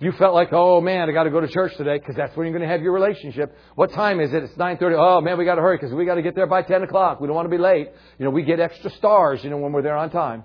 You 0.00 0.12
felt 0.12 0.34
like, 0.34 0.48
oh 0.52 0.80
man, 0.80 1.10
I 1.10 1.12
got 1.12 1.24
to 1.24 1.30
go 1.30 1.40
to 1.40 1.48
church 1.48 1.76
today 1.76 1.98
because 1.98 2.16
that's 2.16 2.34
when 2.34 2.46
you're 2.46 2.56
going 2.56 2.66
to 2.66 2.72
have 2.72 2.80
your 2.80 2.94
relationship. 2.94 3.54
What 3.74 3.92
time 3.92 4.18
is 4.18 4.32
it? 4.32 4.42
It's 4.42 4.54
9:30. 4.54 4.96
Oh 4.98 5.20
man, 5.20 5.36
we 5.36 5.44
got 5.44 5.56
to 5.56 5.60
hurry 5.60 5.76
because 5.76 5.92
we 5.92 6.06
got 6.06 6.14
to 6.14 6.22
get 6.22 6.34
there 6.34 6.46
by 6.46 6.62
10 6.62 6.82
o'clock. 6.84 7.20
We 7.20 7.26
don't 7.26 7.36
want 7.36 7.44
to 7.44 7.54
be 7.54 7.62
late. 7.62 7.88
You 8.18 8.24
know, 8.24 8.30
we 8.30 8.42
get 8.42 8.60
extra 8.60 8.90
stars. 8.92 9.44
You 9.44 9.50
know, 9.50 9.58
when 9.58 9.72
we're 9.72 9.82
there 9.82 9.96
on 9.96 10.10
time. 10.10 10.44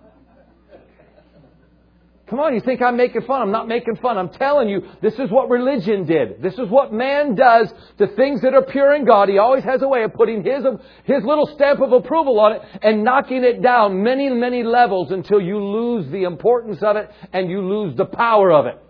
Come 2.28 2.40
on, 2.40 2.56
you 2.56 2.60
think 2.60 2.82
I'm 2.82 2.98
making 2.98 3.22
fun? 3.22 3.44
I'm 3.44 3.52
not 3.52 3.68
making 3.68 3.98
fun. 3.98 4.18
I'm 4.18 4.30
telling 4.30 4.68
you, 4.68 4.82
this 5.00 5.14
is 5.14 5.30
what 5.30 5.48
religion 5.48 6.08
did. 6.08 6.42
This 6.42 6.56
is 6.56 6.68
what 6.70 6.92
man 6.92 7.36
does 7.36 7.72
to 8.00 8.08
things 8.08 8.42
that 8.42 8.56
are 8.56 8.64
pure 8.64 8.96
in 8.96 9.06
God. 9.06 9.30
He 9.30 9.38
always 9.38 9.64
has 9.64 9.84
a 9.84 9.88
way 9.88 10.04
of 10.04 10.14
putting 10.16 10.44
his, 10.44 10.64
his 11.04 11.24
little 11.24 11.46
stamp 11.54 11.82
of 11.82 11.92
approval 11.92 12.40
on 12.40 12.54
it 12.54 12.62
and 12.82 13.04
knocking 13.04 13.44
it 13.44 13.62
down 13.62 14.02
many, 14.02 14.28
many 14.32 14.64
levels 14.64 15.12
until 15.12 15.40
you 15.40 15.64
lose 15.64 16.12
the 16.12 16.24
importance 16.24 16.80
of 16.82 16.96
it 16.96 17.12
and 17.32 17.48
you 17.48 17.62
lose 17.62 17.96
the 17.96 18.06
power 18.06 18.52
of 18.52 18.66
it. 18.66 18.82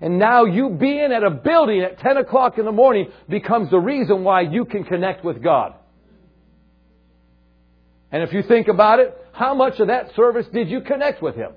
And 0.00 0.18
now 0.18 0.44
you 0.44 0.70
being 0.70 1.12
at 1.12 1.22
a 1.22 1.30
building 1.30 1.80
at 1.80 1.98
10 2.00 2.16
o'clock 2.18 2.58
in 2.58 2.64
the 2.64 2.72
morning 2.72 3.10
becomes 3.28 3.70
the 3.70 3.78
reason 3.78 4.24
why 4.24 4.42
you 4.42 4.64
can 4.64 4.84
connect 4.84 5.24
with 5.24 5.42
God. 5.42 5.74
And 8.10 8.22
if 8.22 8.32
you 8.32 8.42
think 8.42 8.68
about 8.68 9.00
it, 9.00 9.16
how 9.32 9.54
much 9.54 9.80
of 9.80 9.88
that 9.88 10.14
service 10.14 10.46
did 10.52 10.68
you 10.68 10.80
connect 10.82 11.22
with 11.22 11.34
Him? 11.34 11.52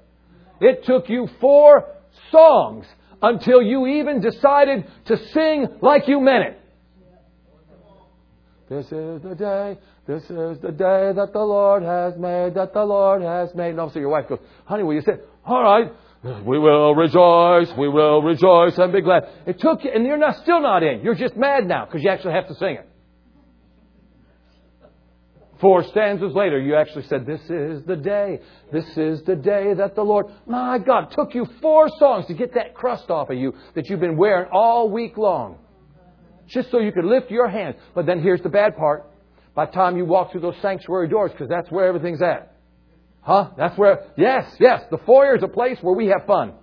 It 0.59 0.85
took 0.85 1.09
you 1.09 1.27
four 1.39 1.85
songs 2.31 2.85
until 3.21 3.61
you 3.61 3.87
even 3.87 4.21
decided 4.21 4.85
to 5.05 5.17
sing 5.33 5.67
like 5.81 6.07
you 6.07 6.19
meant 6.19 6.45
it. 6.45 6.61
This 8.69 8.85
is 8.87 9.21
the 9.21 9.35
day, 9.37 9.77
this 10.07 10.23
is 10.23 10.59
the 10.59 10.71
day 10.71 11.13
that 11.15 11.29
the 11.31 11.39
Lord 11.39 11.83
has 11.83 12.17
made, 12.17 12.55
that 12.55 12.73
the 12.73 12.83
Lord 12.83 13.21
has 13.21 13.53
made. 13.55 13.69
And 13.69 13.79
also 13.79 13.99
your 13.99 14.09
wife 14.09 14.27
goes, 14.27 14.39
honey, 14.65 14.83
will 14.83 14.93
you 14.93 15.01
say, 15.01 15.19
all 15.45 15.63
right, 15.63 15.91
we 16.45 16.59
will 16.59 16.95
rejoice, 16.95 17.71
we 17.77 17.89
will 17.89 18.21
rejoice 18.21 18.77
and 18.77 18.91
be 18.91 19.01
glad. 19.01 19.27
It 19.45 19.59
took 19.59 19.83
you, 19.83 19.91
and 19.91 20.05
you're 20.05 20.17
not, 20.17 20.37
still 20.37 20.61
not 20.61 20.83
in. 20.83 21.01
You're 21.01 21.15
just 21.15 21.35
mad 21.35 21.65
now 21.65 21.85
because 21.85 22.03
you 22.03 22.09
actually 22.09 22.33
have 22.33 22.47
to 22.47 22.55
sing 22.55 22.75
it. 22.75 22.89
Four 25.59 25.83
stanzas 25.85 26.33
later, 26.33 26.59
you 26.59 26.75
actually 26.75 27.07
said, 27.07 27.25
This 27.25 27.41
is 27.49 27.83
the 27.85 27.95
day, 27.95 28.41
this 28.71 28.85
is 28.95 29.23
the 29.23 29.35
day 29.35 29.73
that 29.73 29.95
the 29.95 30.03
Lord, 30.03 30.27
my 30.45 30.77
God, 30.77 31.11
took 31.11 31.33
you 31.33 31.47
four 31.61 31.89
songs 31.97 32.27
to 32.27 32.35
get 32.35 32.53
that 32.53 32.75
crust 32.75 33.09
off 33.09 33.29
of 33.29 33.37
you 33.37 33.55
that 33.73 33.89
you've 33.89 33.99
been 33.99 34.17
wearing 34.17 34.49
all 34.51 34.89
week 34.89 35.17
long. 35.17 35.57
Just 36.47 36.69
so 36.69 36.79
you 36.79 36.91
could 36.91 37.05
lift 37.05 37.31
your 37.31 37.49
hands. 37.49 37.75
But 37.95 38.05
then 38.05 38.21
here's 38.21 38.41
the 38.41 38.49
bad 38.49 38.77
part. 38.77 39.09
By 39.55 39.65
the 39.65 39.71
time 39.71 39.97
you 39.97 40.05
walk 40.05 40.31
through 40.31 40.41
those 40.41 40.55
sanctuary 40.61 41.09
doors, 41.09 41.31
because 41.31 41.49
that's 41.49 41.71
where 41.71 41.87
everything's 41.87 42.21
at. 42.21 42.56
Huh? 43.27 43.51
That's 43.57 43.77
where, 43.77 44.05
yes, 44.15 44.49
yes, 44.57 44.85
the 44.89 44.99
foyer 44.99 45.35
is 45.35 45.43
a 45.43 45.49
place 45.49 45.77
where 45.81 45.93
we 45.93 46.07
have 46.07 46.25
fun. 46.25 46.53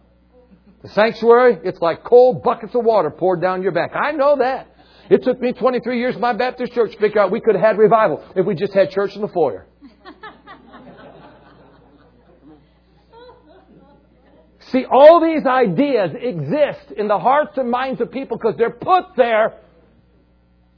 The 0.81 0.89
sanctuary, 0.89 1.59
it's 1.63 1.79
like 1.83 2.05
cold 2.05 2.43
buckets 2.43 2.75
of 2.75 2.87
water 2.87 3.11
poured 3.11 3.43
down 3.43 3.63
your 3.63 3.73
back. 3.73 3.91
I 3.95 4.13
know 4.13 4.39
that. 4.39 4.69
It 5.11 5.25
took 5.25 5.39
me 5.43 5.53
23 5.53 5.99
years 5.99 6.15
of 6.15 6.23
my 6.23 6.33
Baptist 6.33 6.73
church 6.73 6.93
to 6.93 6.99
figure 6.99 7.21
out 7.21 7.31
we 7.31 7.43
could 7.43 7.55
have 7.55 7.63
had 7.63 7.77
revival 7.77 8.25
if 8.35 8.47
we 8.47 8.55
just 8.55 8.73
had 8.73 8.91
church 8.91 9.15
in 9.15 9.21
the 9.21 9.29
foyer. 9.29 9.67
See, 14.73 14.87
all 14.91 15.21
these 15.21 15.45
ideas 15.45 16.13
exist 16.19 16.93
in 16.97 17.09
the 17.09 17.19
hearts 17.19 17.59
and 17.59 17.71
minds 17.71 18.01
of 18.01 18.11
people 18.11 18.39
because 18.39 18.55
they're 18.57 18.71
put 18.71 19.05
there 19.19 19.61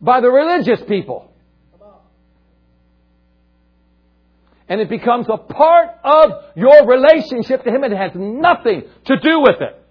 by 0.01 0.20
the 0.20 0.30
religious 0.30 0.80
people. 0.89 1.30
And 4.69 4.81
it 4.81 4.89
becomes 4.89 5.27
a 5.33 5.37
part 5.37 5.91
of 6.03 6.31
your 6.57 6.87
relationship 6.87 7.62
to 7.64 7.71
Him 7.71 7.85
and 7.85 7.93
it 7.93 7.97
has 7.97 8.12
nothing 8.14 8.83
to 9.05 9.17
do 9.21 9.41
with 9.41 9.61
it. 9.61 9.86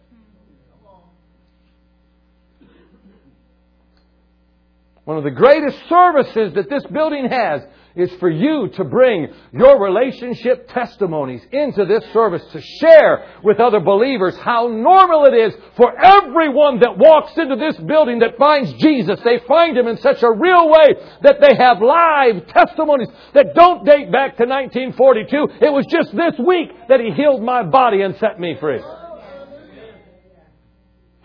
One 5.06 5.18
of 5.18 5.24
the 5.24 5.32
greatest 5.32 5.78
services 5.88 6.54
that 6.56 6.68
this 6.68 6.84
building 6.92 7.30
has 7.30 7.62
is 7.96 8.12
for 8.20 8.30
you 8.30 8.70
to 8.76 8.84
bring 8.84 9.28
your 9.54 9.82
relationship 9.82 10.68
testimonies 10.70 11.42
into 11.52 11.86
this 11.86 12.04
service 12.12 12.44
to 12.52 12.60
share 12.60 13.26
with 13.44 13.60
other 13.60 13.80
believers 13.80 14.36
how 14.38 14.68
normal 14.68 15.26
it 15.26 15.36
is 15.36 15.54
for 15.78 15.94
everyone 16.04 16.80
that 16.80 16.98
walks 16.98 17.32
into 17.38 17.56
this 17.56 17.78
building 17.78 18.20
that 18.20 18.38
finds 18.38 18.74
Jesus. 18.74 19.20
They 19.24 19.40
find 19.48 19.78
Him 19.78 19.88
in 19.88 19.98
such 19.98 20.24
a 20.24 20.32
real 20.32 20.70
way 20.70 20.96
that 21.22 21.40
they 21.40 21.56
have 21.56 21.82
live 21.82 22.48
testimonies 22.48 23.10
that 23.34 23.54
don't 23.56 23.86
date 23.86 24.12
back 24.12 24.38
to 24.38 24.44
1942. 24.44 25.66
It 25.66 25.72
was 25.72 25.86
just 25.86 26.16
this 26.16 26.34
week 26.40 26.72
that 26.90 27.00
He 27.00 27.12
healed 27.12 27.44
my 27.44 27.64
body 27.64 28.02
and 28.02 28.18
set 28.18 28.40
me 28.40 28.58
free. 28.60 28.82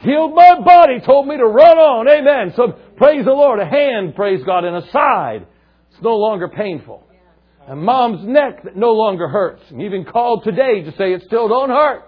Healed 0.00 0.34
my 0.34 0.60
body, 0.64 1.00
told 1.00 1.28
me 1.28 1.36
to 1.36 1.44
run 1.44 1.76
on. 1.76 2.08
Amen. 2.08 2.54
So 2.56 2.72
praise 3.00 3.24
the 3.24 3.32
Lord. 3.32 3.58
A 3.60 3.64
hand, 3.64 4.14
praise 4.14 4.44
God, 4.44 4.64
and 4.64 4.76
a 4.76 4.86
side. 4.90 5.46
It's 5.90 6.02
no 6.02 6.16
longer 6.16 6.48
painful. 6.48 7.02
And 7.66 7.82
mom's 7.82 8.26
neck 8.26 8.64
that 8.64 8.76
no 8.76 8.92
longer 8.92 9.26
hurts. 9.26 9.62
And 9.70 9.80
even 9.82 10.04
called 10.04 10.44
today 10.44 10.82
to 10.82 10.92
say 10.92 11.14
it 11.14 11.22
still 11.22 11.48
don't 11.48 11.70
hurt. 11.70 12.02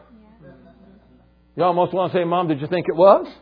You 1.56 1.64
almost 1.64 1.94
want 1.94 2.12
to 2.12 2.18
say, 2.18 2.24
Mom, 2.24 2.48
did 2.48 2.60
you 2.60 2.66
think 2.66 2.88
it 2.88 2.94
was? 2.94 3.26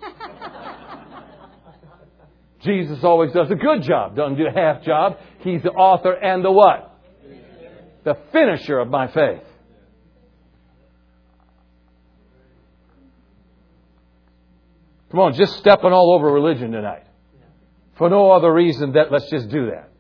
Jesus 2.63 3.03
always 3.03 3.33
does 3.33 3.51
a 3.51 3.55
good 3.55 3.83
job, 3.83 4.17
doesn't 4.17 4.37
do 4.37 4.47
a 4.47 4.53
half 4.53 4.85
job. 4.85 5.17
He's 5.41 5.63
the 5.63 5.71
author 5.71 6.13
and 6.13 6.45
the 6.45 6.53
what? 6.53 6.95
The 8.05 8.17
finisher 8.33 8.79
of 8.79 8.89
my 8.89 9.09
faith. 9.09 9.43
Come 15.11 15.21
on, 15.21 15.35
just 15.35 15.57
stepping 15.59 15.93
all 15.93 16.15
over 16.15 16.31
religion 16.31 16.71
tonight. 16.71 17.05
For 18.01 18.09
no 18.09 18.31
other 18.31 18.51
reason 18.51 18.93
that 18.93 19.13
let's 19.13 19.29
just 19.29 19.51
do 19.51 19.67
that. 19.67 19.91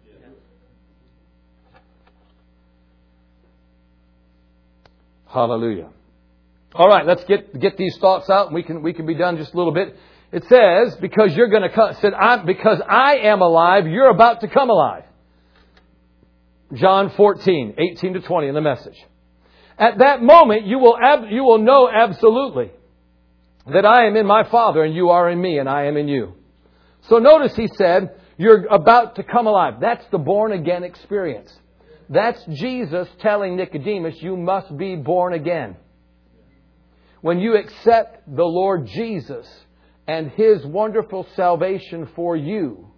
Hallelujah. 5.28 5.90
All 6.74 6.88
right, 6.88 7.04
let's 7.04 7.22
get 7.24 7.60
get 7.60 7.76
these 7.76 7.98
thoughts 7.98 8.30
out, 8.30 8.46
and 8.46 8.54
we 8.54 8.62
can 8.62 8.82
we 8.82 8.94
can 8.94 9.04
be 9.04 9.14
done 9.14 9.36
just 9.36 9.52
a 9.52 9.56
little 9.58 9.74
bit. 9.74 9.98
It 10.32 10.44
says, 10.48 10.96
"Because 10.98 11.36
you're 11.36 11.48
going 11.48 11.60
to 11.60 11.68
come," 11.68 11.92
said, 12.00 12.14
I'm, 12.14 12.46
"Because 12.46 12.80
I 12.88 13.16
am 13.16 13.42
alive, 13.42 13.86
you're 13.86 14.08
about 14.08 14.40
to 14.40 14.48
come 14.48 14.70
alive." 14.70 15.04
John 16.72 17.10
14, 17.10 17.74
18 17.76 18.14
to 18.14 18.20
20 18.20 18.48
in 18.48 18.54
the 18.54 18.62
message. 18.62 18.96
At 19.78 19.98
that 19.98 20.22
moment, 20.22 20.64
you 20.64 20.78
will 20.78 20.96
ab- 20.96 21.28
you 21.30 21.44
will 21.44 21.58
know 21.58 21.86
absolutely 21.86 22.70
that 23.70 23.84
I 23.84 24.06
am 24.06 24.16
in 24.16 24.24
my 24.24 24.44
Father 24.44 24.82
and 24.84 24.94
you 24.94 25.10
are 25.10 25.28
in 25.28 25.38
me 25.38 25.58
and 25.58 25.68
I 25.68 25.84
am 25.84 25.98
in 25.98 26.08
you. 26.08 26.39
So 27.08 27.18
notice 27.18 27.54
he 27.56 27.68
said, 27.68 28.14
you're 28.36 28.66
about 28.66 29.16
to 29.16 29.22
come 29.22 29.46
alive. 29.46 29.74
That's 29.80 30.04
the 30.10 30.18
born 30.18 30.52
again 30.52 30.82
experience. 30.82 31.52
That's 32.08 32.42
Jesus 32.46 33.08
telling 33.20 33.56
Nicodemus, 33.56 34.20
you 34.22 34.36
must 34.36 34.76
be 34.76 34.96
born 34.96 35.32
again. 35.32 35.76
When 37.20 37.38
you 37.38 37.56
accept 37.56 38.34
the 38.34 38.44
Lord 38.44 38.86
Jesus 38.86 39.46
and 40.06 40.30
His 40.30 40.64
wonderful 40.64 41.26
salvation 41.36 42.08
for 42.16 42.34
you, 42.36 42.89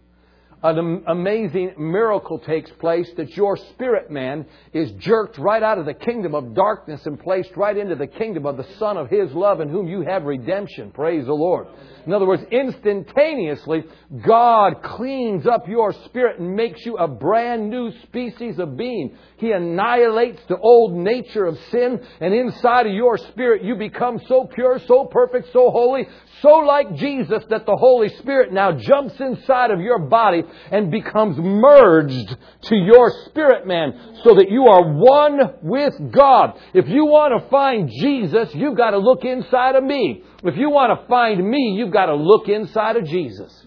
an 0.62 1.02
amazing 1.08 1.72
miracle 1.76 2.38
takes 2.38 2.70
place 2.78 3.10
that 3.16 3.36
your 3.36 3.56
spirit 3.56 4.10
man 4.10 4.46
is 4.72 4.92
jerked 4.92 5.36
right 5.36 5.62
out 5.62 5.78
of 5.78 5.86
the 5.86 5.94
kingdom 5.94 6.36
of 6.36 6.54
darkness 6.54 7.04
and 7.04 7.18
placed 7.18 7.56
right 7.56 7.76
into 7.76 7.96
the 7.96 8.06
kingdom 8.06 8.46
of 8.46 8.56
the 8.56 8.66
Son 8.78 8.96
of 8.96 9.10
His 9.10 9.32
love 9.32 9.60
in 9.60 9.68
whom 9.68 9.88
you 9.88 10.02
have 10.02 10.22
redemption. 10.22 10.92
Praise 10.92 11.26
the 11.26 11.32
Lord. 11.32 11.66
In 12.06 12.12
other 12.12 12.26
words, 12.26 12.42
instantaneously, 12.50 13.84
God 14.24 14.82
cleans 14.82 15.46
up 15.46 15.68
your 15.68 15.92
spirit 16.04 16.38
and 16.38 16.54
makes 16.54 16.84
you 16.84 16.96
a 16.96 17.06
brand 17.06 17.70
new 17.70 17.92
species 18.02 18.58
of 18.58 18.76
being. 18.76 19.16
He 19.38 19.52
annihilates 19.52 20.42
the 20.48 20.58
old 20.58 20.94
nature 20.94 21.46
of 21.46 21.58
sin, 21.70 22.00
and 22.20 22.34
inside 22.34 22.86
of 22.86 22.92
your 22.92 23.18
spirit, 23.18 23.62
you 23.62 23.76
become 23.76 24.20
so 24.26 24.48
pure, 24.52 24.80
so 24.86 25.06
perfect, 25.06 25.52
so 25.52 25.70
holy, 25.70 26.08
so 26.40 26.58
like 26.58 26.94
Jesus 26.96 27.44
that 27.50 27.66
the 27.66 27.76
Holy 27.76 28.08
Spirit 28.18 28.52
now 28.52 28.72
jumps 28.72 29.18
inside 29.20 29.70
of 29.70 29.80
your 29.80 30.00
body 30.00 30.42
and 30.70 30.90
becomes 30.90 31.36
merged 31.38 32.36
to 32.62 32.76
your 32.76 33.10
spirit 33.26 33.66
man 33.66 34.18
so 34.24 34.34
that 34.34 34.50
you 34.50 34.66
are 34.66 34.92
one 34.92 35.54
with 35.62 35.94
God. 36.12 36.58
If 36.74 36.88
you 36.88 37.06
want 37.06 37.40
to 37.42 37.48
find 37.48 37.90
Jesus, 37.90 38.54
you've 38.54 38.76
got 38.76 38.90
to 38.90 38.98
look 38.98 39.24
inside 39.24 39.76
of 39.76 39.84
me. 39.84 40.22
If 40.44 40.56
you 40.56 40.70
want 40.70 40.98
to 40.98 41.06
find 41.06 41.48
me, 41.48 41.74
you've 41.76 41.92
got 41.92 42.06
to 42.06 42.14
look 42.14 42.48
inside 42.48 42.96
of 42.96 43.04
Jesus. 43.04 43.66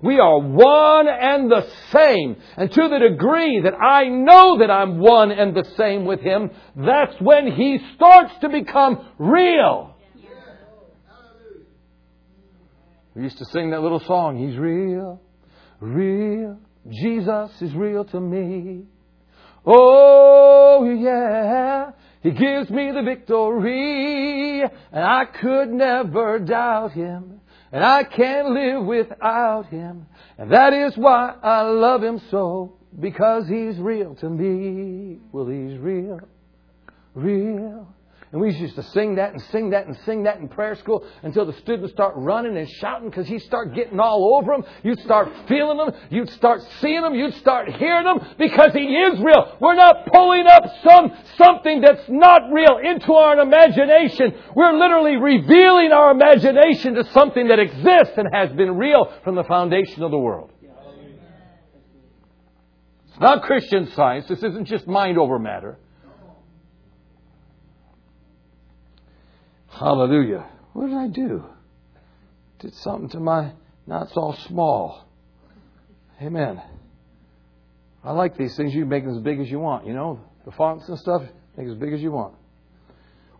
We 0.00 0.20
are 0.20 0.38
one 0.38 1.08
and 1.08 1.50
the 1.50 1.66
same. 1.90 2.36
And 2.56 2.70
to 2.70 2.88
the 2.88 2.98
degree 3.10 3.60
that 3.64 3.74
I 3.74 4.08
know 4.08 4.58
that 4.58 4.70
I'm 4.70 5.00
one 5.00 5.32
and 5.32 5.56
the 5.56 5.64
same 5.76 6.04
with 6.04 6.20
Him, 6.20 6.50
that's 6.76 7.20
when 7.20 7.50
He 7.50 7.80
starts 7.96 8.32
to 8.42 8.48
become 8.48 9.04
real. 9.18 9.96
We 13.14 13.24
used 13.24 13.38
to 13.38 13.44
sing 13.46 13.70
that 13.70 13.82
little 13.82 13.98
song, 14.00 14.38
He's 14.38 14.56
real, 14.56 15.20
real. 15.80 16.58
Jesus 16.88 17.50
is 17.60 17.74
real 17.74 18.04
to 18.06 18.20
me. 18.20 18.84
Oh, 19.66 20.84
yeah. 20.84 21.92
He 22.22 22.30
gives 22.30 22.70
me 22.70 22.90
the 22.92 23.02
victory, 23.02 24.62
and 24.62 25.04
I 25.04 25.24
could 25.40 25.70
never 25.70 26.38
doubt 26.40 26.92
Him, 26.92 27.40
and 27.70 27.84
I 27.84 28.02
can't 28.04 28.50
live 28.50 28.84
without 28.84 29.66
Him, 29.66 30.06
and 30.36 30.50
that 30.50 30.72
is 30.72 30.96
why 30.96 31.34
I 31.42 31.62
love 31.62 32.02
Him 32.02 32.20
so, 32.30 32.74
because 32.98 33.46
He's 33.48 33.78
real 33.78 34.16
to 34.16 34.28
me. 34.28 35.18
Well, 35.30 35.46
He's 35.46 35.78
real, 35.78 36.20
real. 37.14 37.94
And 38.30 38.42
we 38.42 38.52
used 38.52 38.74
to 38.76 38.82
sing 38.82 39.14
that 39.14 39.32
and 39.32 39.40
sing 39.50 39.70
that 39.70 39.86
and 39.86 39.96
sing 40.04 40.24
that 40.24 40.36
in 40.38 40.48
prayer 40.48 40.74
school 40.76 41.02
until 41.22 41.46
the 41.46 41.54
students 41.54 41.92
start 41.92 42.12
running 42.16 42.58
and 42.58 42.68
shouting 42.68 43.08
because 43.08 43.28
you 43.30 43.38
start 43.38 43.74
getting 43.74 43.98
all 43.98 44.36
over 44.36 44.52
them. 44.52 44.64
You'd 44.82 45.00
start 45.00 45.30
feeling 45.48 45.78
them. 45.78 45.92
You'd 46.10 46.28
start 46.30 46.60
seeing 46.82 47.00
them. 47.00 47.14
You'd 47.14 47.34
start 47.36 47.70
hearing 47.70 48.04
them 48.04 48.34
because 48.38 48.74
He 48.74 48.80
is 48.80 49.18
real. 49.20 49.56
We're 49.60 49.76
not 49.76 50.06
pulling 50.12 50.46
up 50.46 50.62
some, 50.86 51.12
something 51.38 51.80
that's 51.80 52.06
not 52.08 52.42
real 52.52 52.78
into 52.84 53.14
our 53.14 53.38
imagination. 53.40 54.34
We're 54.54 54.78
literally 54.78 55.16
revealing 55.16 55.92
our 55.92 56.10
imagination 56.10 56.94
to 56.96 57.04
something 57.12 57.48
that 57.48 57.58
exists 57.58 58.18
and 58.18 58.28
has 58.30 58.50
been 58.52 58.76
real 58.76 59.10
from 59.24 59.36
the 59.36 59.44
foundation 59.44 60.02
of 60.02 60.10
the 60.10 60.18
world. 60.18 60.50
It's 63.08 63.20
not 63.20 63.42
Christian 63.42 63.90
science. 63.92 64.26
This 64.28 64.42
isn't 64.42 64.66
just 64.66 64.86
mind 64.86 65.16
over 65.16 65.38
matter. 65.38 65.78
Hallelujah. 69.78 70.44
What 70.72 70.88
did 70.88 70.96
I 70.96 71.06
do? 71.06 71.44
Did 72.58 72.74
something 72.74 73.10
to 73.10 73.20
my. 73.20 73.52
Now 73.86 74.02
it's 74.02 74.16
all 74.16 74.36
small. 74.48 75.04
Amen. 76.20 76.60
I 78.02 78.12
like 78.12 78.36
these 78.36 78.56
things. 78.56 78.74
You 78.74 78.86
make 78.86 79.04
them 79.04 79.16
as 79.16 79.22
big 79.22 79.38
as 79.40 79.48
you 79.48 79.60
want. 79.60 79.86
You 79.86 79.92
know, 79.92 80.20
the 80.44 80.50
fonts 80.52 80.88
and 80.88 80.98
stuff, 80.98 81.22
make 81.56 81.68
as 81.68 81.74
big 81.74 81.92
as 81.92 82.00
you 82.00 82.10
want. 82.10 82.34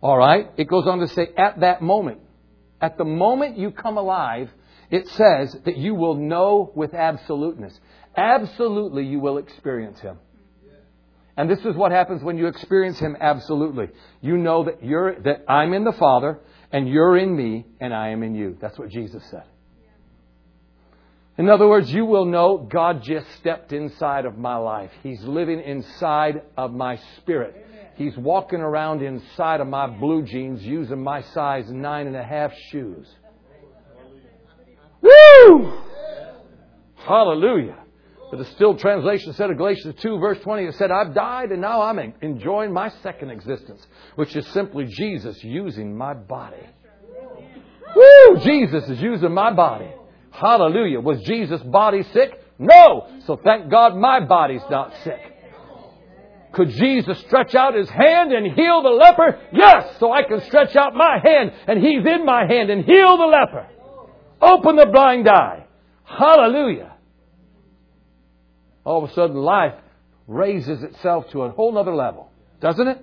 All 0.01 0.17
right. 0.17 0.49
It 0.55 0.69
goes 0.69 0.87
on 0.87 0.99
to 0.99 1.07
say, 1.09 1.27
at 1.37 1.59
that 1.59 1.81
moment, 1.81 2.19
at 2.79 2.97
the 2.97 3.05
moment 3.05 3.57
you 3.57 3.71
come 3.71 3.97
alive, 3.97 4.49
it 4.89 5.07
says 5.09 5.55
that 5.65 5.77
you 5.77 5.93
will 5.93 6.15
know 6.15 6.71
with 6.73 6.93
absoluteness. 6.93 7.77
Absolutely, 8.15 9.05
you 9.05 9.19
will 9.19 9.37
experience 9.37 9.99
Him. 9.99 10.17
And 11.39 11.49
this 11.49 11.59
is 11.59 11.73
what 11.73 11.93
happens 11.93 12.21
when 12.21 12.37
you 12.37 12.47
experience 12.47 12.99
Him 12.99 13.15
absolutely. 13.17 13.87
You 14.19 14.37
know 14.37 14.65
that 14.65 14.83
you're, 14.83 15.17
that 15.21 15.45
I'm 15.47 15.71
in 15.71 15.85
the 15.85 15.93
Father, 15.93 16.37
and 16.69 16.89
you're 16.89 17.15
in 17.15 17.33
me, 17.33 17.65
and 17.79 17.93
I 17.93 18.09
am 18.09 18.23
in 18.23 18.35
you. 18.35 18.57
That's 18.59 18.77
what 18.77 18.89
Jesus 18.89 19.23
said. 19.31 19.45
In 21.37 21.47
other 21.47 21.65
words, 21.65 21.89
you 21.93 22.03
will 22.03 22.25
know 22.25 22.57
God 22.57 23.03
just 23.03 23.25
stepped 23.39 23.71
inside 23.71 24.25
of 24.25 24.37
my 24.37 24.57
life. 24.57 24.91
He's 25.01 25.21
living 25.21 25.61
inside 25.61 26.41
of 26.57 26.73
my 26.73 26.99
spirit. 27.15 27.55
He's 27.95 28.17
walking 28.17 28.59
around 28.59 29.01
inside 29.01 29.61
of 29.61 29.67
my 29.67 29.87
blue 29.87 30.23
jeans 30.23 30.61
using 30.61 31.01
my 31.01 31.21
size 31.21 31.71
nine 31.71 32.07
and 32.07 32.17
a 32.17 32.23
half 32.23 32.51
shoes. 32.69 33.07
Woo! 35.01 35.73
Hallelujah. 36.95 37.77
But 38.29 38.37
the 38.37 38.45
still 38.45 38.75
translation 38.75 39.33
said 39.33 39.49
of 39.49 39.57
Galatians 39.57 39.95
2, 40.01 40.19
verse 40.19 40.37
20, 40.43 40.65
it 40.65 40.75
said, 40.75 40.91
I've 40.91 41.15
died 41.15 41.51
and 41.51 41.61
now 41.61 41.81
I'm 41.81 42.13
enjoying 42.21 42.71
my 42.71 42.89
second 43.01 43.31
existence, 43.31 43.85
which 44.15 44.35
is 44.35 44.45
simply 44.47 44.85
Jesus 44.85 45.43
using 45.43 45.97
my 45.97 46.13
body. 46.13 46.61
Woo! 47.95 48.37
Jesus 48.43 48.87
is 48.87 49.01
using 49.01 49.33
my 49.33 49.51
body. 49.51 49.89
Hallelujah. 50.31 50.99
Was 50.99 51.21
Jesus' 51.23 51.61
body 51.63 52.03
sick? 52.13 52.39
No. 52.59 53.07
So 53.25 53.39
thank 53.43 53.71
God 53.71 53.95
my 53.95 54.19
body's 54.19 54.61
not 54.69 54.93
sick. 55.03 55.19
Could 56.51 56.69
Jesus 56.69 57.19
stretch 57.19 57.55
out 57.55 57.75
his 57.75 57.89
hand 57.89 58.31
and 58.31 58.45
heal 58.45 58.81
the 58.83 58.89
leper? 58.89 59.39
Yes. 59.51 59.97
So 59.99 60.11
I 60.11 60.23
can 60.23 60.41
stretch 60.41 60.75
out 60.75 60.93
my 60.93 61.17
hand 61.23 61.51
and 61.67 61.79
he's 61.79 62.05
in 62.05 62.25
my 62.25 62.45
hand 62.47 62.69
and 62.69 62.85
heal 62.85 63.17
the 63.17 63.25
leper. 63.25 63.67
Open 64.41 64.75
the 64.75 64.87
blind 64.87 65.27
eye. 65.27 65.65
Hallelujah. 66.03 66.88
All 68.83 69.03
of 69.03 69.09
a 69.09 69.13
sudden 69.13 69.35
life 69.35 69.75
raises 70.27 70.83
itself 70.83 71.25
to 71.31 71.43
a 71.43 71.49
whole 71.49 71.77
other 71.77 71.95
level. 71.95 72.31
Doesn't 72.61 72.87
it? 72.87 72.97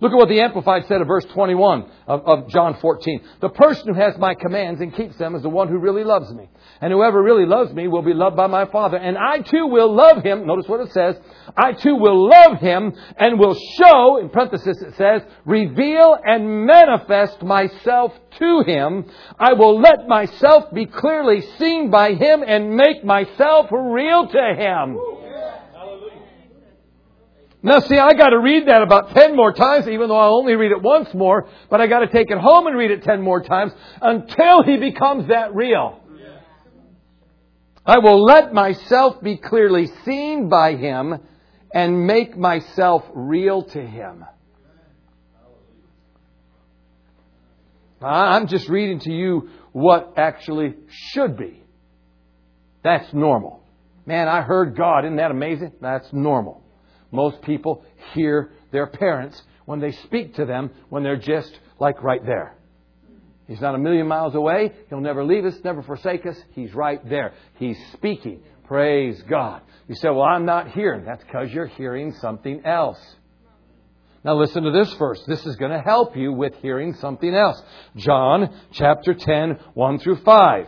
Look 0.00 0.12
at 0.12 0.16
what 0.16 0.30
the 0.30 0.40
Amplified 0.40 0.86
said 0.88 1.02
of 1.02 1.06
verse 1.06 1.26
21 1.34 1.84
of, 2.06 2.26
of, 2.26 2.48
John 2.48 2.78
14. 2.80 3.20
The 3.42 3.50
person 3.50 3.88
who 3.88 4.00
has 4.00 4.16
my 4.16 4.34
commands 4.34 4.80
and 4.80 4.94
keeps 4.94 5.18
them 5.18 5.34
is 5.34 5.42
the 5.42 5.50
one 5.50 5.68
who 5.68 5.78
really 5.78 6.04
loves 6.04 6.32
me. 6.32 6.48
And 6.80 6.90
whoever 6.90 7.22
really 7.22 7.44
loves 7.44 7.72
me 7.74 7.86
will 7.86 8.00
be 8.00 8.14
loved 8.14 8.34
by 8.34 8.46
my 8.46 8.64
Father. 8.64 8.96
And 8.96 9.18
I 9.18 9.40
too 9.40 9.66
will 9.66 9.94
love 9.94 10.22
him. 10.24 10.46
Notice 10.46 10.66
what 10.68 10.80
it 10.80 10.92
says. 10.92 11.16
I 11.54 11.72
too 11.72 11.96
will 11.96 12.30
love 12.30 12.58
him 12.60 12.94
and 13.18 13.38
will 13.38 13.54
show, 13.54 14.18
in 14.18 14.30
parenthesis 14.30 14.80
it 14.80 14.94
says, 14.96 15.20
reveal 15.44 16.16
and 16.24 16.64
manifest 16.66 17.42
myself 17.42 18.12
to 18.38 18.62
him. 18.66 19.04
I 19.38 19.52
will 19.52 19.78
let 19.80 20.08
myself 20.08 20.72
be 20.72 20.86
clearly 20.86 21.42
seen 21.58 21.90
by 21.90 22.14
him 22.14 22.42
and 22.46 22.74
make 22.74 23.04
myself 23.04 23.66
real 23.70 24.28
to 24.28 24.54
him. 24.56 25.19
Now 27.62 27.80
see, 27.80 27.98
I 27.98 28.14
gotta 28.14 28.38
read 28.38 28.68
that 28.68 28.82
about 28.82 29.14
ten 29.14 29.36
more 29.36 29.52
times, 29.52 29.86
even 29.86 30.08
though 30.08 30.16
I 30.16 30.28
only 30.28 30.54
read 30.54 30.72
it 30.72 30.82
once 30.82 31.12
more, 31.12 31.48
but 31.68 31.80
I 31.80 31.86
gotta 31.86 32.06
take 32.06 32.30
it 32.30 32.38
home 32.38 32.66
and 32.66 32.76
read 32.76 32.90
it 32.90 33.02
ten 33.02 33.20
more 33.20 33.42
times 33.42 33.72
until 34.00 34.62
he 34.62 34.78
becomes 34.78 35.28
that 35.28 35.54
real. 35.54 36.00
I 37.84 37.98
will 37.98 38.22
let 38.22 38.52
myself 38.52 39.20
be 39.22 39.36
clearly 39.36 39.88
seen 40.04 40.48
by 40.48 40.76
him 40.76 41.18
and 41.72 42.06
make 42.06 42.36
myself 42.36 43.04
real 43.14 43.62
to 43.64 43.80
him. 43.80 44.24
I'm 48.02 48.46
just 48.46 48.68
reading 48.68 49.00
to 49.00 49.12
you 49.12 49.50
what 49.72 50.14
actually 50.16 50.74
should 50.88 51.36
be. 51.36 51.62
That's 52.82 53.12
normal. 53.12 53.62
Man, 54.06 54.28
I 54.28 54.40
heard 54.40 54.76
God. 54.76 55.04
Isn't 55.04 55.16
that 55.16 55.30
amazing? 55.30 55.72
That's 55.80 56.10
normal. 56.12 56.62
Most 57.10 57.42
people 57.42 57.84
hear 58.14 58.50
their 58.70 58.86
parents 58.86 59.40
when 59.64 59.80
they 59.80 59.92
speak 59.92 60.34
to 60.34 60.44
them 60.44 60.70
when 60.88 61.02
they're 61.02 61.16
just 61.16 61.58
like 61.78 62.02
right 62.02 62.24
there. 62.24 62.56
He's 63.46 63.60
not 63.60 63.74
a 63.74 63.78
million 63.78 64.06
miles 64.06 64.34
away. 64.36 64.72
He'll 64.88 65.00
never 65.00 65.24
leave 65.24 65.44
us, 65.44 65.56
never 65.64 65.82
forsake 65.82 66.24
us. 66.24 66.40
He's 66.52 66.72
right 66.72 67.06
there. 67.08 67.32
He's 67.56 67.78
speaking. 67.94 68.42
Praise 68.64 69.20
God. 69.28 69.62
You 69.88 69.96
say, 69.96 70.08
well, 70.08 70.22
I'm 70.22 70.44
not 70.44 70.70
hearing. 70.70 71.04
That's 71.04 71.24
because 71.24 71.50
you're 71.50 71.66
hearing 71.66 72.12
something 72.14 72.64
else. 72.64 73.00
Now 74.22 74.36
listen 74.36 74.62
to 74.62 74.70
this 74.70 74.92
verse. 74.94 75.20
This 75.26 75.44
is 75.46 75.56
going 75.56 75.72
to 75.72 75.80
help 75.80 76.16
you 76.16 76.32
with 76.32 76.54
hearing 76.62 76.94
something 76.94 77.34
else. 77.34 77.60
John 77.96 78.54
chapter 78.72 79.14
10, 79.14 79.58
1 79.74 79.98
through 79.98 80.18
5. 80.18 80.66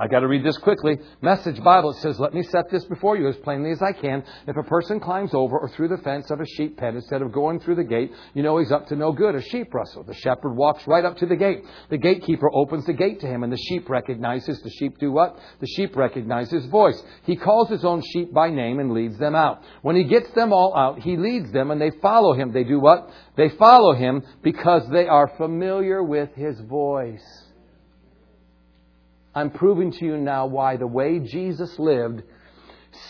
I 0.00 0.06
got 0.06 0.20
to 0.20 0.28
read 0.28 0.44
this 0.44 0.56
quickly. 0.58 0.98
Message 1.22 1.60
Bible 1.62 1.92
says, 1.94 2.20
"Let 2.20 2.32
me 2.32 2.42
set 2.44 2.70
this 2.70 2.84
before 2.84 3.16
you 3.16 3.26
as 3.26 3.36
plainly 3.38 3.72
as 3.72 3.82
I 3.82 3.92
can. 3.92 4.22
If 4.46 4.56
a 4.56 4.62
person 4.62 5.00
climbs 5.00 5.34
over 5.34 5.58
or 5.58 5.68
through 5.70 5.88
the 5.88 5.98
fence 5.98 6.30
of 6.30 6.40
a 6.40 6.46
sheep 6.46 6.76
pen 6.76 6.94
instead 6.94 7.20
of 7.20 7.32
going 7.32 7.58
through 7.58 7.74
the 7.74 7.84
gate, 7.84 8.12
you 8.32 8.44
know 8.44 8.58
he's 8.58 8.70
up 8.70 8.86
to 8.88 8.96
no 8.96 9.10
good. 9.10 9.34
A 9.34 9.42
sheep 9.42 9.74
rustle. 9.74 10.04
The 10.04 10.14
shepherd 10.14 10.54
walks 10.54 10.86
right 10.86 11.04
up 11.04 11.16
to 11.16 11.26
the 11.26 11.34
gate. 11.34 11.64
The 11.90 11.98
gatekeeper 11.98 12.48
opens 12.54 12.86
the 12.86 12.92
gate 12.92 13.20
to 13.20 13.26
him, 13.26 13.42
and 13.42 13.52
the 13.52 13.56
sheep 13.56 13.90
recognizes. 13.90 14.60
The 14.60 14.70
sheep 14.70 14.98
do 14.98 15.10
what? 15.10 15.36
The 15.58 15.66
sheep 15.66 15.96
recognize 15.96 16.50
his 16.50 16.66
voice. 16.66 17.02
He 17.24 17.34
calls 17.34 17.68
his 17.68 17.84
own 17.84 18.00
sheep 18.12 18.32
by 18.32 18.50
name 18.50 18.78
and 18.78 18.92
leads 18.92 19.18
them 19.18 19.34
out. 19.34 19.62
When 19.82 19.96
he 19.96 20.04
gets 20.04 20.30
them 20.30 20.52
all 20.52 20.76
out, 20.76 21.00
he 21.00 21.16
leads 21.16 21.50
them, 21.50 21.72
and 21.72 21.80
they 21.80 21.90
follow 21.90 22.34
him. 22.34 22.52
They 22.52 22.64
do 22.64 22.78
what? 22.78 23.10
They 23.36 23.48
follow 23.48 23.94
him 23.94 24.22
because 24.42 24.88
they 24.90 25.08
are 25.08 25.26
familiar 25.36 26.04
with 26.04 26.32
his 26.36 26.60
voice." 26.60 27.47
I'm 29.38 29.50
proving 29.52 29.92
to 29.92 30.04
you 30.04 30.16
now 30.16 30.46
why 30.46 30.76
the 30.76 30.88
way 30.88 31.20
Jesus 31.20 31.78
lived, 31.78 32.24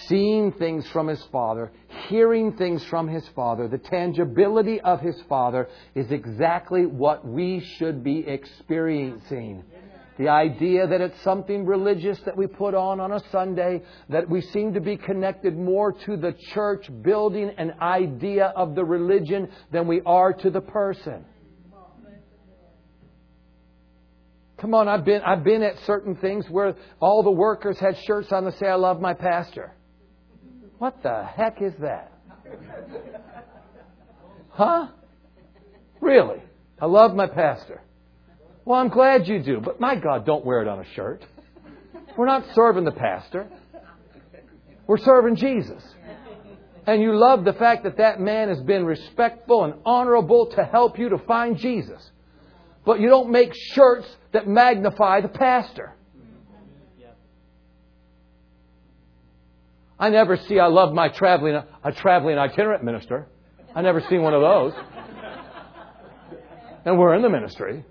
seeing 0.08 0.52
things 0.52 0.86
from 0.88 1.08
his 1.08 1.24
Father, 1.32 1.72
hearing 2.08 2.52
things 2.52 2.84
from 2.84 3.08
his 3.08 3.26
Father, 3.34 3.66
the 3.66 3.78
tangibility 3.78 4.78
of 4.78 5.00
his 5.00 5.18
Father 5.26 5.70
is 5.94 6.10
exactly 6.10 6.84
what 6.84 7.26
we 7.26 7.60
should 7.78 8.04
be 8.04 8.26
experiencing. 8.26 9.64
The 10.18 10.28
idea 10.28 10.86
that 10.86 11.00
it's 11.00 11.18
something 11.22 11.64
religious 11.64 12.20
that 12.26 12.36
we 12.36 12.46
put 12.46 12.74
on 12.74 13.00
on 13.00 13.12
a 13.12 13.22
Sunday, 13.32 13.82
that 14.10 14.28
we 14.28 14.42
seem 14.42 14.74
to 14.74 14.82
be 14.82 14.98
connected 14.98 15.56
more 15.56 15.92
to 15.92 16.18
the 16.18 16.34
church 16.52 16.90
building 17.00 17.52
an 17.56 17.72
idea 17.80 18.52
of 18.54 18.74
the 18.74 18.84
religion 18.84 19.48
than 19.72 19.86
we 19.86 20.02
are 20.04 20.34
to 20.34 20.50
the 20.50 20.60
person. 20.60 21.24
Come 24.60 24.74
on, 24.74 24.88
I've 24.88 25.04
been, 25.04 25.22
I've 25.22 25.44
been 25.44 25.62
at 25.62 25.78
certain 25.86 26.16
things 26.16 26.44
where 26.50 26.74
all 27.00 27.22
the 27.22 27.30
workers 27.30 27.78
had 27.78 27.96
shirts 28.06 28.32
on 28.32 28.44
that 28.44 28.58
say, 28.58 28.66
I 28.66 28.74
love 28.74 29.00
my 29.00 29.14
pastor. 29.14 29.72
What 30.78 31.02
the 31.02 31.24
heck 31.24 31.62
is 31.62 31.74
that? 31.80 32.12
Huh? 34.50 34.88
Really? 36.00 36.42
I 36.80 36.86
love 36.86 37.14
my 37.14 37.28
pastor. 37.28 37.82
Well, 38.64 38.80
I'm 38.80 38.88
glad 38.88 39.28
you 39.28 39.42
do, 39.42 39.60
but 39.60 39.80
my 39.80 39.94
God, 39.94 40.26
don't 40.26 40.44
wear 40.44 40.60
it 40.62 40.68
on 40.68 40.80
a 40.80 40.94
shirt. 40.94 41.24
We're 42.16 42.26
not 42.26 42.44
serving 42.54 42.84
the 42.84 42.92
pastor. 42.92 43.48
We're 44.88 44.98
serving 44.98 45.36
Jesus. 45.36 45.82
And 46.86 47.00
you 47.00 47.16
love 47.16 47.44
the 47.44 47.52
fact 47.52 47.84
that 47.84 47.98
that 47.98 48.18
man 48.18 48.48
has 48.48 48.60
been 48.60 48.84
respectful 48.84 49.64
and 49.64 49.74
honorable 49.84 50.46
to 50.56 50.64
help 50.64 50.98
you 50.98 51.10
to 51.10 51.18
find 51.18 51.58
Jesus 51.58 52.02
but 52.88 53.00
you 53.00 53.10
don't 53.10 53.30
make 53.30 53.52
shirts 53.54 54.08
that 54.32 54.48
magnify 54.48 55.20
the 55.20 55.28
pastor. 55.28 55.92
I 59.98 60.08
never 60.08 60.38
see 60.38 60.58
I 60.58 60.68
love 60.68 60.94
my 60.94 61.10
traveling 61.10 61.62
a 61.84 61.92
traveling 61.92 62.38
itinerant 62.38 62.82
minister. 62.82 63.26
I 63.74 63.82
never 63.82 64.00
seen 64.08 64.22
one 64.22 64.32
of 64.32 64.40
those. 64.40 64.72
And 66.86 66.98
we're 66.98 67.14
in 67.14 67.20
the 67.20 67.28
ministry. 67.28 67.84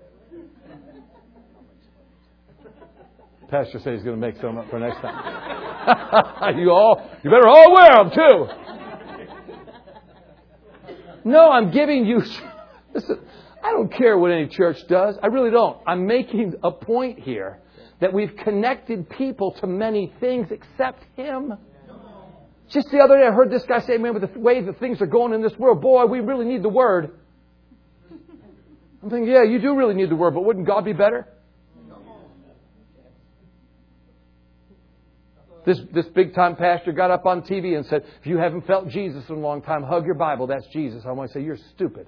Pastor 3.48 3.78
said 3.78 3.94
he's 3.94 4.02
going 4.02 4.20
to 4.20 4.26
make 4.26 4.34
some 4.40 4.58
up 4.58 4.68
for 4.68 4.80
next 4.80 5.00
time. 5.00 6.56
you 6.58 6.72
all, 6.72 7.08
you 7.22 7.30
better 7.30 7.46
all 7.46 7.72
wear 7.72 7.90
them 8.02 8.10
too. 8.10 8.48
No, 11.24 11.52
I'm 11.52 11.70
giving 11.70 12.04
you. 12.04 12.20
Listen, 12.94 13.20
I 13.62 13.72
don't 13.72 13.92
care 13.92 14.16
what 14.18 14.30
any 14.30 14.48
church 14.48 14.78
does. 14.88 15.16
I 15.22 15.26
really 15.26 15.50
don't. 15.50 15.78
I'm 15.86 16.06
making 16.06 16.54
a 16.62 16.70
point 16.70 17.20
here 17.20 17.60
that 18.00 18.12
we've 18.12 18.34
connected 18.36 19.08
people 19.10 19.52
to 19.60 19.66
many 19.66 20.12
things 20.20 20.48
except 20.50 21.04
Him. 21.16 21.54
Just 22.68 22.90
the 22.90 22.98
other 22.98 23.18
day, 23.18 23.26
I 23.26 23.32
heard 23.32 23.50
this 23.50 23.64
guy 23.64 23.80
say, 23.80 23.96
man, 23.96 24.14
with 24.14 24.32
the 24.32 24.38
way 24.38 24.60
that 24.60 24.78
things 24.78 25.00
are 25.00 25.06
going 25.06 25.32
in 25.32 25.42
this 25.42 25.56
world, 25.58 25.80
boy, 25.80 26.04
we 26.04 26.20
really 26.20 26.44
need 26.44 26.62
the 26.62 26.68
Word. 26.68 27.10
I'm 29.02 29.10
thinking, 29.10 29.32
yeah, 29.32 29.42
you 29.42 29.58
do 29.58 29.74
really 29.76 29.94
need 29.94 30.10
the 30.10 30.16
Word, 30.16 30.34
but 30.34 30.44
wouldn't 30.44 30.66
God 30.66 30.84
be 30.84 30.92
better? 30.92 31.26
This, 35.64 35.80
this 35.92 36.06
big 36.14 36.34
time 36.34 36.56
pastor 36.56 36.92
got 36.92 37.10
up 37.10 37.26
on 37.26 37.42
TV 37.42 37.76
and 37.76 37.84
said, 37.86 38.02
if 38.20 38.26
you 38.26 38.38
haven't 38.38 38.66
felt 38.66 38.88
Jesus 38.88 39.28
in 39.28 39.34
a 39.34 39.38
long 39.38 39.60
time, 39.60 39.82
hug 39.82 40.06
your 40.06 40.14
Bible. 40.14 40.46
That's 40.46 40.66
Jesus. 40.68 41.04
I 41.06 41.12
want 41.12 41.30
to 41.30 41.38
say, 41.38 41.44
you're 41.44 41.58
stupid. 41.74 42.06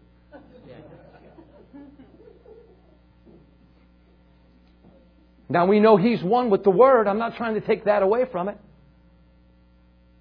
Now 5.50 5.66
we 5.66 5.80
know 5.80 5.96
He's 5.96 6.22
one 6.22 6.48
with 6.48 6.64
the 6.64 6.70
Word. 6.70 7.06
I'm 7.06 7.18
not 7.18 7.36
trying 7.36 7.54
to 7.54 7.60
take 7.60 7.84
that 7.84 8.02
away 8.02 8.24
from 8.30 8.48
it. 8.48 8.56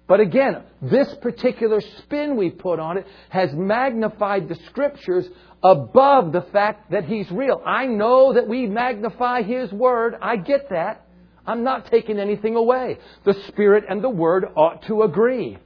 But 0.06 0.18
again, 0.18 0.64
this 0.82 1.14
particular 1.22 1.80
spin 1.98 2.36
we 2.36 2.50
put 2.50 2.80
on 2.80 2.98
it 2.98 3.06
has 3.28 3.52
magnified 3.54 4.48
the 4.48 4.56
scriptures 4.66 5.24
above 5.62 6.32
the 6.32 6.42
fact 6.52 6.90
that 6.90 7.04
He's 7.04 7.30
real. 7.30 7.62
I 7.64 7.86
know 7.86 8.34
that 8.34 8.48
we 8.48 8.66
magnify 8.66 9.42
His 9.42 9.72
Word. 9.72 10.16
I 10.20 10.36
get 10.36 10.70
that. 10.70 11.06
I'm 11.46 11.62
not 11.62 11.90
taking 11.90 12.18
anything 12.18 12.56
away. 12.56 12.98
The 13.24 13.34
Spirit 13.48 13.84
and 13.88 14.02
the 14.02 14.10
Word 14.10 14.44
ought 14.56 14.82
to 14.88 15.02
agree. 15.02 15.58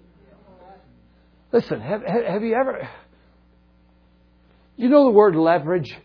Listen, 1.53 1.81
have, 1.81 2.03
have 2.03 2.43
you 2.43 2.55
ever. 2.55 2.89
You 4.77 4.89
know 4.89 5.05
the 5.05 5.11
word 5.11 5.37
leverage? 5.37 5.97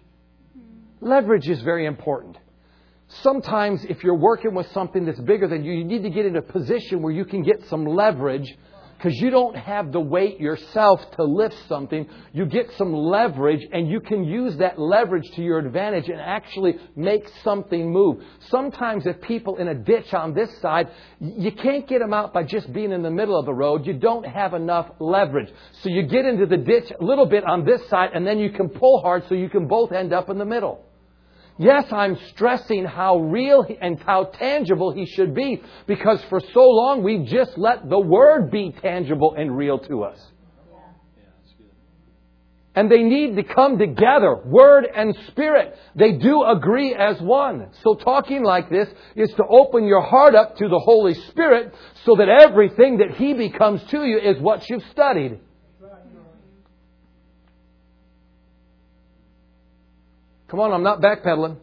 Leverage 1.02 1.50
is 1.50 1.62
very 1.62 1.86
important. 1.86 2.38
Sometimes, 3.24 3.84
if 3.86 4.04
you're 4.04 4.14
working 4.16 4.54
with 4.54 4.72
something 4.72 5.06
that's 5.06 5.20
bigger 5.20 5.48
than 5.48 5.64
you, 5.64 5.74
you 5.74 5.84
need 5.84 6.04
to 6.04 6.12
get 6.12 6.28
in 6.28 6.36
a 6.36 6.42
position 6.42 7.02
where 7.02 7.12
you 7.12 7.26
can 7.26 7.42
get 7.42 7.66
some 7.68 7.86
leverage 7.86 8.56
because 9.00 9.18
you 9.20 9.30
don't 9.30 9.56
have 9.56 9.94
the 9.94 10.00
weight 10.00 10.42
yourself 10.42 11.00
to 11.16 11.24
lift 11.24 11.56
something. 11.68 12.08
You 12.34 12.46
get 12.46 12.70
some 12.78 12.94
leverage 12.94 13.66
and 13.72 13.90
you 13.90 14.02
can 14.02 14.26
use 14.26 14.58
that 14.58 14.78
leverage 14.78 15.24
to 15.36 15.42
your 15.42 15.58
advantage 15.58 16.10
and 16.10 16.20
actually 16.20 16.78
make 16.98 17.28
something 17.44 17.92
move. 17.92 18.22
Sometimes 18.50 19.08
if 19.08 19.22
people 19.22 19.56
in 19.56 19.70
a 19.70 19.74
ditch 19.74 20.14
on 20.14 20.34
this 20.34 20.50
side, 20.60 20.90
you 21.20 21.54
can't 21.54 21.88
get 21.88 22.00
them 22.00 22.14
out 22.14 22.34
by 22.34 22.44
just 22.44 22.72
being 22.74 22.92
in 22.92 23.02
the 23.02 23.10
middle 23.10 23.40
of 23.40 23.46
the 23.46 23.54
road. 23.54 23.86
You 23.86 23.94
don't 23.94 24.26
have 24.26 24.54
enough 24.54 24.92
leverage. 25.00 25.50
So 25.82 25.90
you 25.90 26.04
get 26.04 26.26
into 26.26 26.46
the 26.46 26.58
ditch 26.58 26.92
a 27.00 27.04
little 27.04 27.26
bit 27.26 27.46
on 27.46 27.66
this 27.66 27.88
side 27.88 28.10
and 28.14 28.28
then 28.28 28.38
you 28.38 28.50
can 28.50 28.68
pull 28.68 29.02
hard 29.02 29.24
so 29.30 29.34
you 29.34 29.50
can 29.50 29.68
both 29.68 29.94
end 29.94 30.12
up 30.12 30.30
in 30.30 30.38
the 30.38 30.46
middle. 30.46 30.89
Yes, 31.60 31.92
I'm 31.92 32.18
stressing 32.30 32.86
how 32.86 33.18
real 33.18 33.66
and 33.82 34.02
how 34.02 34.24
tangible 34.24 34.94
he 34.94 35.06
should 35.06 35.36
be 35.36 35.62
because 35.88 36.24
for 36.30 36.40
so 36.40 36.62
long 36.62 37.04
we've 37.04 37.26
just 37.26 37.58
let 37.58 37.90
the 37.90 38.00
Word 38.00 38.50
be 38.50 38.74
tangible 38.82 39.36
and 39.38 39.56
real 39.56 39.78
to 39.78 40.04
us. 40.04 40.26
And 42.76 42.90
they 42.90 43.04
need 43.04 43.36
to 43.36 43.44
come 43.44 43.78
together, 43.78 44.38
Word 44.46 44.88
and 44.96 45.14
Spirit. 45.28 45.76
They 45.96 46.14
do 46.14 46.46
agree 46.46 46.96
as 46.96 47.20
one. 47.20 47.72
So 47.84 47.96
talking 47.96 48.42
like 48.42 48.70
this 48.70 48.88
is 49.18 49.30
to 49.34 49.44
open 49.46 49.84
your 49.86 50.02
heart 50.02 50.36
up 50.36 50.56
to 50.60 50.70
the 50.70 50.80
Holy 50.80 51.14
Spirit 51.14 51.76
so 52.06 52.16
that 52.16 52.30
everything 52.30 53.00
that 53.00 53.18
He 53.18 53.34
becomes 53.34 53.84
to 53.90 54.06
you 54.06 54.18
is 54.18 54.40
what 54.40 54.70
you've 54.70 54.86
studied. 54.92 55.42
Come 60.50 60.60
on, 60.60 60.72
I'm 60.72 60.84
not 60.84 61.00
backpedaling. 61.00 61.58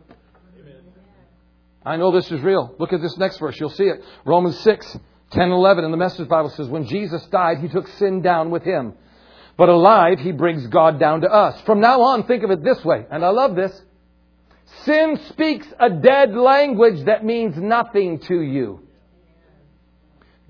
I 1.84 1.96
know 1.96 2.10
this 2.10 2.30
is 2.30 2.40
real. 2.40 2.74
Look 2.78 2.92
at 2.92 3.00
this 3.00 3.16
next 3.16 3.38
verse. 3.38 3.58
You'll 3.60 3.70
see 3.70 3.84
it. 3.84 4.02
Romans 4.24 4.58
6, 4.60 4.98
10 5.30 5.42
and 5.42 5.52
11 5.52 5.84
in 5.84 5.90
the 5.90 5.96
Message 5.96 6.28
Bible 6.28 6.50
says, 6.50 6.68
When 6.68 6.86
Jesus 6.86 7.24
died, 7.26 7.58
he 7.58 7.68
took 7.68 7.86
sin 7.86 8.22
down 8.22 8.50
with 8.50 8.64
him. 8.64 8.94
But 9.56 9.68
alive, 9.68 10.18
he 10.18 10.32
brings 10.32 10.66
God 10.66 10.98
down 10.98 11.22
to 11.22 11.28
us. 11.28 11.60
From 11.62 11.80
now 11.80 12.00
on, 12.02 12.24
think 12.24 12.42
of 12.42 12.50
it 12.50 12.62
this 12.62 12.84
way, 12.84 13.06
and 13.10 13.24
I 13.24 13.30
love 13.30 13.54
this. 13.54 13.80
Sin 14.84 15.18
speaks 15.30 15.66
a 15.78 15.90
dead 15.90 16.34
language 16.34 17.04
that 17.06 17.24
means 17.24 17.56
nothing 17.56 18.18
to 18.20 18.40
you. 18.40 18.82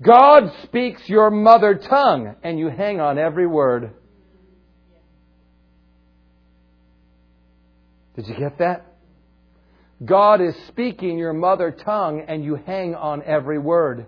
God 0.01 0.51
speaks 0.63 1.07
your 1.07 1.31
mother 1.31 1.75
tongue, 1.75 2.35
and 2.43 2.59
you 2.59 2.69
hang 2.69 2.99
on 2.99 3.17
every 3.17 3.47
word. 3.47 3.93
Did 8.17 8.27
you 8.27 8.35
get 8.35 8.57
that? 8.57 8.95
God 10.03 10.41
is 10.41 10.55
speaking 10.67 11.17
your 11.19 11.33
mother 11.33 11.71
tongue 11.71 12.23
and 12.27 12.43
you 12.43 12.55
hang 12.55 12.95
on 12.95 13.21
every 13.23 13.59
word. 13.59 14.07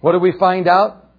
What 0.00 0.12
did 0.12 0.22
we 0.22 0.32
find 0.38 0.68
out? 0.68 1.10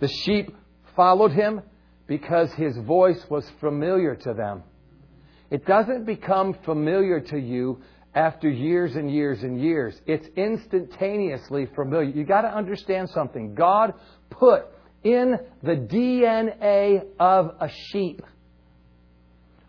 The 0.00 0.08
sheep 0.08 0.54
followed 0.96 1.32
him 1.32 1.62
because 2.08 2.52
his 2.54 2.76
voice 2.76 3.24
was 3.30 3.48
familiar 3.60 4.16
to 4.16 4.34
them. 4.34 4.64
It 5.48 5.64
doesn't 5.64 6.04
become 6.06 6.56
familiar 6.64 7.20
to 7.20 7.38
you 7.38 7.82
after 8.12 8.50
years 8.50 8.96
and 8.96 9.08
years 9.08 9.42
and 9.44 9.60
years. 9.60 9.94
It's 10.06 10.26
instantaneously 10.36 11.68
familiar. 11.74 12.10
You 12.10 12.24
got 12.24 12.42
to 12.42 12.48
understand 12.48 13.10
something. 13.10 13.54
God 13.54 13.94
put 14.30 14.66
in 15.04 15.38
the 15.62 15.76
DNA 15.76 17.04
of 17.20 17.54
a 17.60 17.68
sheep 17.90 18.22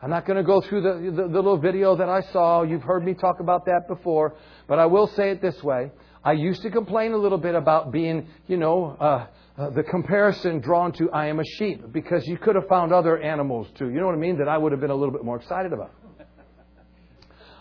I'm 0.01 0.11
not 0.11 0.25
going 0.27 0.37
to 0.37 0.43
go 0.43 0.61
through 0.61 0.81
the, 0.81 1.11
the, 1.11 1.27
the, 1.27 1.35
little 1.35 1.57
video 1.57 1.95
that 1.95 2.07
I 2.07 2.21
saw. 2.31 2.61
You've 2.61 2.83
heard 2.83 3.03
me 3.03 3.15
talk 3.15 3.39
about 3.39 3.65
that 3.65 3.87
before. 3.87 4.35
But 4.67 4.77
I 4.77 4.85
will 4.85 5.07
say 5.07 5.31
it 5.31 5.41
this 5.41 5.63
way. 5.63 5.91
I 6.23 6.33
used 6.33 6.61
to 6.63 6.69
complain 6.69 7.13
a 7.13 7.17
little 7.17 7.37
bit 7.37 7.55
about 7.55 7.91
being, 7.91 8.27
you 8.45 8.57
know, 8.57 8.95
uh, 8.99 9.27
uh, 9.57 9.69
the 9.71 9.81
comparison 9.81 10.59
drawn 10.59 10.91
to 10.93 11.09
I 11.09 11.27
am 11.27 11.39
a 11.39 11.43
sheep 11.57 11.91
because 11.91 12.27
you 12.27 12.37
could 12.37 12.55
have 12.55 12.67
found 12.67 12.93
other 12.93 13.17
animals 13.17 13.67
too. 13.75 13.89
You 13.89 13.99
know 13.99 14.05
what 14.05 14.13
I 14.13 14.19
mean? 14.19 14.37
That 14.37 14.47
I 14.47 14.57
would 14.57 14.71
have 14.71 14.81
been 14.81 14.91
a 14.91 14.95
little 14.95 15.13
bit 15.13 15.23
more 15.23 15.37
excited 15.37 15.73
about. 15.73 15.91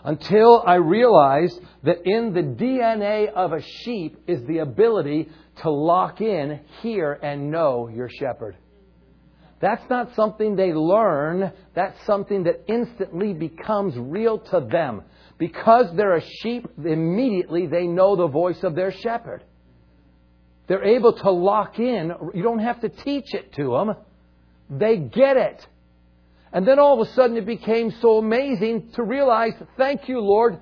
Until 0.03 0.63
I 0.65 0.75
realized 0.75 1.59
that 1.83 2.05
in 2.05 2.33
the 2.33 2.41
DNA 2.41 3.31
of 3.33 3.51
a 3.51 3.61
sheep 3.61 4.23
is 4.27 4.43
the 4.43 4.59
ability 4.59 5.29
to 5.63 5.71
lock 5.71 6.21
in, 6.21 6.59
hear, 6.81 7.13
and 7.13 7.49
know 7.51 7.87
your 7.87 8.09
shepherd. 8.09 8.57
That's 9.59 9.89
not 9.89 10.15
something 10.15 10.55
they 10.55 10.73
learn. 10.73 11.51
That's 11.73 11.97
something 12.05 12.43
that 12.43 12.65
instantly 12.67 13.33
becomes 13.33 13.95
real 13.97 14.39
to 14.39 14.59
them. 14.59 15.03
Because 15.37 15.87
they're 15.95 16.15
a 16.15 16.23
sheep, 16.41 16.67
immediately 16.77 17.67
they 17.67 17.87
know 17.87 18.15
the 18.15 18.27
voice 18.27 18.63
of 18.63 18.75
their 18.75 18.91
shepherd. 18.91 19.43
They're 20.67 20.83
able 20.83 21.13
to 21.13 21.31
lock 21.31 21.79
in. 21.79 22.11
You 22.33 22.43
don't 22.43 22.59
have 22.59 22.81
to 22.81 22.89
teach 22.89 23.33
it 23.33 23.53
to 23.53 23.71
them. 23.71 23.95
They 24.69 24.97
get 24.97 25.37
it. 25.37 25.65
And 26.51 26.67
then 26.67 26.79
all 26.79 27.01
of 27.01 27.07
a 27.07 27.11
sudden 27.13 27.37
it 27.37 27.45
became 27.45 27.91
so 28.01 28.17
amazing 28.17 28.91
to 28.95 29.03
realize, 29.03 29.53
thank 29.77 30.07
you, 30.07 30.19
Lord, 30.19 30.59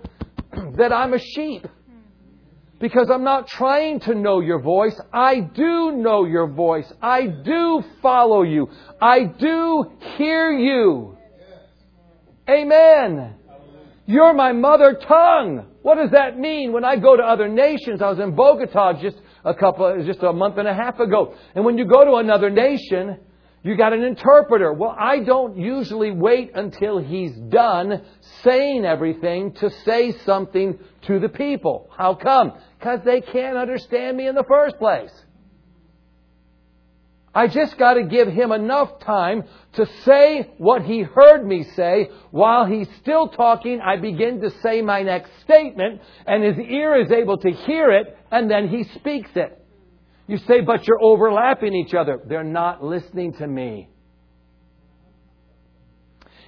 that 0.77 0.93
I'm 0.93 1.13
a 1.13 1.19
sheep 1.19 1.67
because 2.80 3.09
I'm 3.09 3.23
not 3.23 3.47
trying 3.47 3.99
to 4.01 4.15
know 4.15 4.41
your 4.41 4.59
voice. 4.59 4.99
I 5.13 5.39
do 5.39 5.91
know 5.91 6.26
your 6.26 6.47
voice. 6.47 6.91
I 7.01 7.26
do 7.28 7.84
follow 8.01 8.43
you. 8.43 8.69
I 9.01 9.23
do 9.23 9.91
hear 10.17 10.51
you. 10.51 11.17
Amen. 12.49 13.36
You're 14.05 14.34
my 14.34 14.51
mother 14.51 14.99
tongue. 15.07 15.65
What 15.82 15.95
does 15.95 16.11
that 16.11 16.38
mean? 16.38 16.73
When 16.73 16.86
I 16.86 16.97
go 16.97 17.15
to 17.15 17.23
other 17.23 17.47
nations, 17.47 18.01
I 18.01 18.09
was 18.09 18.19
in 18.19 18.36
Bogota 18.36 19.01
just 19.01 19.17
a 19.43 19.53
couple, 19.53 20.03
just 20.05 20.21
a 20.21 20.34
month 20.34 20.57
and 20.57 20.67
a 20.67 20.73
half 20.73 20.99
ago. 20.99 21.34
And 21.55 21.65
when 21.65 21.78
you 21.78 21.86
go 21.86 22.03
to 22.03 22.15
another 22.15 22.49
nation, 22.49 23.17
you 23.63 23.76
got 23.76 23.93
an 23.93 24.03
interpreter. 24.03 24.73
Well, 24.73 24.95
I 24.95 25.21
don't 25.21 25.57
usually 25.57 26.11
wait 26.11 26.51
until 26.53 26.99
he's 26.99 27.36
done 27.49 28.03
saying 28.43 28.86
everything 28.86 29.53
to 29.53 29.71
say 29.86 30.11
something 30.23 30.78
to 31.07 31.19
the 31.19 31.30
people. 31.30 31.89
How 31.97 32.13
come? 32.13 32.53
Because 32.78 32.99
they 33.05 33.21
can't 33.21 33.57
understand 33.57 34.17
me 34.17 34.28
in 34.28 34.36
the 34.36 34.43
first 34.43 34.78
place. 34.78 35.11
I 37.36 37.47
just 37.47 37.78
got 37.78 37.95
to 37.95 38.03
give 38.03 38.30
him 38.30 38.53
enough 38.53 38.99
time 38.99 39.43
to 39.73 39.86
say 40.05 40.51
what 40.57 40.84
he 40.84 41.01
heard 41.01 41.45
me 41.45 41.65
say. 41.76 42.09
While 42.32 42.65
he's 42.65 42.88
still 43.01 43.28
talking, 43.28 43.82
I 43.82 43.97
begin 43.97 44.39
to 44.39 44.51
say 44.61 44.82
my 44.82 45.01
next 45.01 45.32
statement, 45.43 46.01
and 46.26 46.41
his 46.43 46.57
ear 46.57 46.95
is 46.95 47.11
able 47.11 47.38
to 47.39 47.51
hear 47.51 47.91
it, 47.91 48.17
and 48.32 48.49
then 48.49 48.69
he 48.69 48.86
speaks 48.97 49.32
it. 49.36 49.61
You 50.28 50.38
say, 50.38 50.61
but 50.61 50.88
you're 50.88 51.01
overlapping 51.01 51.73
each 51.73 51.93
other. 51.93 52.21
They're 52.26 52.43
not 52.43 52.82
listening 52.82 53.34
to 53.34 53.47
me. 53.47 53.89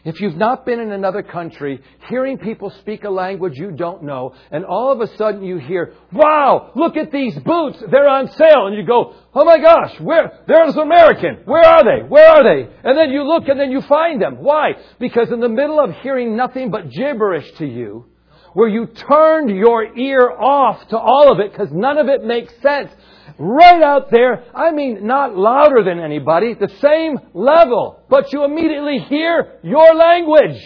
If 0.07 0.21
you've 0.21 0.37
not 0.37 0.65
been 0.65 0.79
in 0.79 0.93
another 0.93 1.21
country, 1.21 1.81
hearing 2.07 2.37
people 2.37 2.69
speak 2.79 3.03
a 3.03 3.09
language 3.09 3.57
you 3.57 3.71
don't 3.71 4.03
know, 4.03 4.33
and 4.51 4.63
all 4.63 4.93
of 4.93 5.01
a 5.01 5.17
sudden 5.17 5.43
you 5.43 5.57
hear, 5.57 5.95
wow, 6.13 6.71
look 6.77 6.95
at 6.95 7.11
these 7.11 7.37
boots, 7.39 7.83
they're 7.91 8.07
on 8.07 8.31
sale, 8.31 8.67
and 8.67 8.77
you 8.77 8.85
go, 8.85 9.15
oh 9.35 9.43
my 9.43 9.59
gosh, 9.59 9.99
where, 9.99 10.45
there's 10.47 10.75
an 10.75 10.79
American, 10.79 11.39
where 11.43 11.65
are 11.65 11.83
they, 11.83 12.07
where 12.07 12.25
are 12.25 12.41
they? 12.41 12.69
And 12.85 12.97
then 12.97 13.09
you 13.09 13.23
look 13.23 13.49
and 13.49 13.59
then 13.59 13.69
you 13.69 13.81
find 13.81 14.21
them. 14.21 14.37
Why? 14.37 14.75
Because 14.97 15.29
in 15.29 15.41
the 15.41 15.49
middle 15.49 15.81
of 15.81 15.91
hearing 15.95 16.37
nothing 16.37 16.71
but 16.71 16.89
gibberish 16.89 17.51
to 17.57 17.65
you, 17.65 18.05
where 18.53 18.69
you 18.69 18.87
turned 18.87 19.49
your 19.49 19.93
ear 19.97 20.31
off 20.31 20.87
to 20.87 20.97
all 20.97 21.33
of 21.33 21.41
it 21.41 21.51
because 21.51 21.67
none 21.73 21.97
of 21.97 22.07
it 22.07 22.23
makes 22.23 22.53
sense, 22.61 22.91
right 23.37 23.81
out 23.81 24.09
there. 24.11 24.43
I 24.55 24.71
mean, 24.71 25.05
not 25.05 25.35
louder 25.35 25.83
than 25.83 25.99
anybody, 25.99 26.53
the 26.53 26.69
same 26.81 27.19
level, 27.33 28.03
but 28.09 28.31
you 28.33 28.43
immediately 28.43 28.99
hear 28.99 29.59
your 29.63 29.95
language. 29.95 30.65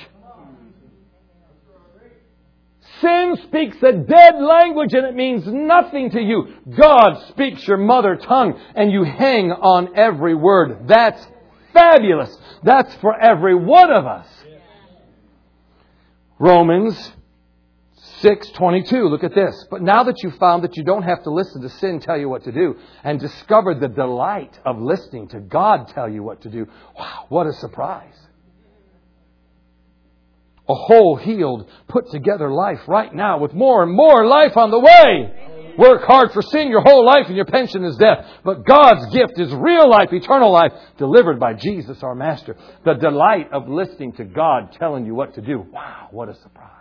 Sin 3.01 3.35
speaks 3.47 3.77
a 3.81 3.93
dead 3.93 4.35
language 4.39 4.93
and 4.93 5.07
it 5.07 5.15
means 5.15 5.43
nothing 5.47 6.11
to 6.11 6.21
you. 6.21 6.53
God 6.77 7.29
speaks 7.29 7.67
your 7.67 7.77
mother 7.77 8.15
tongue 8.15 8.59
and 8.75 8.91
you 8.91 9.03
hang 9.03 9.51
on 9.51 9.97
every 9.97 10.35
word. 10.35 10.87
That's 10.87 11.27
fabulous. 11.73 12.35
That's 12.63 12.93
for 12.95 13.19
every 13.19 13.55
one 13.55 13.91
of 13.91 14.05
us. 14.05 14.27
Romans 16.37 17.11
622, 18.21 19.09
look 19.09 19.23
at 19.23 19.35
this. 19.35 19.65
But 19.69 19.81
now 19.81 20.03
that 20.03 20.21
you've 20.23 20.37
found 20.37 20.63
that 20.63 20.77
you 20.77 20.83
don't 20.83 21.03
have 21.03 21.23
to 21.23 21.31
listen 21.31 21.61
to 21.61 21.69
sin 21.69 21.99
tell 21.99 22.17
you 22.17 22.29
what 22.29 22.43
to 22.43 22.51
do 22.51 22.75
and 23.03 23.19
discovered 23.19 23.79
the 23.79 23.87
delight 23.87 24.59
of 24.65 24.79
listening 24.79 25.27
to 25.29 25.39
God 25.39 25.87
tell 25.89 26.09
you 26.09 26.23
what 26.23 26.41
to 26.43 26.49
do, 26.49 26.67
wow, 26.97 27.25
what 27.29 27.47
a 27.47 27.53
surprise. 27.53 28.15
A 30.69 30.75
whole, 30.75 31.17
healed, 31.17 31.69
put 31.87 32.09
together 32.11 32.49
life 32.51 32.87
right 32.87 33.13
now 33.13 33.39
with 33.39 33.53
more 33.53 33.83
and 33.83 33.91
more 33.91 34.25
life 34.25 34.55
on 34.55 34.71
the 34.71 34.79
way. 34.79 35.75
Work 35.77 36.03
hard 36.03 36.31
for 36.31 36.41
sin 36.41 36.69
your 36.69 36.81
whole 36.81 37.05
life 37.05 37.25
and 37.27 37.35
your 37.35 37.45
pension 37.45 37.83
is 37.83 37.97
death. 37.97 38.25
But 38.43 38.65
God's 38.65 39.13
gift 39.13 39.39
is 39.39 39.53
real 39.53 39.89
life, 39.89 40.09
eternal 40.11 40.51
life, 40.51 40.71
delivered 40.97 41.39
by 41.39 41.53
Jesus 41.53 42.03
our 42.03 42.15
Master. 42.15 42.55
The 42.85 42.93
delight 42.93 43.51
of 43.51 43.67
listening 43.67 44.13
to 44.13 44.25
God 44.25 44.73
telling 44.73 45.05
you 45.05 45.15
what 45.15 45.33
to 45.35 45.41
do. 45.41 45.65
Wow, 45.71 46.09
what 46.11 46.29
a 46.29 46.35
surprise. 46.35 46.80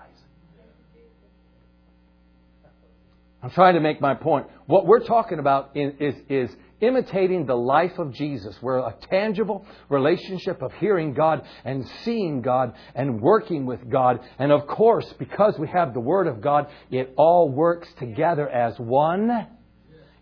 I'm 3.43 3.51
trying 3.51 3.75
to 3.75 3.81
make 3.81 4.01
my 4.01 4.15
point. 4.15 4.47
What 4.67 4.87
we're 4.87 5.05
talking 5.05 5.39
about 5.39 5.71
is, 5.75 6.15
is, 6.29 6.51
imitating 6.81 7.47
the 7.47 7.55
life 7.55 7.99
of 7.99 8.13
Jesus, 8.13 8.57
where 8.61 8.79
a 8.79 8.95
tangible 9.11 9.67
relationship 9.89 10.63
of 10.63 10.73
hearing 10.75 11.13
God 11.13 11.43
and 11.65 11.87
seeing 12.05 12.43
God 12.43 12.75
and 12.95 13.21
working 13.21 13.67
with 13.67 13.89
God. 13.91 14.21
And 14.39 14.51
of 14.51 14.67
course, 14.67 15.13
because 15.19 15.59
we 15.59 15.69
have 15.69 15.95
the 15.95 16.01
Word 16.01 16.27
of 16.27 16.41
God, 16.41 16.69
it 16.91 17.13
all 17.17 17.51
works 17.51 17.89
together 17.99 18.49
as 18.49 18.79
one. 18.79 19.47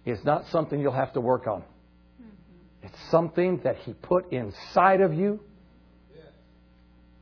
It's 0.04 0.24
not 0.24 0.46
something 0.48 0.80
you'll 0.80 0.92
have 0.92 1.12
to 1.12 1.20
work 1.20 1.46
on. 1.46 1.62
It's 2.82 2.98
something 3.10 3.60
that 3.64 3.76
He 3.84 3.92
put 3.92 4.32
inside 4.32 5.00
of 5.00 5.14
you 5.14 5.40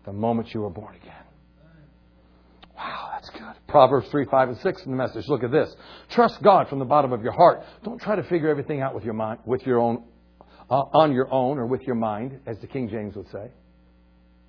the 0.04 0.12
moment 0.12 0.54
you 0.54 0.60
were 0.60 0.70
born 0.70 0.94
again. 0.94 1.12
Wow, 2.76 3.05
that's 3.26 3.38
good. 3.38 3.54
Proverbs 3.68 4.08
3, 4.10 4.26
5, 4.26 4.48
and 4.48 4.58
6 4.58 4.82
in 4.84 4.90
the 4.90 4.96
message. 4.96 5.28
Look 5.28 5.42
at 5.42 5.50
this. 5.50 5.74
Trust 6.10 6.42
God 6.42 6.68
from 6.68 6.78
the 6.78 6.84
bottom 6.84 7.12
of 7.12 7.22
your 7.22 7.32
heart. 7.32 7.62
Don't 7.84 8.00
try 8.00 8.16
to 8.16 8.22
figure 8.24 8.48
everything 8.48 8.80
out 8.80 8.94
with 8.94 9.04
your 9.04 9.14
mind, 9.14 9.40
with 9.44 9.66
your 9.66 9.80
own, 9.80 10.04
uh, 10.70 10.74
on 10.74 11.12
your 11.12 11.32
own 11.32 11.58
or 11.58 11.66
with 11.66 11.82
your 11.82 11.94
mind, 11.94 12.40
as 12.46 12.58
the 12.60 12.66
King 12.66 12.88
James 12.88 13.14
would 13.16 13.30
say. 13.30 13.50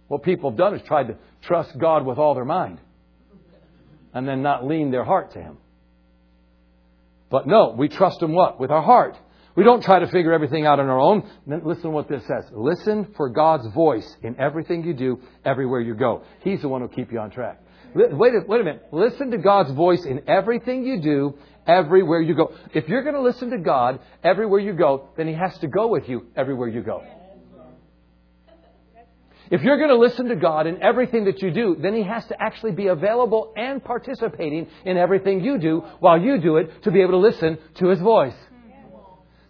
What 0.08 0.24
people 0.24 0.52
have 0.52 0.58
done 0.58 0.76
is 0.76 0.82
tried 0.88 1.08
to 1.08 1.18
trust 1.42 1.78
God 1.78 2.06
with 2.06 2.18
all 2.18 2.34
their 2.34 2.46
mind 2.46 2.80
and 4.14 4.28
then 4.28 4.42
not 4.42 4.66
lean 4.66 4.92
their 4.92 5.04
heart 5.04 5.34
to 5.34 5.40
Him. 5.40 5.58
But 7.30 7.46
no, 7.46 7.76
we 7.78 7.90
trust 7.90 8.22
Him 8.22 8.32
what? 8.34 8.60
With 8.60 8.72
our 8.72 8.82
heart. 8.82 9.18
We 9.56 9.64
don't 9.64 9.84
try 9.84 10.00
to 10.00 10.08
figure 10.08 10.34
everything 10.34 10.66
out 10.66 10.80
on 10.80 10.88
our 10.88 11.00
own. 11.00 11.28
Listen 11.48 11.84
to 11.84 11.90
what 11.90 12.08
this 12.08 12.22
says. 12.28 12.46
Listen 12.52 13.12
for 13.18 13.30
God's 13.30 13.68
voice 13.74 14.16
in 14.22 14.40
everything 14.40 14.84
you 14.84 14.94
do, 14.94 15.20
everywhere 15.44 15.82
you 15.82 15.96
go. 15.96 16.24
He's 16.42 16.62
the 16.62 16.70
one 16.70 16.82
who'll 16.82 16.90
keep 16.90 17.12
you 17.12 17.20
on 17.20 17.32
track. 17.32 17.60
Wait 17.96 18.12
a, 18.34 18.46
wait 18.48 18.62
a 18.62 18.64
minute. 18.64 18.88
Listen 18.92 19.32
to 19.32 19.38
God's 19.38 19.72
voice 19.72 20.06
in 20.06 20.30
everything 20.30 20.86
you 20.86 21.02
do, 21.02 21.38
everywhere 21.66 22.22
you 22.22 22.36
go. 22.36 22.54
If 22.74 22.88
you're 22.88 23.04
going 23.04 23.16
to 23.16 23.22
listen 23.22 23.50
to 23.52 23.58
God 23.58 24.00
everywhere 24.24 24.60
you 24.60 24.74
go, 24.74 25.10
then 25.18 25.28
He 25.28 25.34
has 25.34 25.58
to 25.60 25.68
go 25.68 25.88
with 25.88 26.08
you 26.08 26.28
everywhere 26.36 26.68
you 26.68 26.82
go. 26.82 27.04
If 29.50 29.62
you're 29.62 29.78
going 29.78 29.90
to 29.90 29.98
listen 29.98 30.28
to 30.28 30.36
God 30.36 30.68
in 30.68 30.84
everything 30.84 31.26
that 31.26 31.42
you 31.42 31.52
do, 31.52 31.78
then 31.80 31.94
He 31.94 32.04
has 32.04 32.26
to 32.26 32.36
actually 32.42 32.74
be 32.74 32.88
available 32.88 33.54
and 33.56 33.84
participating 33.84 34.68
in 34.84 34.98
everything 34.98 35.44
you 35.44 35.58
do 35.58 35.80
while 36.00 36.22
you 36.22 36.40
do 36.42 36.58
it 36.58 36.84
to 36.84 36.92
be 36.92 37.02
able 37.02 37.12
to 37.12 37.18
listen 37.18 37.58
to 37.76 37.88
His 37.88 38.00
voice. 38.00 38.36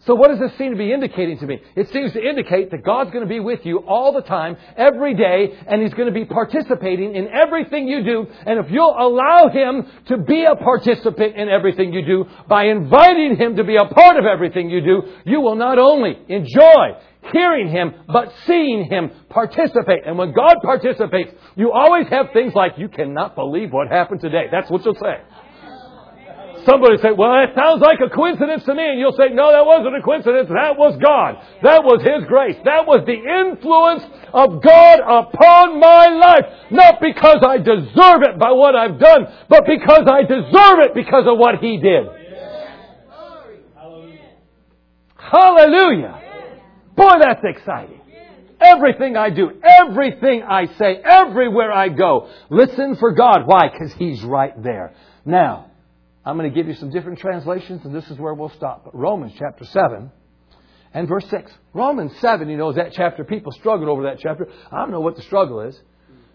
So 0.08 0.16
what 0.16 0.30
does 0.30 0.39
this 0.39 0.58
seem 0.58 0.72
to 0.72 0.78
be 0.78 0.93
indicating 0.93 1.38
to 1.39 1.45
me? 1.45 1.60
It 1.76 1.91
seems 1.91 2.14
to 2.14 2.24
indicate 2.24 2.72
that 2.72 2.84
God's 2.84 3.12
going 3.12 3.26
to 3.26 3.30
be 3.30 3.41
with 3.41 3.66
you 3.66 3.80
all 3.80 4.14
the 4.14 4.22
time, 4.22 4.55
every 4.78 5.14
day, 5.16 5.53
and 5.68 5.82
He's 5.82 5.93
going 5.93 6.08
to 6.08 6.18
be 6.18 6.24
participating 6.24 7.14
in 7.14 7.28
everything 7.28 7.89
you 7.89 8.03
do. 8.05 8.26
And 8.45 8.66
if 8.66 8.72
you'll 8.72 8.95
allow 8.97 9.49
Him 9.49 9.86
to 10.08 10.18
be 10.18 10.45
a 10.45 10.55
participant 10.55 11.36
in 11.36 11.49
everything 11.49 11.91
you 11.91 12.05
do, 12.05 12.26
by 12.47 12.68
inviting 12.68 13.36
Him 13.36 13.58
to 13.58 13.66
be 13.66 13.76
a 13.76 13.84
part 13.84 14.16
of 14.16 14.24
everything 14.26 14.70
you 14.70 14.80
do, 14.80 15.01
you 15.26 15.41
will 15.41 15.55
not 15.55 15.78
only 15.78 16.18
enjoy 16.30 16.97
hearing 17.34 17.70
Him, 17.70 17.93
but 18.08 18.34
seeing 18.45 18.86
Him 18.89 19.12
participate. 19.30 20.03
And 20.05 20.18
when 20.18 20.32
God 20.34 20.55
participates, 20.64 21.34
you 21.58 21.74
always 21.74 22.08
have 22.08 22.28
things 22.32 22.53
like, 22.55 22.78
you 22.78 22.88
cannot 22.88 23.36
believe 23.36 23.74
what 23.74 23.89
happened 23.89 24.22
today. 24.22 24.45
That's 24.49 24.72
what 24.72 24.86
you'll 24.86 24.95
say. 24.95 25.18
Somebody 26.68 26.97
say, 26.99 27.15
well, 27.15 27.32
that 27.32 27.55
sounds 27.55 27.80
like 27.80 28.03
a 28.03 28.11
coincidence 28.11 28.65
to 28.65 28.76
me. 28.76 28.84
And 28.84 28.99
you'll 28.99 29.15
say, 29.15 29.32
no, 29.32 29.55
that 29.55 29.63
wasn't 29.63 29.95
a 29.95 30.03
coincidence. 30.03 30.51
That 30.51 30.76
was 30.76 30.99
God. 30.99 31.39
That 31.63 31.88
was 31.88 32.03
His 32.03 32.28
grace. 32.28 32.59
That 32.68 32.84
was 32.84 33.07
the 33.07 33.15
influence 33.15 34.03
of 34.36 34.59
God 34.59 34.99
upon 34.99 35.80
my 35.80 36.11
life. 36.11 36.43
Not 36.70 36.99
because 36.99 37.39
I 37.39 37.63
deserve 37.63 38.28
it 38.28 38.36
by 38.36 38.51
what 38.51 38.76
I've 38.76 38.99
done, 38.99 39.32
but 39.47 39.63
because 39.63 40.11
I 40.11 40.28
deserve 40.28 40.84
it 40.84 40.93
because 40.93 41.24
of 41.24 41.39
what 41.39 41.63
He 41.63 41.80
did. 41.80 42.03
Hallelujah. 45.15 46.20
Boy, 46.97 47.15
that's 47.22 47.43
exciting. 47.47 48.01
Everything 48.59 49.15
I 49.15 49.30
do, 49.30 49.51
everything 49.63 50.43
I 50.43 50.65
say, 50.78 50.99
everywhere 50.99 51.72
I 51.72 51.88
go, 51.88 52.30
listen 52.49 52.97
for 52.97 53.13
God. 53.13 53.43
Why? 53.45 53.70
Because 53.72 53.93
He's 53.93 54.22
right 54.24 54.51
there. 54.61 54.93
Now, 55.24 55.72
I'm 56.28 56.38
going 56.38 56.52
to 56.52 56.54
give 56.54 56.68
you 56.68 56.74
some 56.74 56.90
different 56.90 57.20
translations, 57.20 57.86
and 57.86 57.96
this 57.96 58.10
is 58.12 58.18
where 58.18 58.34
we'll 58.34 58.50
stop. 58.50 58.84
But 58.84 58.94
Romans 58.94 59.32
chapter 59.40 59.64
7 59.64 60.12
and 60.94 61.08
verse 61.08 61.26
6. 61.30 61.50
Romans 61.74 62.12
7, 62.20 62.50
you 62.50 62.58
know, 62.58 62.70
is 62.70 62.76
that 62.76 62.92
chapter. 62.92 63.24
People 63.24 63.54
struggled 63.54 63.88
over 63.88 64.04
that 64.04 64.20
chapter. 64.20 64.50
I 64.70 64.80
don't 64.80 64.92
know 64.92 65.00
what 65.00 65.16
the 65.16 65.22
struggle 65.22 65.62
is. 65.62 65.80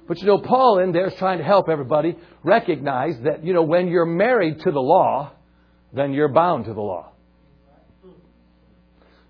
But 0.09 0.18
you 0.18 0.26
know, 0.26 0.38
Paul 0.38 0.78
in 0.78 0.93
there 0.93 1.09
is 1.09 1.14
trying 1.16 1.38
to 1.38 1.45
help 1.45 1.68
everybody 1.68 2.16
recognize 2.43 3.20
that, 3.24 3.45
you 3.45 3.53
know, 3.53 3.64
when 3.64 3.88
you're 3.88 4.07
married 4.07 4.61
to 4.61 4.70
the 4.70 4.80
law, 4.80 5.32
then 5.93 6.14
you're 6.14 6.32
bound 6.32 6.64
to 6.64 6.72
the 6.72 6.80
law. 6.80 7.12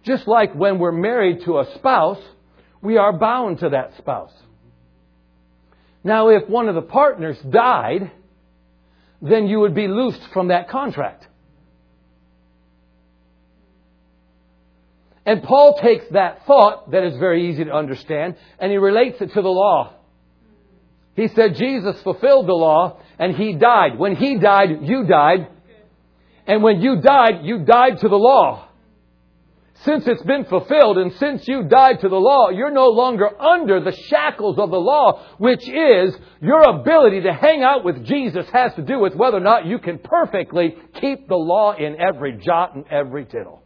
Just 0.05 0.29
like 0.29 0.55
when 0.55 0.79
we're 0.79 0.93
married 0.93 1.45
to 1.45 1.59
a 1.59 1.75
spouse, 1.75 2.23
we 2.81 2.99
are 2.99 3.19
bound 3.19 3.59
to 3.59 3.71
that 3.71 3.97
spouse. 3.99 4.33
Now, 6.05 6.29
if 6.29 6.49
one 6.49 6.69
of 6.69 6.77
the 6.77 6.83
partners 6.83 7.37
died, 7.51 8.13
then 9.23 9.47
you 9.47 9.61
would 9.61 9.75
be 9.75 9.87
loosed 9.87 10.23
from 10.33 10.49
that 10.49 10.69
contract. 10.69 11.27
And 15.25 15.43
Paul 15.45 15.79
takes 15.81 16.05
that 16.11 16.45
thought 16.47 16.91
that 16.91 17.05
is 17.05 17.17
very 17.17 17.49
easy 17.51 17.65
to 17.65 17.73
understand 17.73 18.35
and 18.59 18.73
he 18.73 18.79
relates 18.79 19.21
it 19.21 19.33
to 19.35 19.43
the 19.43 19.49
law. 19.49 19.95
He 21.15 21.29
said 21.29 21.55
Jesus 21.55 22.03
fulfilled 22.03 22.49
the 22.49 22.55
law 22.55 22.99
and 23.19 23.37
he 23.37 23.55
died. 23.55 23.99
When 23.99 24.17
he 24.17 24.39
died, 24.39 24.71
you 24.83 25.05
died. 25.05 25.47
And 26.47 26.65
when 26.65 26.81
you 26.81 27.01
died, 27.01 27.45
you 27.45 27.61
died 27.61 28.01
to 28.01 28.09
the 28.09 28.17
law. 28.17 28.69
Since 29.85 30.07
it's 30.07 30.23
been 30.23 30.45
fulfilled 30.45 30.99
and 30.99 31.13
since 31.15 31.49
you 31.49 31.65
died 31.65 32.01
to 32.01 32.09
the 32.09 32.17
law, 32.17 32.51
you're 32.51 32.71
no 32.71 32.89
longer 32.89 33.29
under 33.41 33.81
the 33.81 33.91
shackles 33.91 34.59
of 34.59 34.71
the 34.71 34.79
law, 34.79 35.25
which 35.39 35.67
is 35.69 36.15
your 36.41 36.63
ability 36.63 37.23
to 37.23 37.33
hang 37.33 37.63
out 37.63 37.85
with 37.85 38.05
Jesus 38.05 38.47
has 38.53 38.75
to 38.75 38.83
do 38.83 39.01
with 39.01 39.15
whether 39.15 39.39
or 39.39 39.41
not 39.41 39.67
you 39.67 39.79
can 39.79 39.99
perfectly 39.99 40.77
keep 41.01 41.27
the 41.27 41.37
law 41.37 41.75
in 41.75 42.01
every 42.01 42.37
jot 42.37 42.77
and 42.77 42.85
every 42.91 43.25
tittle. 43.25 43.63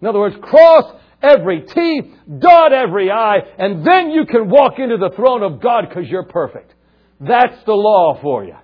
In 0.00 0.08
other 0.08 0.18
words, 0.18 0.36
cross 0.42 0.92
every 1.22 1.62
T, 1.62 2.14
dot 2.38 2.72
every 2.72 3.10
I, 3.10 3.38
and 3.58 3.86
then 3.86 4.10
you 4.10 4.26
can 4.26 4.50
walk 4.50 4.78
into 4.78 4.96
the 4.98 5.10
throne 5.16 5.42
of 5.42 5.60
God 5.60 5.86
because 5.88 6.08
you're 6.08 6.26
perfect. 6.26 6.74
That's 7.20 7.64
the 7.64 7.72
law 7.72 8.20
for 8.20 8.44
you. 8.44 8.56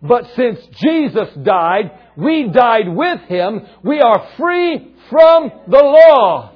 But 0.00 0.30
since 0.36 0.60
Jesus 0.80 1.28
died, 1.42 1.90
we 2.16 2.48
died 2.48 2.88
with 2.88 3.20
him. 3.22 3.66
We 3.82 4.00
are 4.00 4.28
free 4.36 4.94
from 5.10 5.50
the 5.66 5.82
law. 5.82 6.52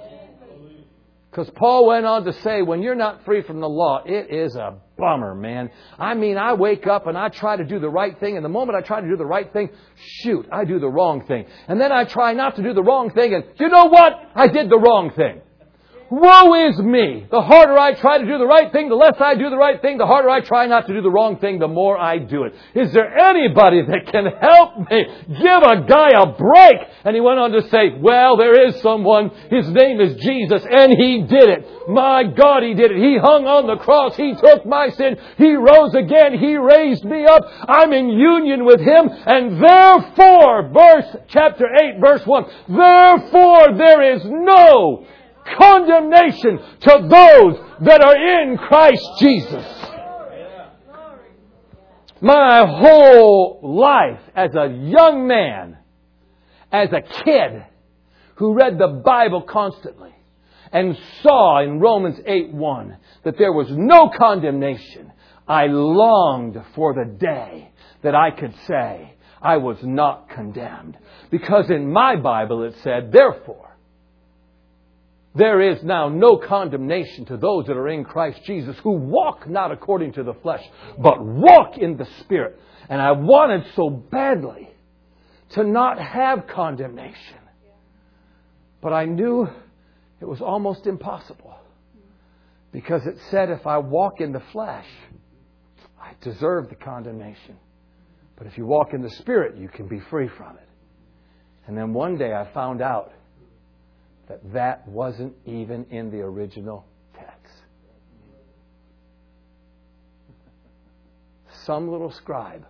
Because 1.31 1.51
Paul 1.57 1.87
went 1.87 2.05
on 2.05 2.27
to 2.27 2.33
say, 2.35 2.61
when 2.61 2.83
you're 2.83 2.95
not 2.95 3.25
free 3.25 3.43
from 3.43 3.61
the 3.61 3.69
law, 3.69 4.03
it 4.05 4.31
is 4.31 4.55
a 4.55 4.75
bummer, 4.99 5.35
man. 5.35 5.71
I 5.99 6.13
mean, 6.13 6.37
I 6.37 6.53
wake 6.53 6.87
up 6.87 7.07
and 7.07 7.17
I 7.17 7.31
try 7.31 7.57
to 7.57 7.65
do 7.65 7.79
the 7.79 7.89
right 7.89 8.21
thing, 8.21 8.37
and 8.37 8.45
the 8.45 8.51
moment 8.51 8.77
I 8.77 8.83
try 8.83 9.01
to 9.01 9.09
do 9.09 9.17
the 9.17 9.25
right 9.25 9.51
thing, 9.51 9.71
shoot, 9.97 10.47
I 10.53 10.67
do 10.67 10.79
the 10.79 10.91
wrong 10.91 11.25
thing. 11.25 11.47
And 11.69 11.81
then 11.81 11.91
I 11.91 12.05
try 12.05 12.35
not 12.35 12.57
to 12.57 12.63
do 12.63 12.75
the 12.75 12.83
wrong 12.83 13.11
thing, 13.11 13.33
and 13.33 13.45
you 13.59 13.69
know 13.69 13.87
what? 13.87 14.13
I 14.35 14.49
did 14.49 14.69
the 14.69 14.79
wrong 14.79 15.11
thing. 15.17 15.41
Woe 16.13 16.69
is 16.69 16.77
me! 16.77 17.27
The 17.31 17.41
harder 17.41 17.73
I 17.79 17.95
try 17.95 18.19
to 18.19 18.27
do 18.27 18.37
the 18.37 18.47
right 18.47 18.71
thing, 18.71 18.91
the 18.91 18.95
less 18.95 19.15
I 19.19 19.35
do 19.35 19.49
the 19.49 19.57
right 19.57 19.81
thing, 19.81 19.97
the 19.97 20.05
harder 20.05 20.29
I 20.29 20.41
try 20.43 20.67
not 20.67 20.87
to 20.87 20.93
do 20.93 21.01
the 21.01 21.11
wrong 21.11 21.39
thing, 21.39 21.59
the 21.59 21.69
more 21.69 21.97
I 21.97 22.19
do 22.19 22.45
it. 22.45 22.53
Is 22.75 22.93
there 22.93 23.17
anybody 23.17 23.81
that 23.81 24.13
can 24.13 24.27
help 24.27 24.91
me? 24.91 25.07
Give 25.41 25.63
a 25.65 25.89
guy 25.89 26.11
a 26.13 26.27
break! 26.37 26.77
And 27.07 27.15
he 27.15 27.23
went 27.23 27.39
on 27.39 27.53
to 27.53 27.67
say, 27.71 27.97
well, 27.99 28.37
there 28.37 28.69
is 28.69 28.79
someone, 28.83 29.31
his 29.49 29.67
name 29.71 30.03
is 30.03 30.17
Jesus, 30.17 30.63
and 30.69 30.93
he 30.93 31.23
did 31.23 31.49
it. 31.49 31.89
My 31.89 32.25
God, 32.25 32.63
he 32.63 32.75
did 32.75 32.91
it. 32.91 32.99
He 32.99 33.17
hung 33.17 33.47
on 33.47 33.67
the 33.67 33.83
cross, 33.83 34.15
he 34.15 34.35
took 34.35 34.67
my 34.67 34.91
sin, 34.91 35.17
he 35.39 35.55
rose 35.55 35.95
again, 35.95 36.39
he 36.39 36.59
raised 36.59 37.07
me 37.07 37.25
up, 37.25 37.41
I'm 37.67 37.91
in 37.95 38.11
union 38.11 38.67
with 38.67 38.81
him, 38.81 39.09
and 39.09 39.65
therefore, 39.65 40.69
verse, 40.77 41.17
chapter 41.29 41.65
8, 41.65 42.01
verse 42.05 42.27
1, 42.27 42.45
therefore 42.69 43.79
there 43.79 44.13
is 44.13 44.21
no 44.27 45.07
condemnation 45.59 46.59
to 46.81 47.09
those 47.09 47.59
that 47.81 48.03
are 48.05 48.43
in 48.43 48.57
Christ 48.59 49.07
Jesus. 49.19 49.67
My 52.21 52.65
whole 52.65 53.61
life 53.63 54.21
as 54.35 54.55
a 54.55 54.69
young 54.69 55.27
man, 55.27 55.79
as 56.71 56.89
a 56.93 57.03
kid 57.03 57.65
who 58.37 58.55
read 58.55 58.79
the 58.79 59.03
Bible 59.05 59.43
constantly 59.43 60.15
and 60.73 60.97
saw 61.23 61.63
in 61.63 61.81
Romans 61.81 62.19
8 62.25 62.53
1 62.55 62.97
that 63.25 63.39
there 63.39 63.53
was 63.53 63.69
no 63.71 64.11
condemnation, 64.17 65.13
I 65.47 65.67
longed 65.67 66.63
for 66.75 66.95
the 66.95 67.05
day 67.05 67.73
that 68.03 68.15
I 68.15 68.31
could 68.31 68.55
say, 68.67 69.15
I 69.41 69.57
was 69.57 69.79
not 69.83 70.31
condemned. 70.31 70.97
Because 71.31 71.71
in 71.71 71.93
my 71.93 72.17
Bible 72.17 72.63
it 72.63 72.77
said, 72.83 73.11
therefore, 73.13 73.72
there 75.35 75.61
is 75.73 75.83
now 75.83 76.09
no 76.09 76.37
condemnation 76.37 77.25
to 77.27 77.37
those 77.37 77.67
that 77.67 77.77
are 77.77 77.89
in 77.89 78.05
Christ 78.05 78.41
Jesus 78.45 78.77
who 78.83 78.93
walk 78.93 79.49
not 79.49 79.73
according 79.73 80.13
to 80.15 80.23
the 80.23 80.35
flesh, 80.35 80.63
but 80.99 81.25
walk 81.25 81.79
in 81.79 81.97
the 81.97 82.07
Spirit. 82.21 82.61
And 82.89 83.01
I 83.01 83.13
wanted 83.13 83.65
so 83.75 83.89
badly 83.89 84.69
to 85.51 85.65
not 85.65 85.99
have 85.99 86.47
condemnation. 86.49 87.39
But 88.83 88.93
I 88.93 89.07
knew 89.07 89.49
it 90.21 90.29
was 90.29 90.43
almost 90.43 90.87
impossible. 90.87 91.55
Because 92.73 93.07
it 93.07 93.17
said 93.31 93.51
if 93.51 93.67
I 93.67 93.79
walk 93.79 94.21
in 94.21 94.33
the 94.33 94.43
flesh, 94.53 94.87
I 96.01 96.13
deserve 96.21 96.69
the 96.69 96.75
condemnation. 96.75 97.57
But 98.37 98.47
if 98.47 98.59
you 98.59 98.67
walk 98.67 98.93
in 98.93 99.03
the 99.03 99.11
Spirit, 99.11 99.57
you 99.57 99.69
can 99.69 99.89
be 99.89 100.01
free 100.11 100.29
from 100.37 100.57
it. 100.57 100.69
And 101.67 101.77
then 101.77 101.93
one 101.93 102.19
day 102.19 102.33
I 102.33 102.53
found 102.53 102.83
out 102.83 103.13
that 104.29 104.53
that 104.53 104.87
wasn't 104.89 105.35
even 105.45 105.85
in 105.91 106.11
the 106.11 106.21
original 106.21 106.87
text. 107.15 107.55
Some 111.65 111.91
little 111.91 112.13
scribe 112.13 112.65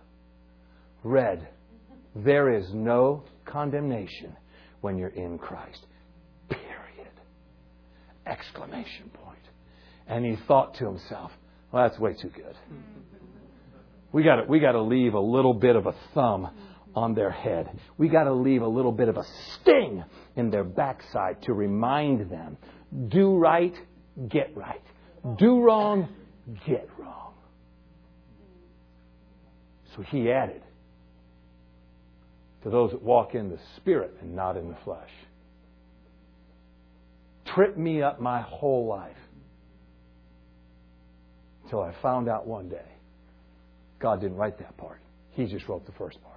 read, 1.03 1.47
There 2.15 2.53
is 2.53 2.73
no 2.73 3.23
condemnation 3.45 4.35
when 4.81 4.97
you're 4.97 5.09
in 5.09 5.37
Christ. 5.37 5.85
Period. 6.49 7.11
Exclamation 8.25 9.09
point. 9.13 9.37
And 10.07 10.25
he 10.25 10.37
thought 10.47 10.75
to 10.75 10.85
himself, 10.85 11.31
Well, 11.71 11.87
that's 11.87 11.99
way 11.99 12.13
too 12.13 12.29
good. 12.29 12.55
We 14.11 14.23
got 14.23 14.47
we 14.47 14.59
got 14.59 14.73
to 14.73 14.81
leave 14.81 15.15
a 15.15 15.19
little 15.19 15.55
bit 15.55 15.75
of 15.75 15.87
a 15.87 15.95
thumb 16.13 16.49
on 16.95 17.13
their 17.13 17.31
head. 17.31 17.79
We 17.97 18.09
got 18.09 18.25
to 18.25 18.33
leave 18.33 18.61
a 18.61 18.67
little 18.67 18.91
bit 18.91 19.09
of 19.09 19.17
a 19.17 19.23
sting 19.53 20.03
in 20.35 20.49
their 20.49 20.63
backside 20.63 21.41
to 21.43 21.53
remind 21.53 22.29
them 22.29 22.57
do 23.07 23.35
right, 23.37 23.73
get 24.29 24.55
right. 24.55 24.81
Do 25.37 25.61
wrong, 25.61 26.09
get 26.67 26.89
wrong. 26.97 27.33
So 29.95 30.01
he 30.03 30.31
added 30.31 30.61
to 32.63 32.69
those 32.69 32.91
that 32.91 33.01
walk 33.01 33.35
in 33.35 33.49
the 33.49 33.59
Spirit 33.77 34.15
and 34.21 34.35
not 34.35 34.57
in 34.57 34.69
the 34.69 34.77
flesh. 34.83 35.09
Tripped 37.45 37.77
me 37.77 38.01
up 38.01 38.19
my 38.19 38.41
whole 38.41 38.87
life 38.87 39.17
until 41.63 41.81
I 41.81 41.93
found 42.01 42.29
out 42.29 42.47
one 42.47 42.69
day 42.69 42.85
God 43.99 44.21
didn't 44.21 44.37
write 44.37 44.59
that 44.59 44.75
part. 44.77 44.99
He 45.31 45.45
just 45.45 45.67
wrote 45.67 45.85
the 45.85 45.91
first 45.93 46.21
part. 46.23 46.32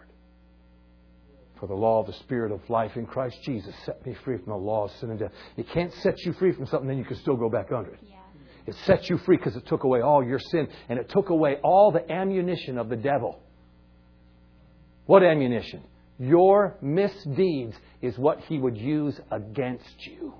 For 1.60 1.66
the 1.66 1.74
law 1.74 2.00
of 2.00 2.06
the 2.06 2.12
Spirit 2.12 2.52
of 2.52 2.60
life 2.68 2.96
in 2.96 3.06
Christ 3.06 3.36
Jesus 3.42 3.74
set 3.84 4.04
me 4.06 4.14
free 4.24 4.36
from 4.36 4.48
the 4.48 4.58
law 4.58 4.84
of 4.84 4.90
sin 5.00 5.10
and 5.10 5.18
death. 5.18 5.32
It 5.56 5.66
can't 5.70 5.92
set 5.94 6.20
you 6.24 6.32
free 6.34 6.52
from 6.52 6.66
something, 6.66 6.88
then 6.88 6.98
you 6.98 7.04
can 7.04 7.16
still 7.16 7.36
go 7.36 7.48
back 7.48 7.72
under 7.72 7.90
it. 7.90 8.00
Yeah. 8.02 8.16
It 8.66 8.74
sets 8.84 9.08
you 9.08 9.18
free 9.18 9.36
because 9.36 9.56
it 9.56 9.66
took 9.66 9.84
away 9.84 10.00
all 10.00 10.24
your 10.24 10.38
sin 10.38 10.68
and 10.88 10.98
it 10.98 11.08
took 11.08 11.30
away 11.30 11.56
all 11.62 11.92
the 11.92 12.10
ammunition 12.12 12.78
of 12.78 12.88
the 12.88 12.96
devil. 12.96 13.40
What 15.06 15.22
ammunition? 15.22 15.82
Your 16.18 16.76
misdeeds 16.82 17.76
is 18.02 18.18
what 18.18 18.40
he 18.40 18.58
would 18.58 18.76
use 18.76 19.18
against 19.30 20.06
you. 20.06 20.34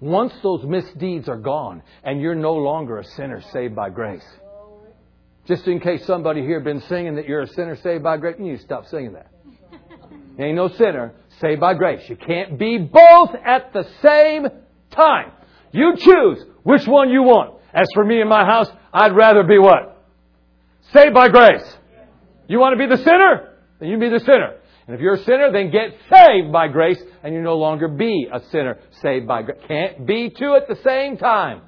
Once 0.00 0.32
those 0.42 0.64
misdeeds 0.64 1.28
are 1.28 1.38
gone 1.38 1.82
and 2.04 2.20
you're 2.20 2.34
no 2.34 2.54
longer 2.54 2.98
a 2.98 3.04
sinner 3.04 3.42
saved 3.52 3.74
by 3.74 3.90
grace, 3.90 4.26
just 5.46 5.66
in 5.66 5.80
case 5.80 6.04
somebody 6.06 6.42
here 6.42 6.60
been 6.60 6.80
singing 6.82 7.16
that 7.16 7.26
you're 7.26 7.42
a 7.42 7.48
sinner 7.48 7.76
saved 7.76 8.02
by 8.02 8.16
grace, 8.16 8.36
you 8.38 8.58
stop 8.58 8.86
singing 8.86 9.12
that. 9.12 9.30
Ain't 10.38 10.56
no 10.56 10.68
sinner 10.68 11.14
saved 11.40 11.60
by 11.60 11.74
grace. 11.74 12.08
You 12.08 12.16
can't 12.16 12.58
be 12.58 12.78
both 12.78 13.30
at 13.44 13.72
the 13.72 13.86
same 14.02 14.46
time. 14.90 15.32
You 15.72 15.94
choose 15.96 16.44
which 16.62 16.86
one 16.86 17.10
you 17.10 17.22
want. 17.22 17.60
As 17.72 17.86
for 17.94 18.04
me 18.04 18.20
and 18.20 18.28
my 18.28 18.44
house, 18.44 18.68
I'd 18.92 19.14
rather 19.14 19.44
be 19.44 19.58
what? 19.58 20.04
Saved 20.92 21.14
by 21.14 21.28
grace. 21.28 21.64
You 22.48 22.58
want 22.58 22.78
to 22.78 22.78
be 22.78 22.94
the 22.94 23.02
sinner? 23.02 23.54
Then 23.80 23.88
you 23.88 23.98
be 23.98 24.08
the 24.08 24.20
sinner. 24.20 24.56
And 24.86 24.94
if 24.94 25.00
you're 25.00 25.14
a 25.14 25.24
sinner, 25.24 25.50
then 25.52 25.70
get 25.70 25.96
saved 26.10 26.52
by 26.52 26.68
grace 26.68 27.02
and 27.22 27.34
you 27.34 27.42
no 27.42 27.56
longer 27.56 27.88
be 27.88 28.28
a 28.32 28.40
sinner 28.50 28.78
saved 29.02 29.26
by 29.26 29.42
grace. 29.42 29.58
Can't 29.66 30.06
be 30.06 30.30
two 30.30 30.54
at 30.54 30.68
the 30.68 30.76
same 30.82 31.16
time. 31.16 31.62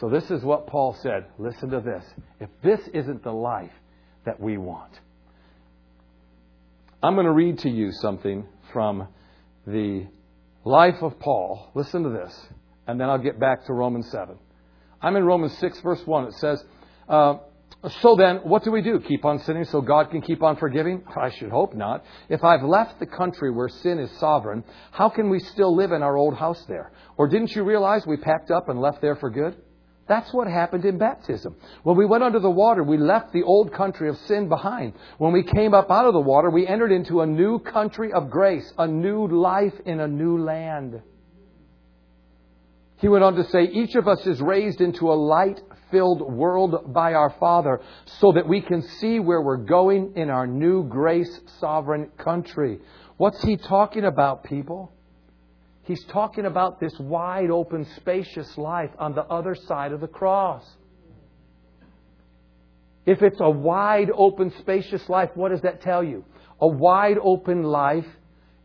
So, 0.00 0.10
this 0.10 0.30
is 0.30 0.42
what 0.42 0.66
Paul 0.66 0.94
said. 1.02 1.26
Listen 1.38 1.70
to 1.70 1.80
this. 1.80 2.04
If 2.38 2.50
this 2.62 2.80
isn't 2.92 3.22
the 3.22 3.32
life 3.32 3.72
that 4.24 4.38
we 4.38 4.58
want, 4.58 4.92
I'm 7.02 7.14
going 7.14 7.26
to 7.26 7.32
read 7.32 7.60
to 7.60 7.70
you 7.70 7.92
something 7.92 8.46
from 8.72 9.08
the 9.66 10.06
life 10.64 11.02
of 11.02 11.18
Paul. 11.18 11.70
Listen 11.74 12.02
to 12.02 12.10
this, 12.10 12.46
and 12.86 13.00
then 13.00 13.08
I'll 13.08 13.22
get 13.22 13.40
back 13.40 13.64
to 13.66 13.72
Romans 13.72 14.10
7. 14.10 14.36
I'm 15.00 15.16
in 15.16 15.24
Romans 15.24 15.56
6, 15.58 15.80
verse 15.80 16.02
1. 16.04 16.24
It 16.24 16.34
says, 16.34 16.64
uh, 17.08 17.36
so 18.00 18.16
then, 18.16 18.38
what 18.38 18.64
do 18.64 18.72
we 18.72 18.82
do? 18.82 18.98
Keep 19.00 19.24
on 19.24 19.38
sinning 19.40 19.64
so 19.64 19.80
God 19.80 20.10
can 20.10 20.20
keep 20.20 20.42
on 20.42 20.56
forgiving? 20.56 21.04
I 21.16 21.30
should 21.30 21.50
hope 21.50 21.74
not. 21.74 22.04
If 22.28 22.42
I've 22.42 22.62
left 22.62 22.98
the 22.98 23.06
country 23.06 23.50
where 23.50 23.68
sin 23.68 23.98
is 23.98 24.10
sovereign, 24.18 24.64
how 24.90 25.08
can 25.08 25.30
we 25.30 25.38
still 25.38 25.74
live 25.76 25.92
in 25.92 26.02
our 26.02 26.16
old 26.16 26.36
house 26.36 26.62
there? 26.66 26.90
Or 27.16 27.28
didn't 27.28 27.54
you 27.54 27.62
realize 27.64 28.06
we 28.06 28.16
packed 28.16 28.50
up 28.50 28.68
and 28.68 28.80
left 28.80 29.00
there 29.00 29.16
for 29.16 29.30
good? 29.30 29.56
That's 30.08 30.32
what 30.32 30.46
happened 30.46 30.84
in 30.84 30.98
baptism. 30.98 31.56
When 31.82 31.96
we 31.96 32.06
went 32.06 32.22
under 32.22 32.38
the 32.38 32.50
water, 32.50 32.84
we 32.84 32.96
left 32.96 33.32
the 33.32 33.42
old 33.42 33.72
country 33.72 34.08
of 34.08 34.16
sin 34.28 34.48
behind. 34.48 34.92
When 35.18 35.32
we 35.32 35.42
came 35.42 35.74
up 35.74 35.90
out 35.90 36.06
of 36.06 36.12
the 36.12 36.20
water, 36.20 36.48
we 36.48 36.66
entered 36.66 36.92
into 36.92 37.22
a 37.22 37.26
new 37.26 37.58
country 37.58 38.12
of 38.12 38.30
grace, 38.30 38.72
a 38.78 38.86
new 38.86 39.26
life 39.26 39.74
in 39.84 39.98
a 39.98 40.06
new 40.06 40.38
land. 40.38 41.02
He 42.98 43.08
went 43.08 43.24
on 43.24 43.34
to 43.34 43.44
say, 43.50 43.64
each 43.64 43.94
of 43.96 44.08
us 44.08 44.26
is 44.26 44.40
raised 44.40 44.80
into 44.80 45.10
a 45.10 45.14
light 45.14 45.60
filled 45.90 46.20
world 46.20 46.92
by 46.94 47.14
our 47.14 47.30
Father 47.38 47.80
so 48.20 48.32
that 48.32 48.48
we 48.48 48.60
can 48.60 48.82
see 48.82 49.20
where 49.20 49.42
we're 49.42 49.56
going 49.56 50.12
in 50.16 50.30
our 50.30 50.46
new 50.46 50.84
grace 50.84 51.40
sovereign 51.60 52.10
country. 52.16 52.78
What's 53.16 53.42
he 53.42 53.56
talking 53.56 54.04
about, 54.04 54.44
people? 54.44 54.92
He's 55.86 56.04
talking 56.06 56.46
about 56.46 56.80
this 56.80 56.98
wide 56.98 57.50
open, 57.50 57.86
spacious 57.96 58.58
life 58.58 58.90
on 58.98 59.14
the 59.14 59.22
other 59.22 59.54
side 59.54 59.92
of 59.92 60.00
the 60.00 60.08
cross. 60.08 60.64
If 63.06 63.22
it's 63.22 63.38
a 63.40 63.48
wide 63.48 64.10
open, 64.12 64.52
spacious 64.58 65.08
life, 65.08 65.30
what 65.34 65.50
does 65.50 65.62
that 65.62 65.80
tell 65.82 66.02
you? 66.02 66.24
A 66.60 66.66
wide 66.66 67.18
open 67.22 67.62
life 67.62 68.06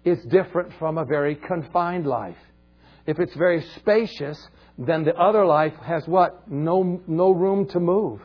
is 0.03 0.17
different 0.23 0.73
from 0.79 0.97
a 0.97 1.05
very 1.05 1.35
confined 1.35 2.07
life. 2.07 2.37
If 3.05 3.19
it's 3.19 3.35
very 3.35 3.61
spacious, 3.75 4.47
then 4.79 5.03
the 5.03 5.15
other 5.15 5.45
life 5.45 5.75
has 5.85 6.07
what? 6.07 6.49
No, 6.49 7.01
no 7.05 7.29
room 7.29 7.67
to 7.69 7.79
move. 7.79 8.19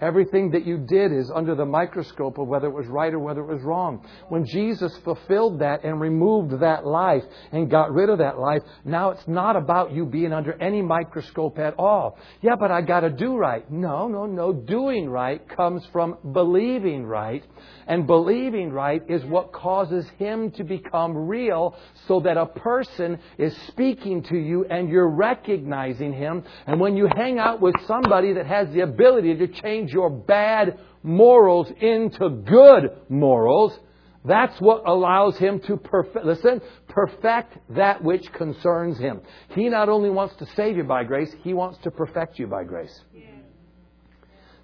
Everything 0.00 0.52
that 0.52 0.64
you 0.64 0.78
did 0.78 1.12
is 1.12 1.28
under 1.34 1.56
the 1.56 1.64
microscope 1.64 2.38
of 2.38 2.46
whether 2.46 2.68
it 2.68 2.74
was 2.74 2.86
right 2.86 3.12
or 3.12 3.18
whether 3.18 3.40
it 3.40 3.52
was 3.52 3.62
wrong. 3.62 4.06
When 4.28 4.46
Jesus 4.46 4.96
fulfilled 4.98 5.58
that 5.58 5.82
and 5.82 6.00
removed 6.00 6.60
that 6.60 6.86
life 6.86 7.24
and 7.50 7.68
got 7.68 7.92
rid 7.92 8.08
of 8.08 8.18
that 8.18 8.38
life, 8.38 8.62
now 8.84 9.10
it's 9.10 9.26
not 9.26 9.56
about 9.56 9.92
you 9.92 10.06
being 10.06 10.32
under 10.32 10.52
any 10.62 10.82
microscope 10.82 11.58
at 11.58 11.74
all. 11.78 12.16
Yeah, 12.42 12.54
but 12.54 12.70
I 12.70 12.80
got 12.82 13.00
to 13.00 13.10
do 13.10 13.36
right. 13.36 13.68
No, 13.72 14.06
no, 14.06 14.26
no. 14.26 14.52
Doing 14.52 15.10
right 15.10 15.42
comes 15.48 15.84
from 15.86 16.16
believing 16.32 17.04
right. 17.04 17.42
And 17.88 18.06
believing 18.06 18.70
right 18.70 19.02
is 19.08 19.24
what 19.24 19.52
causes 19.52 20.06
Him 20.18 20.52
to 20.52 20.64
become 20.64 21.16
real 21.16 21.74
so 22.06 22.20
that 22.20 22.36
a 22.36 22.46
person 22.46 23.18
is 23.36 23.56
speaking 23.68 24.22
to 24.24 24.36
you 24.36 24.64
and 24.66 24.88
you're 24.88 25.10
recognizing 25.10 26.12
Him. 26.12 26.44
And 26.66 26.78
when 26.78 26.96
you 26.96 27.08
hang 27.16 27.38
out 27.40 27.60
with 27.60 27.74
somebody 27.86 28.34
that 28.34 28.46
has 28.46 28.68
the 28.72 28.80
ability 28.80 29.36
to 29.36 29.48
change 29.48 29.87
your 29.92 30.10
bad 30.10 30.78
morals 31.02 31.68
into 31.80 32.28
good 32.28 32.90
morals, 33.08 33.78
that's 34.24 34.60
what 34.60 34.82
allows 34.86 35.38
him 35.38 35.60
to 35.66 35.76
perfect, 35.76 36.24
listen, 36.24 36.60
perfect 36.88 37.56
that 37.70 38.02
which 38.02 38.30
concerns 38.32 38.98
him. 38.98 39.20
He 39.54 39.68
not 39.68 39.88
only 39.88 40.10
wants 40.10 40.36
to 40.36 40.46
save 40.56 40.76
you 40.76 40.84
by 40.84 41.04
grace, 41.04 41.32
he 41.42 41.54
wants 41.54 41.78
to 41.84 41.90
perfect 41.90 42.38
you 42.38 42.46
by 42.46 42.64
grace. 42.64 43.00
Yeah. 43.14 43.26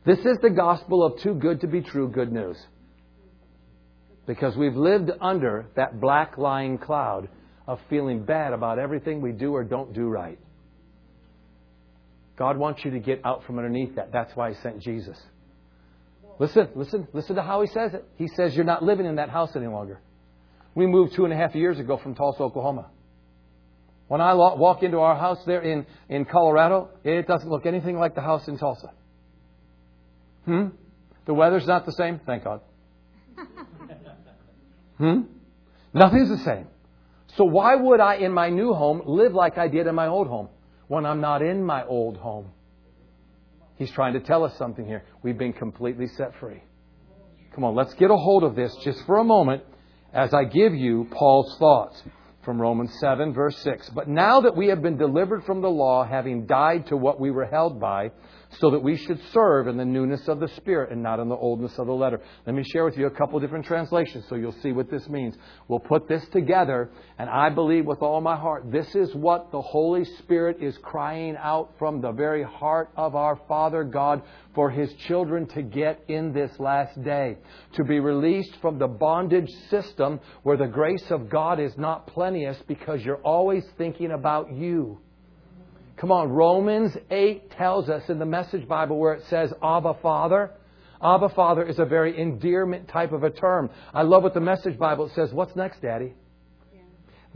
This 0.04 0.18
is 0.18 0.36
the 0.42 0.50
gospel 0.50 1.02
of 1.02 1.20
too 1.20 1.34
good 1.34 1.62
to 1.62 1.66
be 1.66 1.80
true 1.80 2.08
good 2.08 2.30
news. 2.30 2.58
Because 4.26 4.56
we've 4.56 4.76
lived 4.76 5.10
under 5.20 5.66
that 5.76 6.00
black 6.00 6.36
lying 6.36 6.78
cloud 6.78 7.28
of 7.66 7.78
feeling 7.88 8.24
bad 8.24 8.52
about 8.52 8.78
everything 8.78 9.20
we 9.20 9.32
do 9.32 9.54
or 9.54 9.64
don't 9.64 9.94
do 9.94 10.08
right. 10.08 10.38
God 12.36 12.56
wants 12.56 12.84
you 12.84 12.90
to 12.92 12.98
get 12.98 13.20
out 13.24 13.44
from 13.44 13.58
underneath 13.58 13.94
that. 13.96 14.12
That's 14.12 14.34
why 14.34 14.50
He 14.50 14.56
sent 14.60 14.80
Jesus. 14.80 15.18
Listen, 16.38 16.68
listen, 16.74 17.06
listen 17.12 17.36
to 17.36 17.42
how 17.42 17.60
He 17.60 17.68
says 17.68 17.94
it. 17.94 18.04
He 18.16 18.28
says 18.28 18.56
you're 18.56 18.64
not 18.64 18.82
living 18.82 19.06
in 19.06 19.16
that 19.16 19.30
house 19.30 19.54
any 19.54 19.68
longer. 19.68 20.00
We 20.74 20.86
moved 20.86 21.14
two 21.14 21.24
and 21.24 21.32
a 21.32 21.36
half 21.36 21.54
years 21.54 21.78
ago 21.78 21.96
from 21.96 22.16
Tulsa, 22.16 22.42
Oklahoma. 22.42 22.90
When 24.08 24.20
I 24.20 24.34
walk 24.34 24.82
into 24.82 24.98
our 24.98 25.16
house 25.16 25.38
there 25.46 25.62
in, 25.62 25.86
in 26.08 26.24
Colorado, 26.24 26.90
it 27.04 27.26
doesn't 27.26 27.48
look 27.48 27.64
anything 27.64 27.96
like 27.96 28.14
the 28.14 28.20
house 28.20 28.46
in 28.48 28.58
Tulsa. 28.58 28.92
Hmm? 30.44 30.68
The 31.26 31.32
weather's 31.32 31.66
not 31.66 31.86
the 31.86 31.92
same? 31.92 32.20
Thank 32.26 32.44
God. 32.44 32.60
hmm? 34.98 35.22
Nothing's 35.94 36.28
the 36.28 36.38
same. 36.38 36.66
So 37.36 37.44
why 37.44 37.76
would 37.76 38.00
I, 38.00 38.16
in 38.16 38.32
my 38.32 38.50
new 38.50 38.74
home, 38.74 39.02
live 39.06 39.32
like 39.32 39.56
I 39.56 39.68
did 39.68 39.86
in 39.86 39.94
my 39.94 40.08
old 40.08 40.26
home 40.26 40.48
when 40.88 41.06
I'm 41.06 41.20
not 41.20 41.42
in 41.42 41.64
my 41.64 41.84
old 41.84 42.16
home? 42.16 42.50
He's 43.76 43.90
trying 43.90 44.14
to 44.14 44.20
tell 44.20 44.44
us 44.44 44.56
something 44.56 44.86
here. 44.86 45.04
We've 45.22 45.38
been 45.38 45.52
completely 45.52 46.06
set 46.08 46.38
free. 46.38 46.62
Come 47.54 47.64
on, 47.64 47.74
let's 47.74 47.94
get 47.94 48.10
a 48.10 48.16
hold 48.16 48.44
of 48.44 48.56
this 48.56 48.74
just 48.82 49.04
for 49.06 49.18
a 49.18 49.24
moment 49.24 49.62
as 50.12 50.32
I 50.32 50.44
give 50.44 50.74
you 50.74 51.08
Paul's 51.10 51.56
thoughts 51.58 52.02
from 52.44 52.60
Romans 52.60 52.94
7, 53.00 53.32
verse 53.32 53.56
6. 53.58 53.90
But 53.90 54.08
now 54.08 54.42
that 54.42 54.56
we 54.56 54.68
have 54.68 54.82
been 54.82 54.96
delivered 54.96 55.44
from 55.44 55.62
the 55.62 55.70
law, 55.70 56.04
having 56.04 56.46
died 56.46 56.86
to 56.88 56.96
what 56.96 57.18
we 57.18 57.30
were 57.30 57.46
held 57.46 57.80
by, 57.80 58.10
so 58.60 58.70
that 58.70 58.82
we 58.82 58.96
should 58.96 59.20
serve 59.32 59.68
in 59.68 59.76
the 59.76 59.84
newness 59.84 60.28
of 60.28 60.40
the 60.40 60.48
Spirit 60.48 60.90
and 60.90 61.02
not 61.02 61.20
in 61.20 61.28
the 61.28 61.36
oldness 61.36 61.78
of 61.78 61.86
the 61.86 61.92
letter. 61.92 62.20
Let 62.46 62.54
me 62.54 62.64
share 62.64 62.84
with 62.84 62.96
you 62.96 63.06
a 63.06 63.10
couple 63.10 63.38
different 63.40 63.66
translations 63.66 64.24
so 64.28 64.34
you'll 64.34 64.52
see 64.62 64.72
what 64.72 64.90
this 64.90 65.08
means. 65.08 65.34
We'll 65.68 65.80
put 65.80 66.08
this 66.08 66.24
together, 66.28 66.90
and 67.18 67.28
I 67.28 67.50
believe 67.50 67.86
with 67.86 68.02
all 68.02 68.20
my 68.20 68.36
heart 68.36 68.70
this 68.70 68.94
is 68.94 69.14
what 69.14 69.50
the 69.50 69.60
Holy 69.60 70.04
Spirit 70.18 70.58
is 70.60 70.76
crying 70.78 71.36
out 71.38 71.72
from 71.78 72.00
the 72.00 72.12
very 72.12 72.42
heart 72.42 72.90
of 72.96 73.14
our 73.14 73.38
Father 73.48 73.84
God 73.84 74.22
for 74.54 74.70
His 74.70 74.92
children 75.06 75.46
to 75.48 75.62
get 75.62 76.04
in 76.08 76.32
this 76.32 76.52
last 76.58 77.02
day. 77.02 77.38
To 77.74 77.84
be 77.84 78.00
released 78.00 78.56
from 78.60 78.78
the 78.78 78.88
bondage 78.88 79.50
system 79.70 80.20
where 80.42 80.56
the 80.56 80.66
grace 80.66 81.10
of 81.10 81.28
God 81.28 81.60
is 81.60 81.76
not 81.76 82.06
plenteous 82.06 82.58
because 82.66 83.04
you're 83.04 83.22
always 83.22 83.64
thinking 83.76 84.12
about 84.12 84.52
you. 84.52 85.00
Come 85.96 86.10
on, 86.10 86.30
Romans 86.30 86.96
8 87.10 87.52
tells 87.52 87.88
us 87.88 88.02
in 88.08 88.18
the 88.18 88.26
Message 88.26 88.66
Bible 88.66 88.98
where 88.98 89.14
it 89.14 89.22
says, 89.30 89.52
Abba 89.62 89.94
Father. 90.02 90.50
Abba 91.02 91.28
Father 91.30 91.62
is 91.62 91.78
a 91.78 91.84
very 91.84 92.18
endearment 92.18 92.88
type 92.88 93.12
of 93.12 93.22
a 93.22 93.30
term. 93.30 93.70
I 93.92 94.02
love 94.02 94.22
what 94.22 94.34
the 94.34 94.40
Message 94.40 94.78
Bible 94.78 95.10
says. 95.14 95.32
What's 95.32 95.54
next, 95.54 95.82
Daddy? 95.82 96.14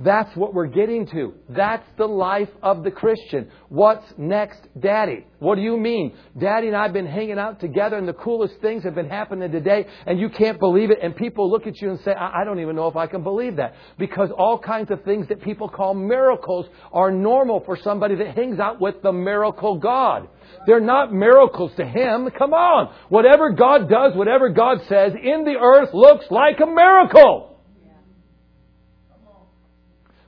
That's 0.00 0.34
what 0.36 0.54
we're 0.54 0.68
getting 0.68 1.08
to. 1.08 1.34
That's 1.48 1.86
the 1.96 2.06
life 2.06 2.48
of 2.62 2.84
the 2.84 2.90
Christian. 2.92 3.50
What's 3.68 4.04
next, 4.16 4.60
Daddy? 4.78 5.26
What 5.40 5.56
do 5.56 5.60
you 5.60 5.76
mean? 5.76 6.16
Daddy 6.38 6.68
and 6.68 6.76
I 6.76 6.84
have 6.84 6.92
been 6.92 7.06
hanging 7.06 7.38
out 7.38 7.58
together 7.58 7.96
and 7.96 8.06
the 8.06 8.12
coolest 8.12 8.54
things 8.60 8.84
have 8.84 8.94
been 8.94 9.08
happening 9.08 9.50
today 9.50 9.86
and 10.06 10.20
you 10.20 10.28
can't 10.28 10.60
believe 10.60 10.92
it 10.92 10.98
and 11.02 11.16
people 11.16 11.50
look 11.50 11.66
at 11.66 11.80
you 11.80 11.90
and 11.90 11.98
say, 12.04 12.12
I 12.12 12.44
don't 12.44 12.60
even 12.60 12.76
know 12.76 12.86
if 12.86 12.94
I 12.94 13.08
can 13.08 13.24
believe 13.24 13.56
that. 13.56 13.74
Because 13.98 14.30
all 14.38 14.56
kinds 14.56 14.92
of 14.92 15.02
things 15.02 15.26
that 15.28 15.42
people 15.42 15.68
call 15.68 15.94
miracles 15.94 16.66
are 16.92 17.10
normal 17.10 17.64
for 17.66 17.76
somebody 17.76 18.14
that 18.14 18.36
hangs 18.36 18.60
out 18.60 18.80
with 18.80 19.02
the 19.02 19.12
miracle 19.12 19.78
God. 19.78 20.28
They're 20.66 20.80
not 20.80 21.12
miracles 21.12 21.72
to 21.76 21.84
Him. 21.84 22.28
Come 22.38 22.52
on. 22.52 22.94
Whatever 23.08 23.50
God 23.50 23.88
does, 23.88 24.14
whatever 24.14 24.48
God 24.50 24.78
says 24.88 25.12
in 25.20 25.44
the 25.44 25.56
earth 25.60 25.90
looks 25.92 26.26
like 26.30 26.60
a 26.60 26.66
miracle. 26.66 27.57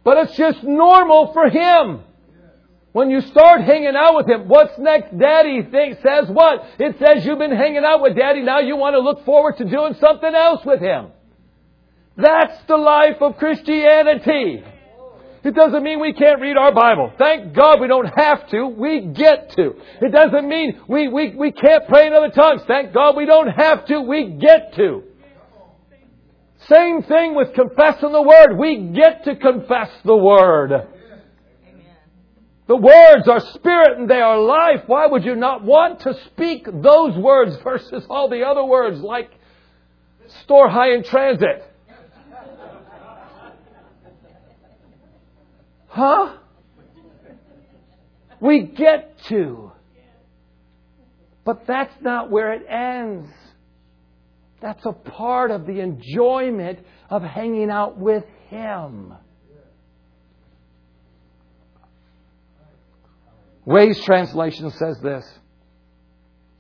But 0.05 0.19
it's 0.19 0.37
just 0.37 0.63
normal 0.63 1.33
for 1.33 1.49
him. 1.49 2.01
When 2.93 3.09
you 3.11 3.21
start 3.21 3.61
hanging 3.61 3.95
out 3.97 4.17
with 4.17 4.29
him, 4.29 4.49
what's 4.49 4.77
next? 4.79 5.17
Daddy 5.17 5.63
thinks, 5.71 6.03
says 6.03 6.29
what? 6.29 6.65
It 6.79 6.97
says 6.99 7.25
you've 7.25 7.39
been 7.39 7.55
hanging 7.55 7.85
out 7.85 8.03
with 8.03 8.17
daddy, 8.17 8.43
now 8.43 8.59
you 8.59 8.77
want 8.77 8.95
to 8.95 9.01
look 9.01 9.25
forward 9.25 9.59
to 9.59 9.65
doing 9.65 9.95
something 10.01 10.35
else 10.35 10.65
with 10.65 10.81
him. 10.81 11.09
That's 12.17 12.65
the 12.67 12.77
life 12.77 13.17
of 13.21 13.37
Christianity. 13.37 14.65
It 15.43 15.55
doesn't 15.55 15.83
mean 15.83 16.01
we 16.01 16.13
can't 16.13 16.41
read 16.41 16.57
our 16.57 16.75
Bible. 16.75 17.13
Thank 17.17 17.55
God 17.55 17.81
we 17.81 17.87
don't 17.87 18.07
have 18.07 18.51
to. 18.51 18.67
We 18.67 19.07
get 19.07 19.51
to. 19.57 19.75
It 20.03 20.13
doesn't 20.13 20.47
mean 20.47 20.81
we, 20.87 21.09
we, 21.09 21.35
we 21.35 21.53
can't 21.53 21.87
pray 21.89 22.09
in 22.09 22.13
other 22.13 22.31
tongues. 22.31 22.63
Thank 22.67 22.93
God 22.93 23.17
we 23.17 23.25
don't 23.25 23.49
have 23.49 23.87
to. 23.87 24.01
We 24.03 24.33
get 24.33 24.75
to. 24.77 25.05
Same 26.71 27.03
thing 27.03 27.35
with 27.35 27.53
confessing 27.55 28.13
the 28.13 28.23
Word. 28.23 28.57
We 28.57 28.93
get 28.95 29.25
to 29.25 29.35
confess 29.35 29.91
the 30.05 30.17
Word. 30.17 30.87
The 32.69 32.77
words 32.77 33.27
are 33.29 33.41
spirit 33.55 33.99
and 33.99 34.09
they 34.09 34.21
are 34.21 34.39
life. 34.39 34.83
Why 34.87 35.09
would 35.09 35.25
you 35.25 35.35
not 35.35 35.65
want 35.65 36.01
to 36.01 36.15
speak 36.27 36.67
those 36.67 37.17
words 37.17 37.57
versus 37.65 38.07
all 38.09 38.29
the 38.29 38.45
other 38.45 38.65
words 38.65 39.01
like 39.01 39.33
store 40.45 40.69
high 40.69 40.93
in 40.93 41.03
transit? 41.03 41.65
Huh? 45.89 46.37
We 48.39 48.61
get 48.61 49.19
to. 49.31 49.73
But 51.45 51.67
that's 51.67 52.01
not 52.01 52.31
where 52.31 52.53
it 52.53 52.65
ends. 52.69 53.29
That's 54.61 54.85
a 54.85 54.93
part 54.93 55.51
of 55.51 55.67
the 55.67 55.81
enjoyment 55.81 56.81
of 57.09 57.23
hanging 57.23 57.71
out 57.71 57.99
with 57.99 58.25
Him. 58.49 59.15
Way's 63.65 64.01
translation 64.05 64.71
says 64.71 64.99
this. 65.03 65.25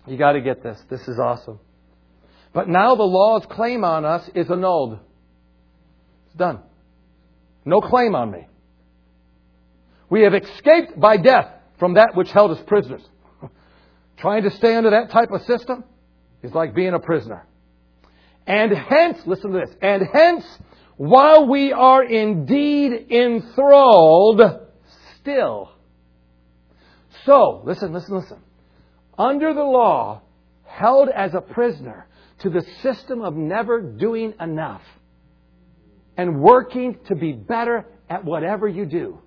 You 0.06 0.16
got 0.16 0.32
to 0.32 0.40
get 0.40 0.62
this. 0.62 0.82
This 0.88 1.06
is 1.08 1.18
awesome. 1.18 1.58
But 2.52 2.68
now 2.68 2.94
the 2.94 3.02
law's 3.02 3.46
claim 3.46 3.84
on 3.84 4.04
us 4.04 4.28
is 4.34 4.50
annulled. 4.50 4.98
It's 6.26 6.36
done. 6.36 6.60
No 7.64 7.80
claim 7.80 8.14
on 8.14 8.30
me. 8.30 8.46
We 10.08 10.22
have 10.22 10.34
escaped 10.34 10.98
by 10.98 11.16
death 11.16 11.52
from 11.78 11.94
that 11.94 12.12
which 12.14 12.30
held 12.30 12.50
us 12.50 12.62
prisoners. 12.66 13.02
Trying 14.18 14.42
to 14.44 14.50
stay 14.50 14.74
under 14.74 14.90
that 14.90 15.10
type 15.10 15.30
of 15.30 15.42
system 15.42 15.84
is 16.42 16.52
like 16.52 16.74
being 16.74 16.94
a 16.94 16.98
prisoner. 16.98 17.46
And 18.46 18.72
hence, 18.72 19.18
listen 19.26 19.52
to 19.52 19.58
this, 19.60 19.70
and 19.80 20.02
hence, 20.12 20.44
while 20.96 21.48
we 21.48 21.72
are 21.72 22.02
indeed 22.02 23.06
enthralled, 23.10 24.40
still. 25.20 25.70
So, 27.24 27.62
listen, 27.64 27.92
listen, 27.92 28.16
listen. 28.16 28.38
Under 29.18 29.54
the 29.54 29.62
law, 29.62 30.22
held 30.64 31.08
as 31.08 31.34
a 31.34 31.40
prisoner 31.40 32.06
to 32.40 32.50
the 32.50 32.62
system 32.82 33.22
of 33.22 33.34
never 33.36 33.80
doing 33.80 34.34
enough 34.40 34.82
and 36.16 36.40
working 36.40 36.98
to 37.08 37.14
be 37.14 37.32
better 37.32 37.86
at 38.08 38.24
whatever 38.24 38.66
you 38.66 38.86
do 38.86 39.18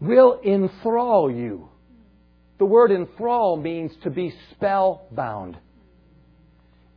will 0.00 0.40
enthrall 0.44 1.30
you. 1.30 1.68
The 2.58 2.64
word 2.64 2.90
enthrall 2.90 3.56
means 3.56 3.92
to 4.02 4.10
be 4.10 4.34
spellbound. 4.50 5.58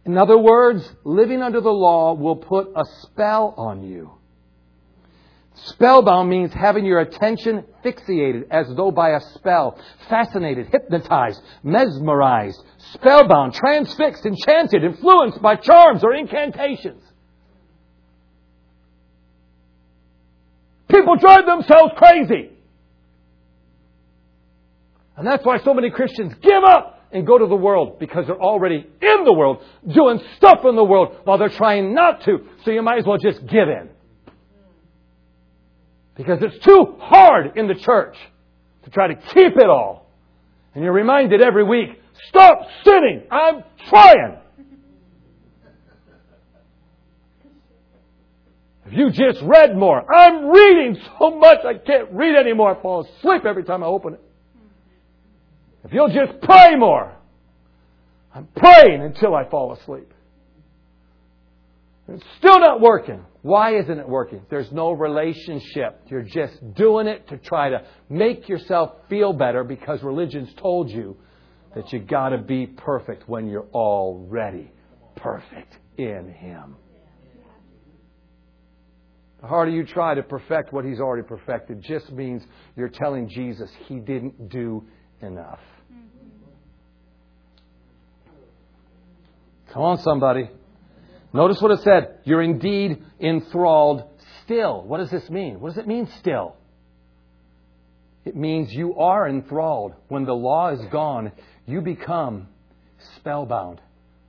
In 0.05 0.17
other 0.17 0.37
words, 0.37 0.87
living 1.05 1.41
under 1.41 1.61
the 1.61 1.71
law 1.71 2.13
will 2.13 2.35
put 2.35 2.71
a 2.75 2.83
spell 3.01 3.53
on 3.57 3.83
you. 3.83 4.11
Spellbound 5.55 6.29
means 6.29 6.51
having 6.51 6.85
your 6.85 6.99
attention 6.99 7.63
fixated 7.85 8.47
as 8.49 8.67
though 8.75 8.91
by 8.91 9.11
a 9.11 9.21
spell, 9.35 9.79
fascinated, 10.09 10.67
hypnotized, 10.71 11.41
mesmerized, 11.63 12.61
spellbound, 12.93 13.53
transfixed, 13.53 14.25
enchanted, 14.25 14.83
influenced 14.83 15.41
by 15.41 15.55
charms 15.55 16.03
or 16.03 16.13
incantations. 16.15 17.01
People 20.89 21.15
drive 21.15 21.45
themselves 21.45 21.93
crazy. 21.95 22.49
And 25.15 25.25
that's 25.25 25.45
why 25.45 25.59
so 25.59 25.73
many 25.73 25.91
Christians 25.91 26.34
give 26.41 26.63
up 26.63 26.93
and 27.14 27.26
go 27.27 27.38
to 27.38 27.45
the 27.45 27.56
world 27.56 27.99
because 27.99 28.26
they're 28.27 28.41
already 28.41 28.88
in 29.02 29.23
the 29.23 29.34
world, 29.34 29.64
doing 29.88 30.19
stuff 30.38 30.60
in 30.65 30.76
the 30.76 30.84
world 30.84 31.15
while 31.23 31.38
they're 31.38 31.49
trying 31.49 31.94
not 31.94 32.23
to. 32.26 32.40
So 32.65 32.72
you 32.72 32.81
might 32.81 32.99
as 32.99 33.06
well 33.06 33.18
just 33.18 33.40
give 33.45 33.69
in. 33.69 33.90
Because 36.15 36.40
it's 36.41 36.64
too 36.64 36.95
hard 36.99 37.57
in 37.57 37.68
the 37.68 37.76
church 37.76 38.18
to 38.84 38.90
try 38.90 39.07
to 39.07 39.15
keep 39.15 39.57
it 39.57 39.69
all. 39.69 40.10
And 40.76 40.84
you're 40.84 40.94
reminded 40.94 41.41
every 41.41 41.64
week, 41.64 41.90
stop 42.27 42.61
sinning. 42.84 43.23
I'm 43.31 43.64
trying. 43.90 44.38
If 48.85 48.94
you 48.94 49.11
just 49.11 49.41
read 49.44 49.77
more, 49.77 50.03
I'm 50.14 50.48
reading 50.48 50.98
so 51.19 51.31
much 51.31 51.60
I 51.65 51.76
can't 51.76 52.11
read 52.11 52.35
anymore. 52.35 52.77
I 52.77 52.81
fall 52.81 53.06
asleep 53.06 53.45
every 53.45 53.64
time 53.64 53.84
I 53.84 53.88
open 53.88 54.15
it. 54.15 54.22
If 55.84 55.93
you'll 55.93 56.10
just 56.10 56.41
pray 56.41 56.76
more. 56.76 57.15
I'm 58.34 58.47
praying 58.55 59.01
until 59.01 59.35
I 59.35 59.47
fall 59.49 59.73
asleep. 59.73 60.11
It's 62.07 62.23
still 62.38 62.60
not 62.60 62.81
working. 62.81 63.23
Why 63.43 63.77
isn't 63.77 63.97
it 63.97 64.07
working? 64.07 64.41
There's 64.49 64.72
no 64.72 64.91
relationship. 64.91 66.01
You're 66.07 66.23
just 66.23 66.73
doing 66.73 67.07
it 67.07 67.27
to 67.30 67.38
try 67.38 67.69
to 67.69 67.85
make 68.10 68.49
yourself 68.49 68.91
feel 69.10 69.34
better 69.34 69.64
because 69.64 70.01
religion's 70.03 70.53
told 70.55 70.89
you 70.89 71.18
that 71.76 71.91
you 71.93 71.99
got 71.99 72.30
to 72.30 72.38
be 72.38 72.68
perfect 72.68 73.27
when 73.30 73.47
you're 73.47 73.68
already 73.73 74.72
perfect 75.15 75.77
in 75.97 76.34
Him. 76.34 76.76
The 79.41 79.47
harder 79.47 79.72
you 79.72 79.85
try 79.85 80.14
to 80.14 80.23
perfect 80.23 80.73
what 80.73 80.85
He's 80.85 80.99
already 80.99 81.27
perfected 81.27 81.81
just 81.81 82.11
means 82.11 82.43
you're 82.76 82.89
telling 82.89 83.30
Jesus 83.30 83.69
He 83.88 83.99
didn't 83.99 84.49
do 84.49 84.85
enough. 85.22 85.60
Come 89.73 89.81
on, 89.81 89.97
somebody. 89.99 90.49
Notice 91.33 91.59
what 91.59 91.71
it 91.71 91.79
said. 91.83 92.19
You're 92.25 92.43
indeed 92.43 93.03
enthralled 93.19 94.03
still. 94.43 94.83
What 94.83 94.99
does 94.99 95.09
this 95.09 95.27
mean? 95.31 95.59
What 95.59 95.69
does 95.69 95.79
it 95.79 95.87
mean, 95.87 96.07
still? 96.19 96.55
It 98.23 98.35
means 98.35 98.71
you 98.71 98.95
are 98.95 99.27
enthralled. 99.27 99.95
When 100.09 100.25
the 100.25 100.33
law 100.33 100.69
is 100.69 100.79
gone, 100.91 101.31
you 101.65 101.81
become 101.81 102.47
spellbound. 103.17 103.81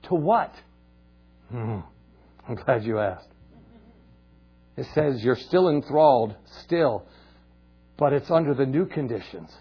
To 0.09 0.15
what? 0.15 0.51
Hmm. 1.51 1.79
I'm 2.47 2.55
glad 2.55 2.83
you 2.83 2.99
asked. 2.99 3.29
It 4.77 4.87
says 4.95 5.23
you're 5.23 5.37
still 5.37 5.69
enthralled, 5.69 6.35
still, 6.63 7.05
but 7.97 8.13
it's 8.13 8.29
under 8.31 8.55
the 8.55 8.65
new 8.65 8.87
conditions 8.87 9.51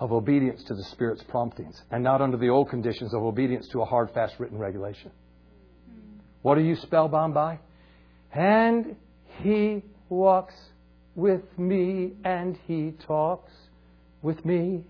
of 0.00 0.12
obedience 0.12 0.64
to 0.64 0.74
the 0.74 0.82
Spirit's 0.84 1.22
promptings 1.28 1.80
and 1.90 2.02
not 2.02 2.22
under 2.22 2.38
the 2.38 2.48
old 2.48 2.70
conditions 2.70 3.12
of 3.12 3.22
obedience 3.22 3.68
to 3.68 3.82
a 3.82 3.84
hard, 3.84 4.10
fast 4.12 4.34
written 4.38 4.58
regulation. 4.58 5.10
Hmm. 5.86 6.18
What 6.40 6.56
are 6.56 6.62
you 6.62 6.74
spellbound 6.76 7.34
by? 7.34 7.58
And 8.32 8.96
he 9.42 9.82
walks 10.08 10.54
with 11.14 11.42
me 11.58 12.12
and 12.24 12.58
he 12.66 12.94
talks 13.06 13.52
with 14.22 14.42
me. 14.44 14.84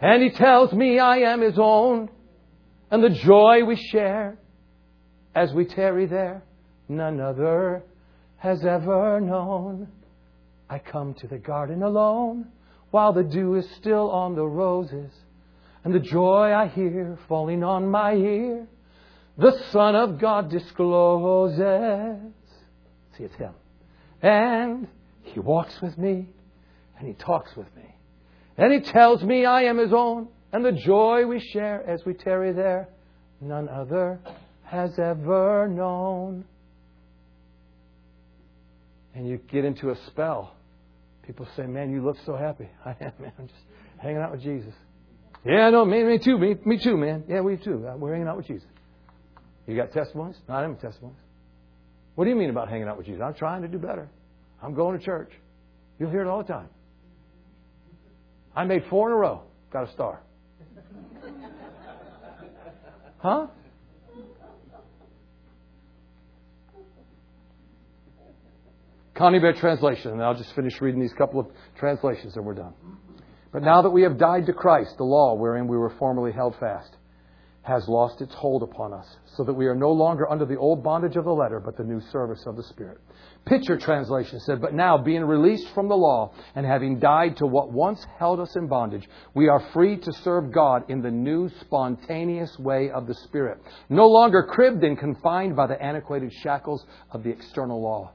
And 0.00 0.22
he 0.22 0.30
tells 0.30 0.72
me 0.72 0.98
I 0.98 1.18
am 1.18 1.42
his 1.42 1.58
own 1.58 2.08
and 2.90 3.04
the 3.04 3.10
joy 3.10 3.64
we 3.64 3.76
share 3.76 4.38
as 5.34 5.52
we 5.52 5.66
tarry 5.66 6.06
there, 6.06 6.42
none 6.88 7.20
other 7.20 7.82
has 8.38 8.64
ever 8.64 9.20
known. 9.20 9.88
I 10.70 10.78
come 10.78 11.14
to 11.14 11.26
the 11.26 11.38
garden 11.38 11.82
alone 11.82 12.46
while 12.90 13.12
the 13.12 13.22
dew 13.22 13.54
is 13.54 13.68
still 13.76 14.10
on 14.10 14.34
the 14.34 14.46
roses 14.46 15.10
and 15.84 15.94
the 15.94 16.00
joy 16.00 16.52
I 16.52 16.68
hear 16.68 17.18
falling 17.28 17.62
on 17.62 17.88
my 17.88 18.14
ear 18.14 18.66
the 19.38 19.56
Son 19.70 19.94
of 19.94 20.18
God 20.18 20.50
discloses. 20.50 22.20
See, 23.16 23.24
it's 23.24 23.36
Him. 23.36 23.54
And 24.20 24.88
He 25.22 25.38
walks 25.38 25.80
with 25.80 25.96
me, 25.96 26.26
and 26.98 27.06
He 27.06 27.14
talks 27.14 27.56
with 27.56 27.68
me. 27.76 27.94
And 28.56 28.72
He 28.72 28.80
tells 28.80 29.22
me 29.22 29.46
I 29.46 29.62
am 29.62 29.78
His 29.78 29.92
own, 29.92 30.28
and 30.52 30.64
the 30.64 30.72
joy 30.72 31.24
we 31.24 31.38
share 31.38 31.88
as 31.88 32.04
we 32.04 32.14
tarry 32.14 32.52
there, 32.52 32.88
none 33.40 33.68
other 33.68 34.18
has 34.64 34.98
ever 34.98 35.68
known. 35.68 36.44
And 39.14 39.28
you 39.28 39.38
get 39.50 39.64
into 39.64 39.90
a 39.90 39.96
spell. 40.08 40.56
People 41.28 41.46
say, 41.58 41.66
Man, 41.66 41.92
you 41.92 42.02
look 42.02 42.16
so 42.24 42.36
happy. 42.36 42.70
I 42.86 42.96
am, 43.00 43.12
man. 43.20 43.32
I'm 43.38 43.48
just 43.48 43.60
hanging 43.98 44.16
out 44.16 44.32
with 44.32 44.40
Jesus. 44.40 44.72
Yeah, 45.44 45.68
no, 45.68 45.84
me, 45.84 46.02
me 46.02 46.18
too. 46.18 46.38
Me, 46.38 46.56
me 46.64 46.82
too, 46.82 46.96
man. 46.96 47.24
Yeah, 47.28 47.42
we 47.42 47.58
too. 47.58 47.86
Uh, 47.86 47.96
we're 47.98 48.12
hanging 48.12 48.26
out 48.26 48.38
with 48.38 48.46
Jesus. 48.46 48.66
You 49.66 49.76
got 49.76 49.92
testimonies? 49.92 50.36
No, 50.48 50.54
I 50.54 50.62
don't 50.62 50.72
have 50.72 50.80
testimonies. 50.80 51.18
What 52.14 52.24
do 52.24 52.30
you 52.30 52.36
mean 52.36 52.48
about 52.48 52.70
hanging 52.70 52.88
out 52.88 52.96
with 52.96 53.04
Jesus? 53.04 53.20
I'm 53.22 53.34
trying 53.34 53.60
to 53.60 53.68
do 53.68 53.76
better. 53.76 54.08
I'm 54.62 54.72
going 54.74 54.98
to 54.98 55.04
church. 55.04 55.30
You'll 55.98 56.10
hear 56.10 56.22
it 56.22 56.28
all 56.28 56.38
the 56.38 56.50
time. 56.50 56.70
I 58.56 58.64
made 58.64 58.84
four 58.88 59.08
in 59.08 59.12
a 59.12 59.18
row. 59.18 59.42
Got 59.70 59.90
a 59.90 59.92
star. 59.92 60.20
Huh? 63.20 63.48
Conybeare 69.18 69.58
translation, 69.58 70.12
and 70.12 70.22
I'll 70.22 70.36
just 70.36 70.54
finish 70.54 70.80
reading 70.80 71.00
these 71.00 71.12
couple 71.14 71.40
of 71.40 71.48
translations 71.76 72.36
and 72.36 72.46
we're 72.46 72.54
done. 72.54 72.72
But 73.52 73.62
now 73.62 73.82
that 73.82 73.90
we 73.90 74.02
have 74.02 74.16
died 74.16 74.46
to 74.46 74.52
Christ, 74.52 74.96
the 74.96 75.04
law 75.04 75.34
wherein 75.34 75.66
we 75.66 75.76
were 75.76 75.92
formerly 75.98 76.30
held 76.30 76.54
fast, 76.60 76.96
has 77.62 77.88
lost 77.88 78.20
its 78.20 78.32
hold 78.34 78.62
upon 78.62 78.92
us, 78.92 79.06
so 79.34 79.42
that 79.42 79.52
we 79.52 79.66
are 79.66 79.74
no 79.74 79.90
longer 79.90 80.30
under 80.30 80.46
the 80.46 80.56
old 80.56 80.84
bondage 80.84 81.16
of 81.16 81.24
the 81.24 81.32
letter, 81.32 81.58
but 81.58 81.76
the 81.76 81.82
new 81.82 82.00
service 82.12 82.44
of 82.46 82.54
the 82.54 82.62
Spirit. 82.62 82.98
Picture 83.44 83.76
translation 83.76 84.38
said, 84.40 84.60
But 84.60 84.72
now, 84.72 84.96
being 84.96 85.24
released 85.24 85.68
from 85.74 85.88
the 85.88 85.96
law 85.96 86.32
and 86.54 86.64
having 86.64 87.00
died 87.00 87.38
to 87.38 87.46
what 87.46 87.72
once 87.72 88.06
held 88.20 88.38
us 88.38 88.54
in 88.54 88.68
bondage, 88.68 89.06
we 89.34 89.48
are 89.48 89.68
free 89.72 89.96
to 89.96 90.12
serve 90.12 90.52
God 90.52 90.88
in 90.88 91.02
the 91.02 91.10
new, 91.10 91.50
spontaneous 91.60 92.56
way 92.56 92.90
of 92.90 93.08
the 93.08 93.14
Spirit, 93.14 93.60
no 93.88 94.06
longer 94.06 94.44
cribbed 94.44 94.84
and 94.84 94.96
confined 94.96 95.56
by 95.56 95.66
the 95.66 95.82
antiquated 95.82 96.32
shackles 96.32 96.86
of 97.10 97.24
the 97.24 97.30
external 97.30 97.82
law. 97.82 98.12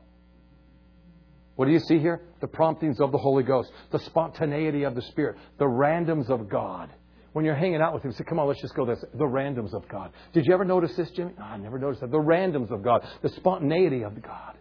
What 1.56 1.66
do 1.66 1.72
you 1.72 1.80
see 1.80 2.00
here? 2.00 2.22
The 2.42 2.48
promptings 2.48 3.00
of 3.00 3.12
the 3.12 3.18
Holy 3.18 3.44
Ghost, 3.44 3.72
the 3.92 4.00
spontaneity 4.00 4.84
of 4.84 4.96
the 4.96 5.02
Spirit, 5.04 5.38
the 5.60 5.66
randoms 5.66 6.30
of 6.30 6.50
God 6.50 6.90
when 7.34 7.46
you're 7.46 7.56
hanging 7.56 7.82
out 7.82 7.94
with 7.94 8.04
him, 8.04 8.12
say, 8.12 8.24
come 8.24 8.40
on, 8.40 8.48
let's 8.48 8.62
just 8.62 8.76
go 8.76 8.86
this. 8.86 9.04
The 9.14 9.26
randoms 9.26 9.74
of 9.74 9.88
God. 9.88 10.12
Did 10.34 10.46
you 10.46 10.54
ever 10.54 10.64
notice 10.64 10.96
this, 10.96 11.10
Jimmy? 11.12 11.34
Oh, 11.40 11.44
I 11.44 11.58
never 11.58 11.80
noticed 11.80 12.02
that. 12.02 12.12
The 12.12 12.18
randoms 12.18 12.72
of 12.72 12.84
God. 12.84 13.06
The 13.24 13.30
spontaneity 13.30 14.04
of 14.04 14.22
God. 14.22 14.56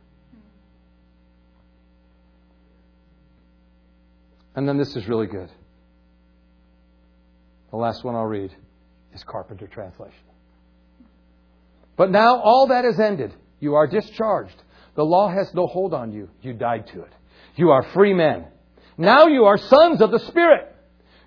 And 4.54 4.66
then 4.66 4.78
this 4.78 4.96
is 4.96 5.06
really 5.06 5.26
good. 5.26 5.50
The 7.70 7.76
last 7.76 8.04
one 8.04 8.14
I'll 8.14 8.24
read 8.24 8.54
is 9.14 9.22
Carpenter 9.24 9.66
Translation. 9.66 10.14
But 11.96 12.10
now 12.10 12.40
all 12.40 12.68
that 12.68 12.86
is 12.86 12.98
ended. 12.98 13.34
You 13.60 13.74
are 13.74 13.86
discharged. 13.86 14.62
The 14.94 15.04
law 15.04 15.28
has 15.28 15.52
no 15.54 15.66
hold 15.66 15.94
on 15.94 16.12
you. 16.12 16.28
You 16.42 16.52
died 16.52 16.88
to 16.88 17.02
it. 17.02 17.12
You 17.56 17.70
are 17.70 17.82
free 17.94 18.14
men. 18.14 18.46
Now 18.98 19.26
you 19.26 19.44
are 19.44 19.56
sons 19.56 20.00
of 20.02 20.10
the 20.10 20.18
Spirit. 20.18 20.68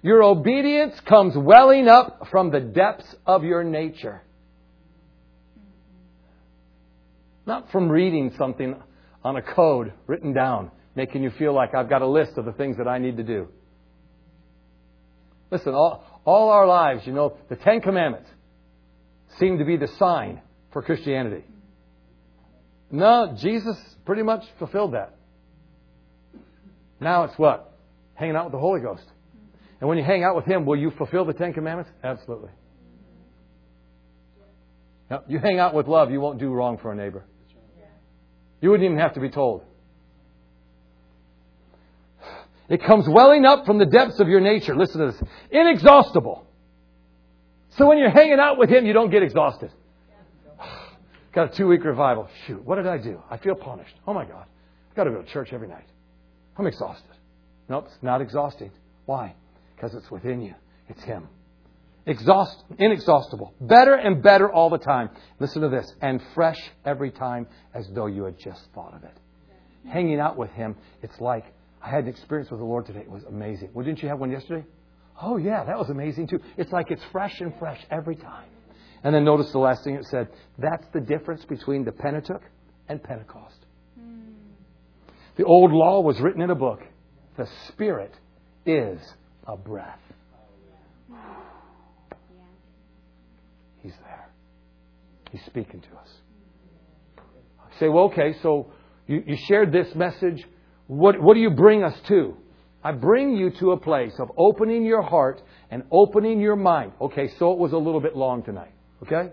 Your 0.02 0.22
obedience 0.22 1.00
comes 1.02 1.36
welling 1.36 1.88
up 1.88 2.28
from 2.30 2.52
the 2.52 2.60
depths 2.60 3.16
of 3.26 3.44
your 3.44 3.64
nature. 3.64 4.22
Not 7.48 7.72
from 7.72 7.90
reading 7.90 8.34
something 8.38 8.76
on 9.24 9.36
a 9.36 9.42
code 9.42 9.94
written 10.06 10.34
down, 10.34 10.72
making 10.96 11.24
you 11.24 11.32
feel 11.32 11.54
like 11.54 11.74
I've 11.74 11.90
got 11.90 12.04
a 12.04 12.08
list 12.08 12.38
of 12.38 12.46
the 12.46 12.54
things 12.54 12.78
that 12.78 12.88
I 12.88 13.00
need 13.00 13.18
to 13.18 13.24
do. 13.24 13.48
Listen, 15.52 15.74
all, 15.74 16.22
all 16.26 16.50
our 16.50 16.68
lives, 16.68 17.06
you 17.06 17.14
know, 17.14 17.38
the 17.50 17.56
Ten 17.56 17.82
Commandments 17.82 18.30
seem 19.40 19.58
to 19.58 19.66
be 19.66 19.78
the 19.78 19.88
sign 20.00 20.42
for 20.72 20.82
Christianity. 20.82 21.44
No, 22.92 23.36
Jesus 23.38 23.78
pretty 24.06 24.24
much 24.24 24.44
fulfilled 24.60 24.94
that. 24.94 25.16
Now 27.00 27.24
it's 27.24 27.38
what? 27.38 27.74
Hanging 28.14 28.36
out 28.36 28.46
with 28.46 28.54
the 28.54 28.60
Holy 28.60 28.82
Ghost. 28.82 29.04
And 29.80 29.90
when 29.90 29.98
you 29.98 30.04
hang 30.04 30.24
out 30.24 30.36
with 30.36 30.46
Him, 30.46 30.66
will 30.66 30.78
you 30.78 30.92
fulfill 30.92 31.26
the 31.26 31.34
Ten 31.34 31.54
Commandments? 31.54 31.92
Absolutely. 32.04 32.52
Now, 35.10 35.24
you 35.28 35.40
hang 35.40 35.60
out 35.60 35.74
with 35.74 35.88
love, 35.88 36.10
you 36.10 36.20
won't 36.20 36.40
do 36.40 36.50
wrong 36.52 36.78
for 36.78 36.92
a 36.92 36.96
neighbor. 36.96 37.26
You 38.62 38.72
wouldn't 38.72 38.86
even 38.86 38.98
have 38.98 39.14
to 39.16 39.20
be 39.20 39.30
told. 39.30 39.64
It 42.68 42.84
comes 42.84 43.08
welling 43.08 43.46
up 43.46 43.66
from 43.66 43.78
the 43.78 43.86
depths 43.86 44.20
of 44.20 44.28
your 44.28 44.40
nature. 44.40 44.76
Listen 44.76 45.02
to 45.02 45.12
this. 45.12 45.22
Inexhaustible. 45.52 46.48
So 47.78 47.86
when 47.86 48.00
you're 48.00 48.10
hanging 48.10 48.40
out 48.40 48.58
with 48.58 48.70
Him, 48.70 48.86
you 48.86 48.94
don't 48.94 49.12
get 49.12 49.22
exhausted. 49.22 49.72
Got 51.36 51.54
a 51.54 51.58
two 51.58 51.68
week 51.68 51.84
revival. 51.84 52.30
Shoot, 52.48 52.64
what 52.64 52.78
did 52.78 52.88
I 52.88 52.98
do? 52.98 53.22
I 53.30 53.38
feel 53.38 53.56
punished. 53.56 53.94
Oh 54.08 54.14
my 54.14 54.24
God. 54.24 54.46
I've 54.90 54.96
got 54.96 55.04
to 55.04 55.12
go 55.12 55.22
to 55.22 55.28
church 55.28 55.50
every 55.52 55.68
night. 55.68 55.86
I'm 56.58 56.66
exhausted. 56.66 57.12
Nope, 57.68 57.88
it's 57.88 58.02
not 58.02 58.22
exhausting. 58.22 58.72
Why? 59.06 59.36
Because 59.76 59.94
it's 59.94 60.10
within 60.10 60.42
you. 60.42 60.56
It's 60.88 61.04
Him. 61.04 61.28
Exhaust, 62.06 62.64
inexhaustible. 62.78 63.54
Better 63.60 63.96
and 63.96 64.24
better 64.24 64.50
all 64.50 64.70
the 64.70 64.78
time. 64.78 65.10
Listen 65.40 65.62
to 65.64 65.70
this. 65.70 65.92
And 66.02 66.22
fresh 66.34 66.60
every 66.86 67.12
time 67.12 67.48
as 67.74 67.86
though 67.94 68.06
you 68.06 68.24
had 68.24 68.40
just 68.40 68.62
thought 68.74 68.94
of 68.94 69.04
it. 69.04 69.18
Hanging 69.92 70.22
out 70.22 70.38
with 70.38 70.52
Him, 70.52 70.78
it's 71.02 71.20
like 71.20 71.44
I 71.82 71.90
had 71.90 72.06
an 72.06 72.10
experience 72.10 72.50
with 72.50 72.62
the 72.62 72.66
Lord 72.66 72.86
today. 72.86 73.02
It 73.02 73.12
was 73.12 73.24
amazing. 73.26 73.72
Well, 73.74 73.86
didn't 73.86 74.02
you 74.02 74.08
have 74.08 74.20
one 74.20 74.32
yesterday? 74.32 74.66
Oh, 75.22 75.36
yeah, 75.36 75.66
that 75.66 75.78
was 75.78 75.90
amazing 75.90 76.28
too. 76.28 76.40
It's 76.56 76.72
like 76.72 76.92
it's 76.92 77.04
fresh 77.12 77.42
and 77.42 77.54
fresh 77.60 77.82
every 77.92 78.16
time. 78.16 78.46
And 79.06 79.14
then 79.14 79.24
notice 79.24 79.52
the 79.52 79.60
last 79.60 79.84
thing 79.84 79.94
it 79.94 80.06
said. 80.06 80.30
That's 80.58 80.86
the 80.92 81.00
difference 81.00 81.46
between 81.46 81.86
the 81.86 81.92
Pentateuch 81.92 82.42
and 82.90 83.02
Pentecost. 83.02 83.68
Mm. 84.00 84.34
The 85.38 85.44
old 85.44 85.72
law 85.72 86.02
was 86.02 86.20
written 86.20 86.42
in 86.42 86.50
a 86.50 86.56
book. 86.56 86.82
The 87.38 87.48
Spirit 87.68 88.16
is 88.66 89.00
a 89.46 89.56
breath. 89.56 90.00
He's 93.84 93.94
there. 94.04 94.28
He's 95.32 95.46
speaking 95.46 95.82
to 95.82 95.98
us. 96.00 96.10
I 97.20 97.80
Say, 97.80 97.90
well, 97.90 98.06
okay, 98.06 98.34
so 98.42 98.72
you, 99.06 99.24
you 99.28 99.38
shared 99.48 99.72
this 99.72 99.94
message. 99.94 100.44
What, 100.88 101.22
what 101.22 101.36
do 101.36 101.42
you 101.42 101.52
bring 101.52 101.84
us 101.84 101.96
to? 102.08 102.38
I 102.84 102.92
bring 102.92 103.36
you 103.36 103.52
to 103.60 103.74
a 103.74 103.78
place 103.78 104.14
of 104.18 104.32
opening 104.36 104.84
your 104.84 105.04
heart 105.04 105.44
and 105.70 105.84
opening 105.92 106.40
your 106.40 106.56
mind. 106.56 106.94
Okay, 107.00 107.30
so 107.38 107.52
it 107.52 107.60
was 107.60 107.72
a 107.74 107.78
little 107.78 108.02
bit 108.02 108.16
long 108.16 108.42
tonight. 108.42 108.72
Okay? 109.06 109.32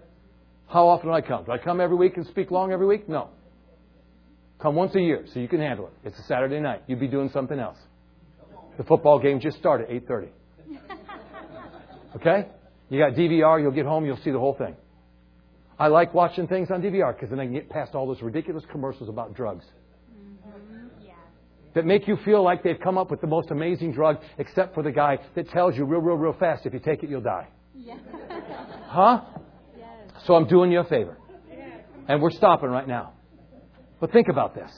How 0.68 0.86
often 0.88 1.08
do 1.08 1.14
I 1.14 1.20
come? 1.20 1.44
Do 1.44 1.52
I 1.52 1.58
come 1.58 1.80
every 1.80 1.96
week 1.96 2.16
and 2.16 2.26
speak 2.26 2.50
long 2.50 2.72
every 2.72 2.86
week? 2.86 3.08
No. 3.08 3.28
Come 4.60 4.74
once 4.74 4.94
a 4.94 5.00
year 5.00 5.24
so 5.32 5.40
you 5.40 5.48
can 5.48 5.60
handle 5.60 5.86
it. 5.86 5.92
It's 6.04 6.18
a 6.18 6.22
Saturday 6.22 6.60
night. 6.60 6.82
You'd 6.86 7.00
be 7.00 7.08
doing 7.08 7.30
something 7.32 7.58
else. 7.58 7.78
The 8.78 8.84
football 8.84 9.18
game 9.18 9.40
just 9.40 9.58
started 9.58 9.90
at 9.90 10.04
8:30. 10.08 10.28
Okay? 12.14 12.46
You 12.90 12.98
got 12.98 13.12
DVR, 13.14 13.62
you'll 13.62 13.70
get 13.72 13.86
home, 13.86 14.04
you'll 14.04 14.18
see 14.18 14.30
the 14.30 14.38
whole 14.38 14.52
thing. 14.52 14.76
I 15.78 15.86
like 15.86 16.12
watching 16.12 16.46
things 16.46 16.70
on 16.70 16.82
DVR 16.82 17.14
because 17.14 17.30
then 17.30 17.40
I 17.40 17.44
can 17.44 17.54
get 17.54 17.70
past 17.70 17.94
all 17.94 18.06
those 18.06 18.20
ridiculous 18.20 18.64
commercials 18.70 19.08
about 19.08 19.34
drugs. 19.34 19.64
Mm-hmm. 20.14 21.08
That 21.74 21.86
make 21.86 22.06
you 22.06 22.18
feel 22.22 22.42
like 22.44 22.62
they've 22.62 22.78
come 22.78 22.98
up 22.98 23.10
with 23.10 23.22
the 23.22 23.26
most 23.26 23.50
amazing 23.50 23.92
drug, 23.92 24.18
except 24.36 24.74
for 24.74 24.82
the 24.82 24.92
guy 24.92 25.20
that 25.34 25.48
tells 25.48 25.74
you 25.74 25.86
real, 25.86 26.02
real, 26.02 26.16
real 26.16 26.36
fast 26.38 26.66
if 26.66 26.74
you 26.74 26.80
take 26.80 27.02
it, 27.02 27.08
you'll 27.08 27.22
die. 27.22 27.48
Yeah. 27.74 27.96
Huh? 28.88 29.22
So 30.26 30.34
I'm 30.34 30.46
doing 30.46 30.70
you 30.70 30.80
a 30.80 30.84
favor. 30.84 31.16
And 32.08 32.20
we're 32.20 32.30
stopping 32.30 32.70
right 32.70 32.86
now. 32.86 33.12
But 34.00 34.12
think 34.12 34.28
about 34.28 34.54
this. 34.54 34.70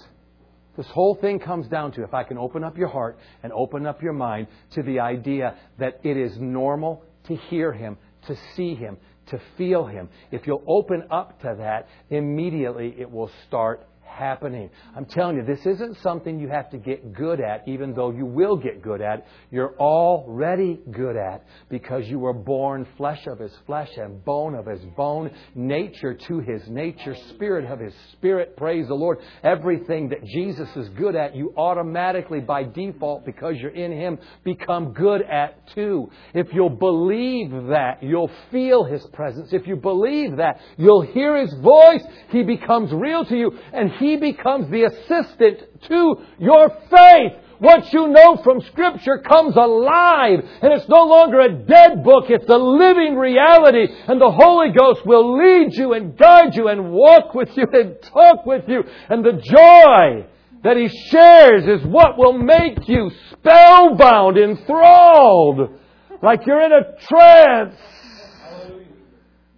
This 0.77 0.87
whole 0.87 1.15
thing 1.15 1.39
comes 1.39 1.69
down 1.69 1.93
to 1.93 2.03
if 2.03 2.13
I 2.13 2.25
can 2.25 2.37
open 2.37 2.65
up 2.65 2.77
your 2.77 2.89
heart 2.89 3.19
and 3.43 3.53
open 3.53 3.87
up 3.87 4.03
your 4.03 4.13
mind 4.13 4.49
to 4.73 4.83
the 4.83 5.01
idea 5.01 5.57
that 5.79 6.01
it 6.03 6.17
is 6.17 6.37
normal 6.39 7.05
to 7.29 7.37
hear 7.37 7.73
Him, 7.73 7.97
to 8.27 8.37
see 8.57 8.75
Him, 8.75 8.97
to 9.27 9.41
feel 9.57 9.87
Him. 9.87 10.09
If 10.31 10.47
you'll 10.47 10.65
open 10.67 11.05
up 11.11 11.41
to 11.43 11.55
that, 11.59 11.89
immediately 12.11 12.95
it 12.99 13.11
will 13.11 13.31
start 13.47 13.87
happening. 14.07 14.71
I'm 14.97 15.05
telling 15.05 15.37
you, 15.37 15.45
this 15.45 15.65
isn't 15.67 15.99
something 16.03 16.39
you 16.39 16.49
have 16.49 16.71
to 16.71 16.79
get 16.79 17.13
good 17.13 17.41
at, 17.41 17.67
even 17.67 17.95
though 17.95 18.11
you 18.11 18.27
will 18.27 18.57
get 18.57 18.83
good 18.83 19.01
at. 19.01 19.27
You're 19.51 19.75
already 19.79 20.81
good 20.91 21.17
at 21.17 21.45
because 21.69 22.07
you 22.07 22.19
were 22.19 22.33
born 22.33 22.87
flesh 22.97 23.27
of 23.27 23.39
his 23.39 23.53
flesh 23.67 23.91
and 23.97 24.25
bone 24.25 24.55
of 24.55 24.67
his 24.67 24.81
bone, 24.97 25.31
nature 25.55 26.15
to 26.15 26.41
his 26.41 26.63
nature, 26.69 27.17
spirit 27.31 27.71
of 27.71 27.81
his 27.81 27.95
spirit. 28.13 28.57
Praise 28.57 28.87
the 28.89 28.95
Lord. 28.95 29.19
Everything 29.43 30.09
that 30.11 30.25
Jesus 30.25 30.69
is 30.77 30.89
good 30.91 31.17
at, 31.17 31.35
you 31.35 31.53
automatically, 31.57 32.41
by 32.41 32.65
default, 32.65 33.25
because 33.25 33.57
you're 33.59 33.71
in 33.71 33.93
him, 33.93 34.19
become 34.45 34.93
good 34.93 35.23
at 35.23 35.67
too. 35.75 36.11
If 36.35 36.49
you'll 36.53 36.71
believe 36.71 37.51
that, 37.69 38.03
you'll 38.03 38.31
feel 38.51 38.85
his 38.85 39.05
presence. 39.13 39.53
If 39.53 39.67
you 39.67 39.77
believe 39.77 40.37
that, 40.37 40.61
you'll 40.77 41.03
hear 41.03 41.37
his 41.37 41.55
voice. 41.55 42.03
He 42.31 42.43
becomes 42.43 42.93
real 42.93 43.25
to 43.25 43.37
you 43.37 43.53
and 43.73 43.91
he 43.99 44.17
becomes 44.17 44.71
the 44.71 44.85
assistant 44.85 45.61
to 45.89 46.17
your 46.39 46.71
faith. 46.91 47.33
What 47.59 47.93
you 47.93 48.09
know 48.09 48.37
from 48.43 48.61
Scripture 48.61 49.19
comes 49.19 49.57
alive, 49.57 50.41
and 50.61 50.73
it's 50.73 50.89
no 50.89 51.05
longer 51.05 51.41
a 51.41 51.53
dead 51.53 52.03
book, 52.03 52.25
it's 52.29 52.49
a 52.49 52.59
living 52.59 53.17
reality, 53.17 53.87
and 54.09 54.21
the 54.21 54.31
Holy 54.31 54.71
Ghost 54.77 55.07
will 55.07 55.39
lead 55.39 55.73
you 55.73 55.93
and 55.95 56.19
guide 56.19 56.55
you 56.57 56.69
and 56.69 56.91
walk 56.91 57.33
with 57.33 57.57
you 57.57 57.67
and 57.73 57.97
talk 58.03 58.45
with 58.45 58.65
you, 58.69 58.83
and 59.09 59.25
the 59.25 59.41
joy 59.41 60.27
that 60.65 60.77
He 60.77 60.89
shares 61.11 61.65
is 61.65 61.87
what 61.87 62.19
will 62.19 62.37
make 62.37 62.89
you 62.89 63.11
spellbound, 63.31 64.37
enthralled, 64.37 65.79
like 66.23 66.47
you're 66.47 66.65
in 66.65 66.73
a 66.73 67.07
trance. 67.07 67.77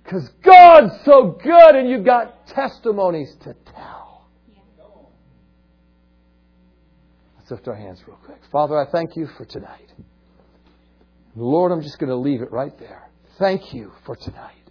Because 0.03 0.29
God's 0.45 0.93
so 1.05 1.39
good, 1.43 1.75
and 1.75 1.89
you've 1.89 2.05
got 2.05 2.47
testimonies 2.47 3.35
to 3.43 3.57
Let's 7.47 7.61
lift 7.61 7.69
our 7.69 7.77
hands 7.77 8.03
real 8.09 8.17
quick. 8.25 8.41
Father, 8.51 8.77
I 8.77 8.91
thank 8.91 9.15
you 9.15 9.29
for 9.39 9.45
tonight. 9.45 9.93
Lord, 11.37 11.71
I'm 11.71 11.81
just 11.81 12.01
going 12.01 12.11
to 12.11 12.17
leave 12.17 12.43
it 12.43 12.51
right 12.51 12.77
there. 12.81 13.09
Thank 13.39 13.73
you 13.73 13.93
for 14.05 14.17
tonight. 14.17 14.69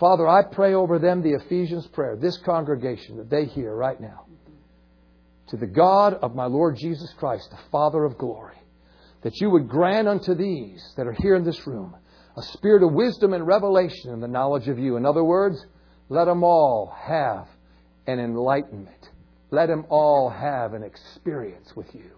Father, 0.00 0.26
I 0.26 0.40
pray 0.50 0.72
over 0.72 0.98
them 0.98 1.20
the 1.20 1.34
Ephesians 1.34 1.86
prayer, 1.88 2.16
this 2.16 2.38
congregation 2.38 3.18
that 3.18 3.28
they 3.28 3.44
hear 3.44 3.76
right 3.76 4.00
now. 4.00 4.24
To 5.48 5.58
the 5.58 5.66
God 5.66 6.14
of 6.14 6.34
my 6.34 6.46
Lord 6.46 6.78
Jesus 6.78 7.12
Christ, 7.18 7.50
the 7.50 7.58
Father 7.70 8.02
of 8.04 8.16
glory, 8.16 8.56
that 9.20 9.38
you 9.38 9.50
would 9.50 9.68
grant 9.68 10.08
unto 10.08 10.34
these 10.34 10.82
that 10.96 11.06
are 11.06 11.16
here 11.20 11.34
in 11.34 11.44
this 11.44 11.66
room 11.66 11.94
a 12.38 12.42
spirit 12.42 12.82
of 12.82 12.94
wisdom 12.94 13.34
and 13.34 13.46
revelation 13.46 14.14
in 14.14 14.20
the 14.20 14.28
knowledge 14.28 14.68
of 14.68 14.78
you. 14.78 14.96
In 14.96 15.04
other 15.04 15.24
words, 15.24 15.62
let 16.08 16.24
them 16.24 16.42
all 16.42 16.94
have 17.06 17.48
an 18.06 18.18
enlightenment 18.18 19.10
let 19.50 19.66
them 19.66 19.86
all 19.88 20.28
have 20.30 20.74
an 20.74 20.82
experience 20.82 21.74
with 21.76 21.94
you. 21.94 22.10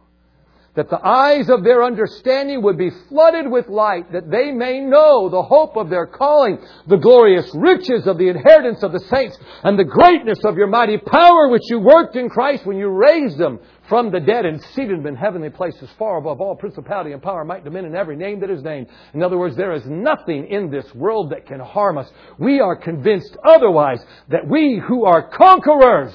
That 0.74 0.90
the 0.90 1.04
eyes 1.04 1.50
of 1.50 1.64
their 1.64 1.82
understanding 1.82 2.62
would 2.62 2.78
be 2.78 2.90
flooded 3.08 3.50
with 3.50 3.68
light, 3.68 4.12
that 4.12 4.30
they 4.30 4.52
may 4.52 4.80
know 4.80 5.28
the 5.28 5.42
hope 5.42 5.76
of 5.76 5.90
their 5.90 6.06
calling, 6.06 6.58
the 6.86 6.98
glorious 6.98 7.50
riches 7.52 8.06
of 8.06 8.16
the 8.16 8.28
inheritance 8.28 8.84
of 8.84 8.92
the 8.92 9.00
saints, 9.00 9.36
and 9.64 9.76
the 9.76 9.84
greatness 9.84 10.38
of 10.44 10.56
your 10.56 10.68
mighty 10.68 10.96
power 10.98 11.48
which 11.48 11.64
you 11.68 11.80
worked 11.80 12.14
in 12.14 12.28
Christ 12.28 12.64
when 12.64 12.76
you 12.76 12.88
raised 12.88 13.38
them 13.38 13.58
from 13.88 14.12
the 14.12 14.20
dead 14.20 14.44
and 14.44 14.62
seated 14.62 14.98
them 14.98 15.06
in 15.06 15.16
heavenly 15.16 15.50
places 15.50 15.88
far 15.98 16.18
above 16.18 16.40
all 16.40 16.54
principality 16.54 17.12
and 17.12 17.22
power, 17.22 17.44
might, 17.44 17.64
dominion, 17.64 17.96
every 17.96 18.16
name 18.16 18.38
that 18.40 18.50
is 18.50 18.62
named. 18.62 18.86
In 19.14 19.22
other 19.22 19.38
words, 19.38 19.56
there 19.56 19.72
is 19.72 19.84
nothing 19.86 20.46
in 20.46 20.70
this 20.70 20.94
world 20.94 21.30
that 21.30 21.46
can 21.46 21.60
harm 21.60 21.98
us. 21.98 22.08
We 22.38 22.60
are 22.60 22.76
convinced 22.76 23.36
otherwise 23.44 24.04
that 24.28 24.46
we 24.46 24.80
who 24.86 25.06
are 25.06 25.28
conquerors 25.28 26.12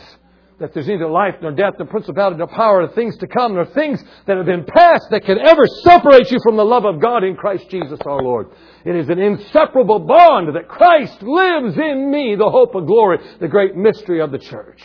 that 0.59 0.73
there's 0.73 0.87
neither 0.87 1.09
life 1.09 1.35
nor 1.41 1.51
death 1.51 1.73
nor 1.77 1.87
principality 1.87 2.37
nor 2.37 2.47
power 2.47 2.81
nor 2.81 2.93
things 2.93 3.17
to 3.17 3.27
come 3.27 3.55
nor 3.55 3.65
things 3.65 4.03
that 4.27 4.37
have 4.37 4.45
been 4.45 4.65
past 4.65 5.07
that 5.11 5.25
can 5.25 5.39
ever 5.39 5.63
separate 5.83 6.29
you 6.31 6.37
from 6.43 6.55
the 6.55 6.65
love 6.65 6.85
of 6.85 7.01
God 7.01 7.23
in 7.23 7.35
Christ 7.35 7.69
Jesus 7.69 7.99
our 8.05 8.21
Lord. 8.21 8.47
It 8.85 8.95
is 8.95 9.09
an 9.09 9.19
inseparable 9.19 9.99
bond 9.99 10.55
that 10.55 10.67
Christ 10.67 11.21
lives 11.21 11.77
in 11.77 12.11
me, 12.11 12.35
the 12.35 12.49
hope 12.49 12.75
of 12.75 12.85
glory, 12.85 13.19
the 13.39 13.47
great 13.47 13.75
mystery 13.75 14.21
of 14.21 14.31
the 14.31 14.39
church. 14.39 14.81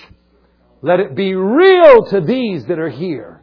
Let 0.81 1.01
it 1.01 1.15
be 1.15 1.35
real 1.35 2.05
to 2.07 2.21
these 2.21 2.65
that 2.67 2.79
are 2.79 2.91
here 2.91 3.43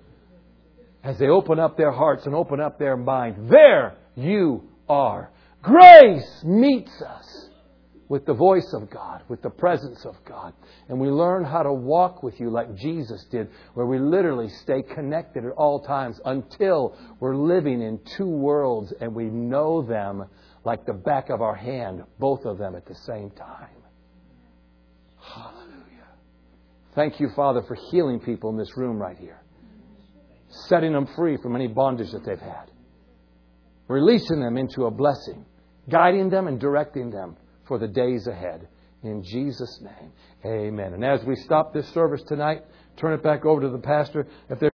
as 1.04 1.20
they 1.20 1.28
open 1.28 1.60
up 1.60 1.78
their 1.78 1.92
hearts 1.92 2.26
and 2.26 2.34
open 2.34 2.60
up 2.60 2.80
their 2.80 2.98
mind. 2.98 3.50
There 3.50 3.98
you 4.16 4.70
are. 4.90 5.32
Grace 5.62 6.44
meets 6.44 7.02
us 7.02 7.50
with 8.08 8.26
the 8.26 8.34
voice 8.34 8.72
of 8.74 8.90
God, 8.90 9.24
with 9.28 9.42
the 9.42 9.50
presence 9.50 10.06
of 10.06 10.16
God. 10.26 10.54
And 10.90 11.00
we 11.00 11.10
learn 11.10 11.44
how 11.44 11.64
to 11.64 11.74
walk 11.74 12.22
with 12.22 12.40
you 12.40 12.50
like 12.50 12.76
Jesus 12.76 13.26
did, 13.32 13.50
where 13.74 13.86
we 13.86 13.98
literally 13.98 14.50
stay 14.50 14.84
connected 14.84 15.46
at 15.46 15.52
all 15.54 15.82
times 15.82 16.20
until 16.26 16.96
we're 17.20 17.36
living 17.36 17.82
in 17.82 18.00
two 18.18 18.28
worlds 18.28 18.94
and 19.02 19.14
we 19.14 19.26
know 19.26 19.82
them 19.82 20.26
like 20.64 20.86
the 20.86 20.94
back 20.94 21.30
of 21.30 21.42
our 21.42 21.56
hand, 21.56 22.04
both 22.20 22.46
of 22.46 22.58
them 22.58 22.76
at 22.76 22.86
the 22.86 22.96
same 22.96 23.32
time. 23.32 23.70
Hallelujah. 25.20 25.74
Thank 26.94 27.20
you, 27.20 27.30
Father, 27.36 27.64
for 27.68 27.76
healing 27.92 28.20
people 28.20 28.52
in 28.52 28.58
this 28.58 28.78
room 28.78 29.00
right 29.00 29.18
here, 29.18 29.42
setting 30.68 30.94
them 30.94 31.08
free 31.16 31.38
from 31.42 31.56
any 31.56 31.68
bondage 31.68 32.12
that 32.12 32.24
they've 32.24 32.40
had, 32.40 32.70
releasing 33.88 34.40
them 34.40 34.58
into 34.58 34.86
a 34.86 34.92
blessing, 34.92 35.46
guiding 35.90 36.30
them 36.30 36.48
and 36.48 36.60
directing 36.60 37.10
them 37.10 37.38
for 37.68 37.78
the 37.78 37.88
days 37.88 38.28
ahead. 38.28 38.68
In 39.04 39.24
Jesus' 39.24 39.82
name, 39.82 40.12
amen. 40.46 40.94
And 40.94 41.06
as 41.06 41.24
we 41.24 41.36
stop 41.36 41.74
this 41.74 41.88
service 41.94 42.24
tonight, 42.24 42.64
turn 42.98 43.14
it 43.14 43.22
back 43.22 43.46
over 43.46 43.62
to 43.62 43.70
the 43.70 43.78
pastor. 43.78 44.26
If 44.50 44.60
there 44.60 44.72